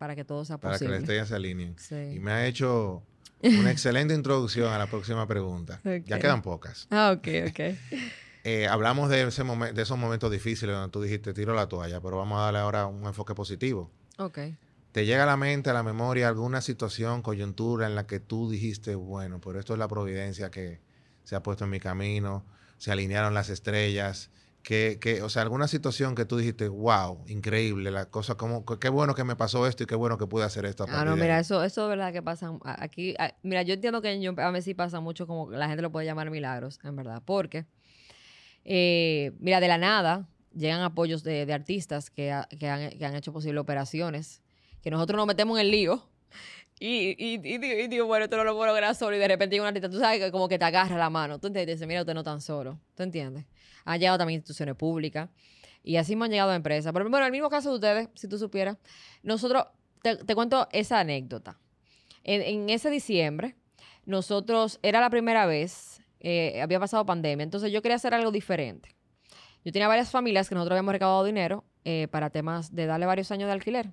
para 0.00 0.16
que 0.16 0.24
todo 0.24 0.46
sea 0.46 0.56
para 0.56 0.72
que 0.72 0.78
posible. 0.78 0.94
las 0.94 1.02
estrellas 1.02 1.28
se 1.28 1.34
alineen. 1.34 1.76
Sí. 1.78 1.94
Y 2.14 2.20
me 2.20 2.32
ha 2.32 2.46
hecho 2.46 3.02
una 3.42 3.70
excelente 3.70 4.14
introducción 4.14 4.72
a 4.72 4.78
la 4.78 4.86
próxima 4.86 5.26
pregunta. 5.26 5.78
Ya 6.06 6.18
quedan 6.18 6.40
pocas. 6.42 6.86
Ah, 6.90 7.14
ok, 7.16 7.28
ok. 7.50 7.60
Eh, 8.42 8.66
hablamos 8.66 9.10
de, 9.10 9.20
ese 9.28 9.44
momen- 9.44 9.74
de 9.74 9.82
esos 9.82 9.98
momentos 9.98 10.32
difíciles 10.32 10.74
donde 10.74 10.90
tú 10.90 11.02
dijiste 11.02 11.34
tiro 11.34 11.54
la 11.54 11.68
toalla, 11.68 12.00
pero 12.00 12.16
vamos 12.16 12.38
a 12.40 12.44
darle 12.44 12.60
ahora 12.60 12.86
un 12.86 13.04
enfoque 13.04 13.34
positivo. 13.34 13.90
Ok. 14.16 14.38
¿Te 14.92 15.04
llega 15.04 15.24
a 15.24 15.26
la 15.26 15.36
mente, 15.36 15.68
a 15.68 15.74
la 15.74 15.82
memoria, 15.82 16.26
alguna 16.28 16.62
situación, 16.62 17.20
coyuntura 17.20 17.86
en 17.86 17.94
la 17.94 18.06
que 18.06 18.18
tú 18.18 18.48
dijiste, 18.50 18.94
bueno, 18.94 19.42
pero 19.42 19.60
esto 19.60 19.74
es 19.74 19.78
la 19.78 19.88
providencia 19.88 20.50
que 20.50 20.80
se 21.22 21.36
ha 21.36 21.42
puesto 21.42 21.64
en 21.64 21.70
mi 21.70 21.80
camino, 21.80 22.46
se 22.78 22.90
alinearon 22.90 23.34
las 23.34 23.50
estrellas? 23.50 24.30
Que, 24.62 24.98
que, 25.00 25.22
o 25.22 25.28
sea, 25.30 25.40
alguna 25.42 25.68
situación 25.68 26.14
que 26.14 26.26
tú 26.26 26.36
dijiste, 26.36 26.68
wow, 26.68 27.24
increíble, 27.28 27.90
la 27.90 28.10
cosa, 28.10 28.34
como, 28.36 28.64
qué 28.66 28.90
bueno 28.90 29.14
que 29.14 29.24
me 29.24 29.34
pasó 29.34 29.66
esto 29.66 29.84
y 29.84 29.86
qué 29.86 29.94
bueno 29.94 30.18
que 30.18 30.26
pude 30.26 30.44
hacer 30.44 30.66
esto. 30.66 30.84
a 30.84 31.00
Ah, 31.00 31.04
no, 31.06 31.16
mira, 31.16 31.36
ahí". 31.36 31.40
eso, 31.40 31.64
eso 31.64 31.82
de 31.84 31.88
verdad 31.88 32.12
que 32.12 32.20
pasa 32.22 32.52
aquí. 32.64 33.14
a- 33.18 33.34
mira, 33.42 33.62
yo 33.62 33.72
entiendo 33.72 34.02
que 34.02 34.12
en- 34.12 34.38
a 34.38 34.50
veces 34.50 34.66
sí 34.66 34.74
pasa 34.74 35.00
mucho 35.00 35.26
como 35.26 35.50
la 35.50 35.66
gente 35.68 35.80
lo 35.80 35.90
puede 35.90 36.04
llamar 36.04 36.30
milagros, 36.30 36.78
en 36.84 36.94
verdad, 36.94 37.22
porque, 37.24 37.64
eh, 38.64 39.32
mira, 39.38 39.60
de 39.60 39.68
la 39.68 39.78
nada 39.78 40.28
llegan 40.54 40.82
apoyos 40.82 41.22
de, 41.22 41.46
de 41.46 41.52
artistas 41.52 42.10
que, 42.10 42.32
ha- 42.32 42.46
que 42.58 42.68
han, 42.68 42.90
que 42.98 43.06
han 43.06 43.14
hecho 43.14 43.32
posible 43.32 43.60
operaciones, 43.60 44.42
que 44.82 44.90
nosotros 44.90 45.16
nos 45.16 45.26
metemos 45.26 45.58
en 45.58 45.66
el 45.66 45.70
lío. 45.70 46.06
Y, 46.78 47.14
y, 47.18 47.34
y, 47.34 47.58
digo- 47.58 47.78
y 47.78 47.88
digo, 47.88 48.06
bueno, 48.06 48.24
esto 48.24 48.36
no 48.36 48.44
lo 48.44 48.54
puedo 48.54 48.66
lograr 48.66 48.94
solo. 48.94 49.14
Y 49.14 49.18
de 49.18 49.28
repente 49.28 49.54
llega 49.54 49.64
un 49.64 49.68
artista, 49.68 49.90
tú 49.90 49.98
sabes, 49.98 50.18
que 50.18 50.30
como 50.32 50.48
que 50.48 50.58
te 50.58 50.64
agarra 50.64 50.96
la 50.96 51.10
mano. 51.10 51.38
Tú 51.38 51.48
entiendes, 51.48 51.76
dice, 51.76 51.86
mira, 51.86 52.00
usted 52.00 52.14
no 52.14 52.24
tan 52.24 52.40
solo. 52.40 52.78
¿Tú 52.94 53.02
entiendes? 53.02 53.44
Han 53.84 54.00
llegado 54.00 54.18
también 54.18 54.38
instituciones 54.38 54.76
públicas. 54.76 55.28
Y 55.82 55.96
así 55.96 56.16
me 56.16 56.26
han 56.26 56.30
llegado 56.30 56.52
empresas. 56.52 56.92
Pero 56.92 57.08
bueno, 57.08 57.24
el 57.24 57.32
mismo 57.32 57.48
caso 57.48 57.70
de 57.70 57.74
ustedes, 57.76 58.08
si 58.14 58.28
tú 58.28 58.38
supieras, 58.38 58.76
nosotros, 59.22 59.64
te, 60.02 60.16
te 60.16 60.34
cuento 60.34 60.68
esa 60.72 61.00
anécdota. 61.00 61.58
En, 62.22 62.42
en 62.42 62.70
ese 62.70 62.90
diciembre, 62.90 63.56
nosotros, 64.04 64.78
era 64.82 65.00
la 65.00 65.10
primera 65.10 65.46
vez, 65.46 66.02
eh, 66.20 66.60
había 66.60 66.78
pasado 66.78 67.06
pandemia, 67.06 67.44
entonces 67.44 67.72
yo 67.72 67.80
quería 67.80 67.96
hacer 67.96 68.12
algo 68.14 68.30
diferente. 68.30 68.94
Yo 69.64 69.72
tenía 69.72 69.88
varias 69.88 70.10
familias 70.10 70.48
que 70.48 70.54
nosotros 70.54 70.76
habíamos 70.76 70.92
recaudado 70.92 71.24
dinero 71.24 71.64
eh, 71.84 72.08
para 72.10 72.30
temas 72.30 72.74
de 72.74 72.86
darle 72.86 73.06
varios 73.06 73.30
años 73.30 73.46
de 73.46 73.52
alquiler. 73.52 73.90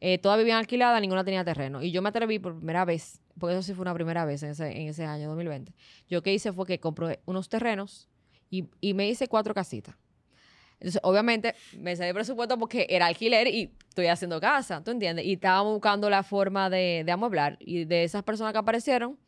Eh, 0.00 0.18
todas 0.18 0.38
vivían 0.38 0.58
alquiladas, 0.58 1.00
ninguna 1.00 1.24
tenía 1.24 1.44
terreno. 1.44 1.82
Y 1.82 1.92
yo 1.92 2.00
me 2.00 2.08
atreví 2.08 2.38
por 2.38 2.56
primera 2.56 2.84
vez, 2.84 3.20
porque 3.38 3.54
eso 3.54 3.62
sí 3.62 3.74
fue 3.74 3.82
una 3.82 3.92
primera 3.92 4.24
vez 4.24 4.42
en 4.42 4.50
ese, 4.50 4.70
en 4.70 4.88
ese 4.88 5.04
año 5.04 5.28
2020. 5.28 5.74
Yo 6.08 6.22
que 6.22 6.32
hice 6.32 6.52
fue 6.52 6.66
que 6.66 6.80
compré 6.80 7.20
unos 7.26 7.48
terrenos 7.48 8.08
y, 8.50 8.64
y 8.80 8.94
me 8.94 9.08
hice 9.08 9.28
cuatro 9.28 9.54
casitas. 9.54 9.94
Entonces, 10.74 11.00
obviamente, 11.04 11.54
me 11.78 11.94
salió 11.94 12.08
el 12.10 12.14
presupuesto 12.14 12.58
porque 12.58 12.86
era 12.88 13.06
alquiler 13.06 13.46
y 13.48 13.70
estoy 13.90 14.06
haciendo 14.06 14.40
casa, 14.40 14.82
¿tú 14.82 14.90
entiendes? 14.92 15.26
Y 15.26 15.34
estábamos 15.34 15.74
buscando 15.74 16.08
la 16.08 16.22
forma 16.22 16.70
de, 16.70 17.02
de 17.04 17.12
amueblar. 17.12 17.56
Y 17.60 17.84
de 17.84 18.04
esas 18.04 18.22
personas 18.22 18.54
que 18.54 18.58
aparecieron, 18.60 19.18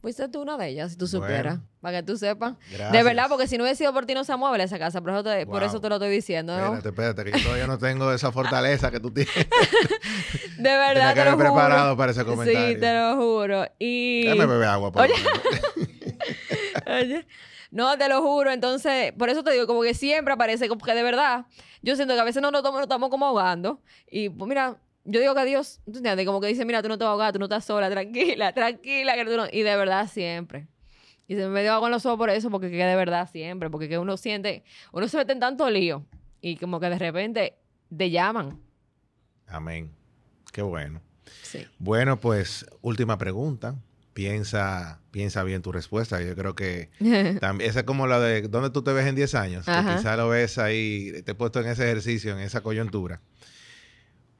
fuiste 0.00 0.28
tú 0.28 0.42
una 0.42 0.56
de 0.56 0.68
ellas, 0.68 0.92
si 0.92 0.96
tú 0.96 1.06
Bueno. 1.06 1.26
supieras, 1.26 1.58
para 1.80 1.98
que 1.98 2.02
tú 2.06 2.16
sepas. 2.16 2.54
Gracias. 2.68 2.92
De 2.92 3.02
verdad, 3.02 3.26
porque 3.28 3.48
si 3.48 3.58
no 3.58 3.64
hubiese 3.64 3.78
sido 3.78 3.92
por 3.92 4.06
ti, 4.06 4.14
no 4.14 4.22
se 4.22 4.30
amuebla 4.32 4.62
esa 4.62 4.78
casa. 4.78 5.00
Por 5.00 5.10
eso 5.10 5.24
te, 5.24 5.46
por 5.46 5.60
Wow. 5.62 5.68
eso 5.68 5.80
te 5.80 5.88
lo 5.88 5.96
estoy 5.96 6.10
diciendo. 6.10 6.56
¿no? 6.56 6.76
Espérate, 6.76 6.88
espérate, 6.90 7.24
que 7.24 7.38
yo 7.38 7.42
todavía 7.44 7.66
no 7.66 7.78
tengo 7.78 8.12
esa 8.12 8.30
fortaleza 8.30 8.92
que 8.92 9.00
tú 9.00 9.10
tienes. 9.10 9.34
De 10.58 10.62
verdad, 10.62 11.12
que 11.14 11.20
te 11.20 11.24
lo 11.24 11.32
juro. 11.32 11.44
preparado 11.54 11.96
para 11.96 12.12
ese 12.12 12.24
comentario. 12.24 12.68
Sí, 12.74 12.78
te 12.80 12.94
lo 12.94 13.16
juro. 13.16 13.64
Y... 13.80 14.22
Déjame 14.26 14.46
beber 14.46 14.68
agua, 14.68 14.92
por 14.92 15.02
Oye. 15.02 15.14
Oye, 16.86 17.26
no, 17.74 17.98
te 17.98 18.08
lo 18.08 18.22
juro. 18.22 18.50
Entonces, 18.52 19.12
por 19.12 19.28
eso 19.28 19.42
te 19.42 19.50
digo, 19.52 19.66
como 19.66 19.82
que 19.82 19.94
siempre 19.94 20.32
aparece, 20.32 20.68
como 20.68 20.84
que 20.84 20.94
de 20.94 21.02
verdad, 21.02 21.46
yo 21.82 21.96
siento 21.96 22.14
que 22.14 22.20
a 22.20 22.24
veces 22.24 22.40
no 22.40 22.50
nos, 22.50 22.62
estamos- 22.64 23.10
como 23.10 23.26
ahogando. 23.26 23.82
Y 24.10 24.28
pues 24.28 24.48
mira, 24.48 24.78
yo 25.04 25.20
digo 25.20 25.34
que 25.34 25.44
Dios, 25.44 25.80
¿tú 25.84 25.98
entiendes? 25.98 26.24
Como 26.24 26.40
que 26.40 26.46
dice, 26.46 26.64
mira, 26.64 26.80
tú 26.82 26.88
no 26.88 26.96
te 26.96 27.04
vas 27.04 27.08
a 27.10 27.12
ahogar, 27.12 27.32
tú 27.32 27.38
no 27.40 27.46
estás 27.46 27.64
sola, 27.64 27.90
tranquila, 27.90 28.52
tranquila. 28.54 29.14
Que 29.16 29.24
tú 29.24 29.36
no... 29.36 29.46
Y 29.52 29.62
de 29.62 29.76
verdad 29.76 30.08
siempre. 30.08 30.68
Y 31.26 31.34
se 31.34 31.48
me 31.48 31.62
dio 31.62 31.72
agua 31.72 31.88
en 31.88 31.92
los 31.92 32.06
ojos 32.06 32.18
por 32.18 32.30
eso, 32.30 32.50
porque 32.50 32.70
que 32.70 32.76
de 32.84 32.96
verdad 32.96 33.28
siempre, 33.30 33.70
porque 33.70 33.88
que 33.88 33.98
uno 33.98 34.16
siente, 34.16 34.62
uno 34.92 35.08
se 35.08 35.16
mete 35.16 35.32
en 35.32 35.40
tanto 35.40 35.68
lío 35.70 36.04
y 36.40 36.56
como 36.56 36.78
que 36.80 36.88
de 36.90 36.98
repente 36.98 37.54
te 37.96 38.10
llaman. 38.10 38.60
Amén. 39.46 39.90
Qué 40.52 40.62
bueno. 40.62 41.00
Sí. 41.42 41.66
Bueno, 41.78 42.20
pues 42.20 42.66
última 42.82 43.16
pregunta. 43.18 43.74
Piensa, 44.14 45.00
piensa 45.10 45.42
bien 45.42 45.60
tu 45.60 45.72
respuesta. 45.72 46.22
Yo 46.22 46.34
creo 46.36 46.54
que 46.54 46.88
también, 47.40 47.68
esa 47.68 47.80
es 47.80 47.84
como 47.84 48.06
la 48.06 48.20
de 48.20 48.42
¿dónde 48.42 48.70
tú 48.70 48.82
te 48.82 48.92
ves 48.92 49.06
en 49.06 49.16
10 49.16 49.34
años? 49.34 49.66
Que 49.66 49.72
quizá 49.96 50.16
lo 50.16 50.28
ves 50.28 50.56
ahí, 50.58 51.22
te 51.24 51.32
he 51.32 51.34
puesto 51.34 51.60
en 51.60 51.66
ese 51.66 51.84
ejercicio, 51.84 52.32
en 52.32 52.38
esa 52.38 52.60
coyuntura. 52.62 53.20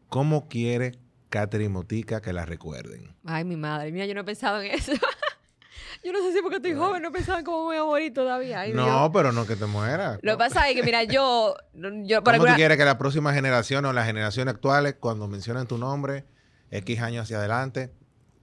¿Cómo 0.08 0.48
quiere 0.48 0.92
Catherine 1.28 1.70
Motica 1.70 2.22
que 2.22 2.32
la 2.32 2.46
recuerden? 2.46 3.16
Ay, 3.24 3.44
mi 3.44 3.56
madre, 3.56 3.90
mira, 3.90 4.06
yo 4.06 4.14
no 4.14 4.20
he 4.20 4.24
pensado 4.24 4.60
en 4.62 4.70
eso. 4.72 4.92
yo 6.04 6.12
no 6.12 6.20
sé 6.22 6.32
si 6.32 6.40
porque 6.40 6.56
estoy 6.58 6.74
joven 6.74 7.02
no 7.02 7.08
he 7.08 7.10
pensado 7.10 7.38
en 7.40 7.44
cómo 7.44 7.58
me 7.58 7.64
voy 7.64 7.76
a 7.78 7.84
morir 7.84 8.14
todavía. 8.14 8.60
Ay, 8.60 8.72
no, 8.72 8.84
Dios. 8.84 9.10
pero 9.12 9.32
no 9.32 9.44
que 9.44 9.56
te 9.56 9.66
mueras. 9.66 10.20
Lo 10.22 10.32
que 10.32 10.38
pasa 10.38 10.68
es 10.68 10.76
que, 10.76 10.84
mira, 10.84 11.02
yo, 11.02 11.56
yo 11.74 12.22
por 12.22 12.24
¿Cómo 12.24 12.34
alguna- 12.34 12.52
tú 12.52 12.56
quieres 12.58 12.78
que 12.78 12.84
la 12.84 12.96
próxima 12.96 13.34
generación 13.34 13.84
o 13.86 13.92
las 13.92 14.06
generaciones 14.06 14.54
actuales, 14.54 14.94
cuando 15.00 15.26
mencionen 15.26 15.66
tu 15.66 15.78
nombre, 15.78 16.24
X 16.70 17.00
años 17.00 17.24
hacia 17.24 17.38
adelante, 17.38 17.90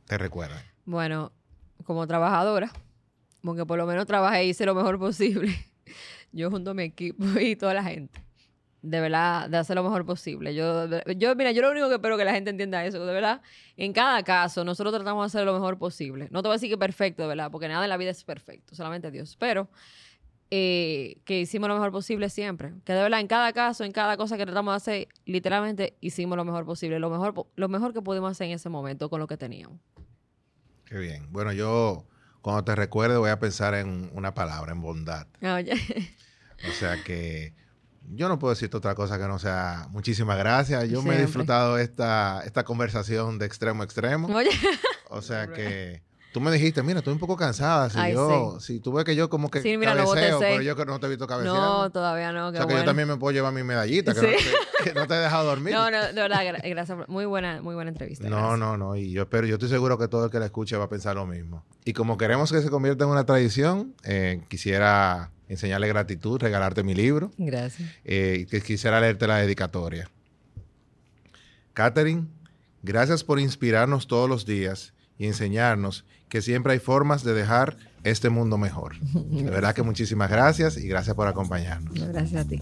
te 0.08 0.18
recuerden? 0.18 0.60
Bueno, 0.86 1.32
como 1.84 2.08
trabajadora, 2.08 2.72
porque 3.42 3.66
por 3.66 3.78
lo 3.78 3.86
menos 3.86 4.06
trabajé 4.06 4.46
y 4.46 4.50
hice 4.50 4.66
lo 4.66 4.76
mejor 4.76 5.00
posible. 5.00 5.54
Yo 6.32 6.50
junto 6.50 6.72
a 6.72 6.74
mi 6.74 6.84
equipo 6.84 7.26
y 7.40 7.56
toda 7.56 7.74
la 7.74 7.84
gente. 7.84 8.22
De 8.82 9.00
verdad, 9.00 9.48
de 9.48 9.58
hacer 9.58 9.76
lo 9.76 9.84
mejor 9.84 10.06
posible. 10.08 10.56
Yo, 10.56 10.88
yo, 11.16 11.36
mira, 11.36 11.52
yo 11.52 11.62
lo 11.62 11.70
único 11.70 11.88
que 11.88 11.96
espero 11.96 12.18
que 12.18 12.26
la 12.26 12.34
gente 12.34 12.50
entienda 12.50 12.84
eso, 12.84 13.06
de 13.06 13.14
verdad, 13.14 13.42
en 13.78 13.94
cada 13.94 14.24
caso, 14.24 14.64
nosotros 14.64 14.92
tratamos 14.92 15.22
de 15.22 15.26
hacer 15.28 15.46
lo 15.46 15.54
mejor 15.54 15.78
posible. 15.78 16.30
No 16.32 16.42
te 16.42 16.48
voy 16.48 16.54
a 16.54 16.58
decir 16.58 16.70
que 16.70 16.80
perfecto, 16.80 17.22
de 17.22 17.28
verdad, 17.28 17.52
porque 17.52 17.68
nada 17.68 17.86
en 17.86 17.90
la 17.90 17.98
vida 17.98 18.10
es 18.10 18.24
perfecto, 18.24 18.74
solamente 18.74 19.12
Dios. 19.12 19.36
Pero 19.38 19.70
eh, 20.50 21.22
que 21.24 21.40
hicimos 21.40 21.70
lo 21.70 21.76
mejor 21.76 21.92
posible 21.92 22.28
siempre. 22.30 22.74
Que 22.84 22.94
de 22.94 23.04
verdad, 23.04 23.20
en 23.20 23.28
cada 23.28 23.54
caso, 23.54 23.84
en 23.84 23.92
cada 23.92 24.18
cosa 24.18 24.36
que 24.36 24.46
tratamos 24.46 24.74
de 24.74 24.78
hacer, 24.78 25.08
literalmente 25.26 25.96
hicimos 26.02 26.36
lo 26.36 26.44
mejor 26.44 26.66
posible, 26.66 27.00
lo 27.00 27.12
mejor, 27.12 27.48
lo 27.56 27.70
mejor 27.70 27.94
que 27.94 28.02
pudimos 28.02 28.32
hacer 28.32 28.48
en 28.48 28.54
ese 28.54 28.68
momento 28.68 29.10
con 29.12 29.20
lo 29.20 29.28
que 29.28 29.38
teníamos. 29.38 29.80
Qué 30.92 30.98
bien. 30.98 31.32
Bueno, 31.32 31.54
yo 31.54 32.06
cuando 32.42 32.66
te 32.66 32.76
recuerde 32.76 33.16
voy 33.16 33.30
a 33.30 33.40
pensar 33.40 33.76
en 33.76 34.12
una 34.14 34.34
palabra, 34.34 34.74
en 34.74 34.82
bondad. 34.82 35.26
Ah, 35.42 35.56
Oye. 35.56 35.74
O 36.70 36.72
sea 36.74 37.02
que 37.04 37.56
yo 38.14 38.28
no 38.28 38.38
puedo 38.38 38.54
decirte 38.54 38.78
otra 38.78 38.94
cosa 38.94 39.18
que 39.18 39.26
no 39.26 39.40
sea 39.40 39.88
muchísimas 39.90 40.38
gracias. 40.38 40.90
Yo 40.90 41.02
me 41.02 41.16
he 41.16 41.22
disfrutado 41.22 41.80
esta, 41.80 42.44
esta 42.46 42.66
conversación 42.66 43.40
de 43.40 43.48
extremo 43.48 43.82
a 43.82 43.86
extremo. 43.86 44.28
Oye. 44.36 44.52
O 45.10 45.22
sea 45.24 45.48
que 45.54 46.04
Tú 46.32 46.40
me 46.40 46.50
dijiste, 46.50 46.82
mira, 46.82 47.00
estoy 47.00 47.12
un 47.12 47.20
poco 47.20 47.36
cansada. 47.36 47.90
Si 47.90 48.14
yo, 48.14 48.58
si 48.62 48.80
tú 48.80 48.94
ves 48.94 49.04
que 49.04 49.16
yo 49.16 49.30
como 49.30 49.52
que 49.52 49.62
sí, 49.62 49.76
mira, 49.76 49.96
cabeceo, 49.96 50.40
pero 50.40 50.62
yo 50.62 50.78
que 50.78 50.86
no 50.86 50.98
te 50.98 51.08
he 51.08 51.10
visto 51.10 51.28
cabeceando. 51.28 51.62
No, 51.62 51.90
todavía 51.92 52.32
no. 52.32 52.48
o 52.48 52.52
sea, 52.52 52.66
que 52.66 52.74
yo 52.74 52.86
también 52.86 53.10
me 53.10 53.18
puedo 53.18 53.34
llevar 53.34 53.54
mi 53.54 53.64
medallita, 53.64 54.14
que, 54.14 54.22
no, 54.22 54.28
te, 54.28 54.84
que 54.86 54.94
no 54.94 55.08
te 55.08 55.16
he 55.16 55.18
dejado 55.18 55.46
dormir. 55.46 55.74
No, 55.74 55.92
no, 55.92 56.08
de 56.08 56.14
verdad, 56.14 56.42
gracias. 56.64 57.10
Muy 57.10 57.26
buena, 57.26 57.62
muy 57.62 57.76
buena 57.76 57.92
entrevista. 57.92 58.30
No, 58.30 58.56
no, 58.56 58.78
no. 58.78 58.96
Y 58.96 59.12
yo 59.12 59.24
espero, 59.24 59.46
yo 59.46 59.56
estoy 59.56 59.68
seguro 59.68 59.98
que 59.98 60.08
todo 60.08 60.26
el 60.26 60.32
que 60.32 60.40
la 60.40 60.46
escuche 60.46 60.78
va 60.78 60.86
a 60.86 60.90
pensar 60.90 61.18
lo 61.18 61.26
mismo. 61.26 61.66
Y 61.84 61.92
como 61.92 62.18
queremos 62.18 62.52
que 62.52 62.62
se 62.62 62.70
convierta 62.70 63.04
en 63.04 63.10
una 63.10 63.26
tradición, 63.26 63.94
eh, 64.06 64.42
quisiera 64.48 65.32
enseñarle 65.50 65.90
gratitud, 65.90 66.40
regalarte 66.40 66.82
mi 66.82 66.96
libro. 66.96 67.32
Gracias. 67.38 67.90
Eh, 68.06 68.48
que 68.50 68.62
quisiera 68.62 69.02
leerte 69.02 69.28
la 69.28 69.38
dedicatoria. 69.38 70.10
Catherine, 71.74 72.28
gracias 72.84 73.26
por 73.26 73.38
inspirarnos 73.38 74.08
todos 74.08 74.30
los 74.30 74.46
días 74.46 74.94
y 75.18 75.28
enseñarnos 75.28 76.06
que 76.32 76.42
siempre 76.42 76.72
hay 76.72 76.80
formas 76.80 77.26
de 77.26 77.34
dejar 77.34 77.76
este 78.06 78.30
mundo 78.30 78.58
mejor. 78.58 78.98
De 79.00 79.44
verdad 79.44 79.76
que 79.76 79.84
muchísimas 79.84 80.30
gracias 80.30 80.78
y 80.78 80.88
gracias 80.88 81.14
por 81.14 81.28
acompañarnos. 81.28 81.94
Gracias 82.08 82.46
a 82.46 82.48
ti. 82.48 82.62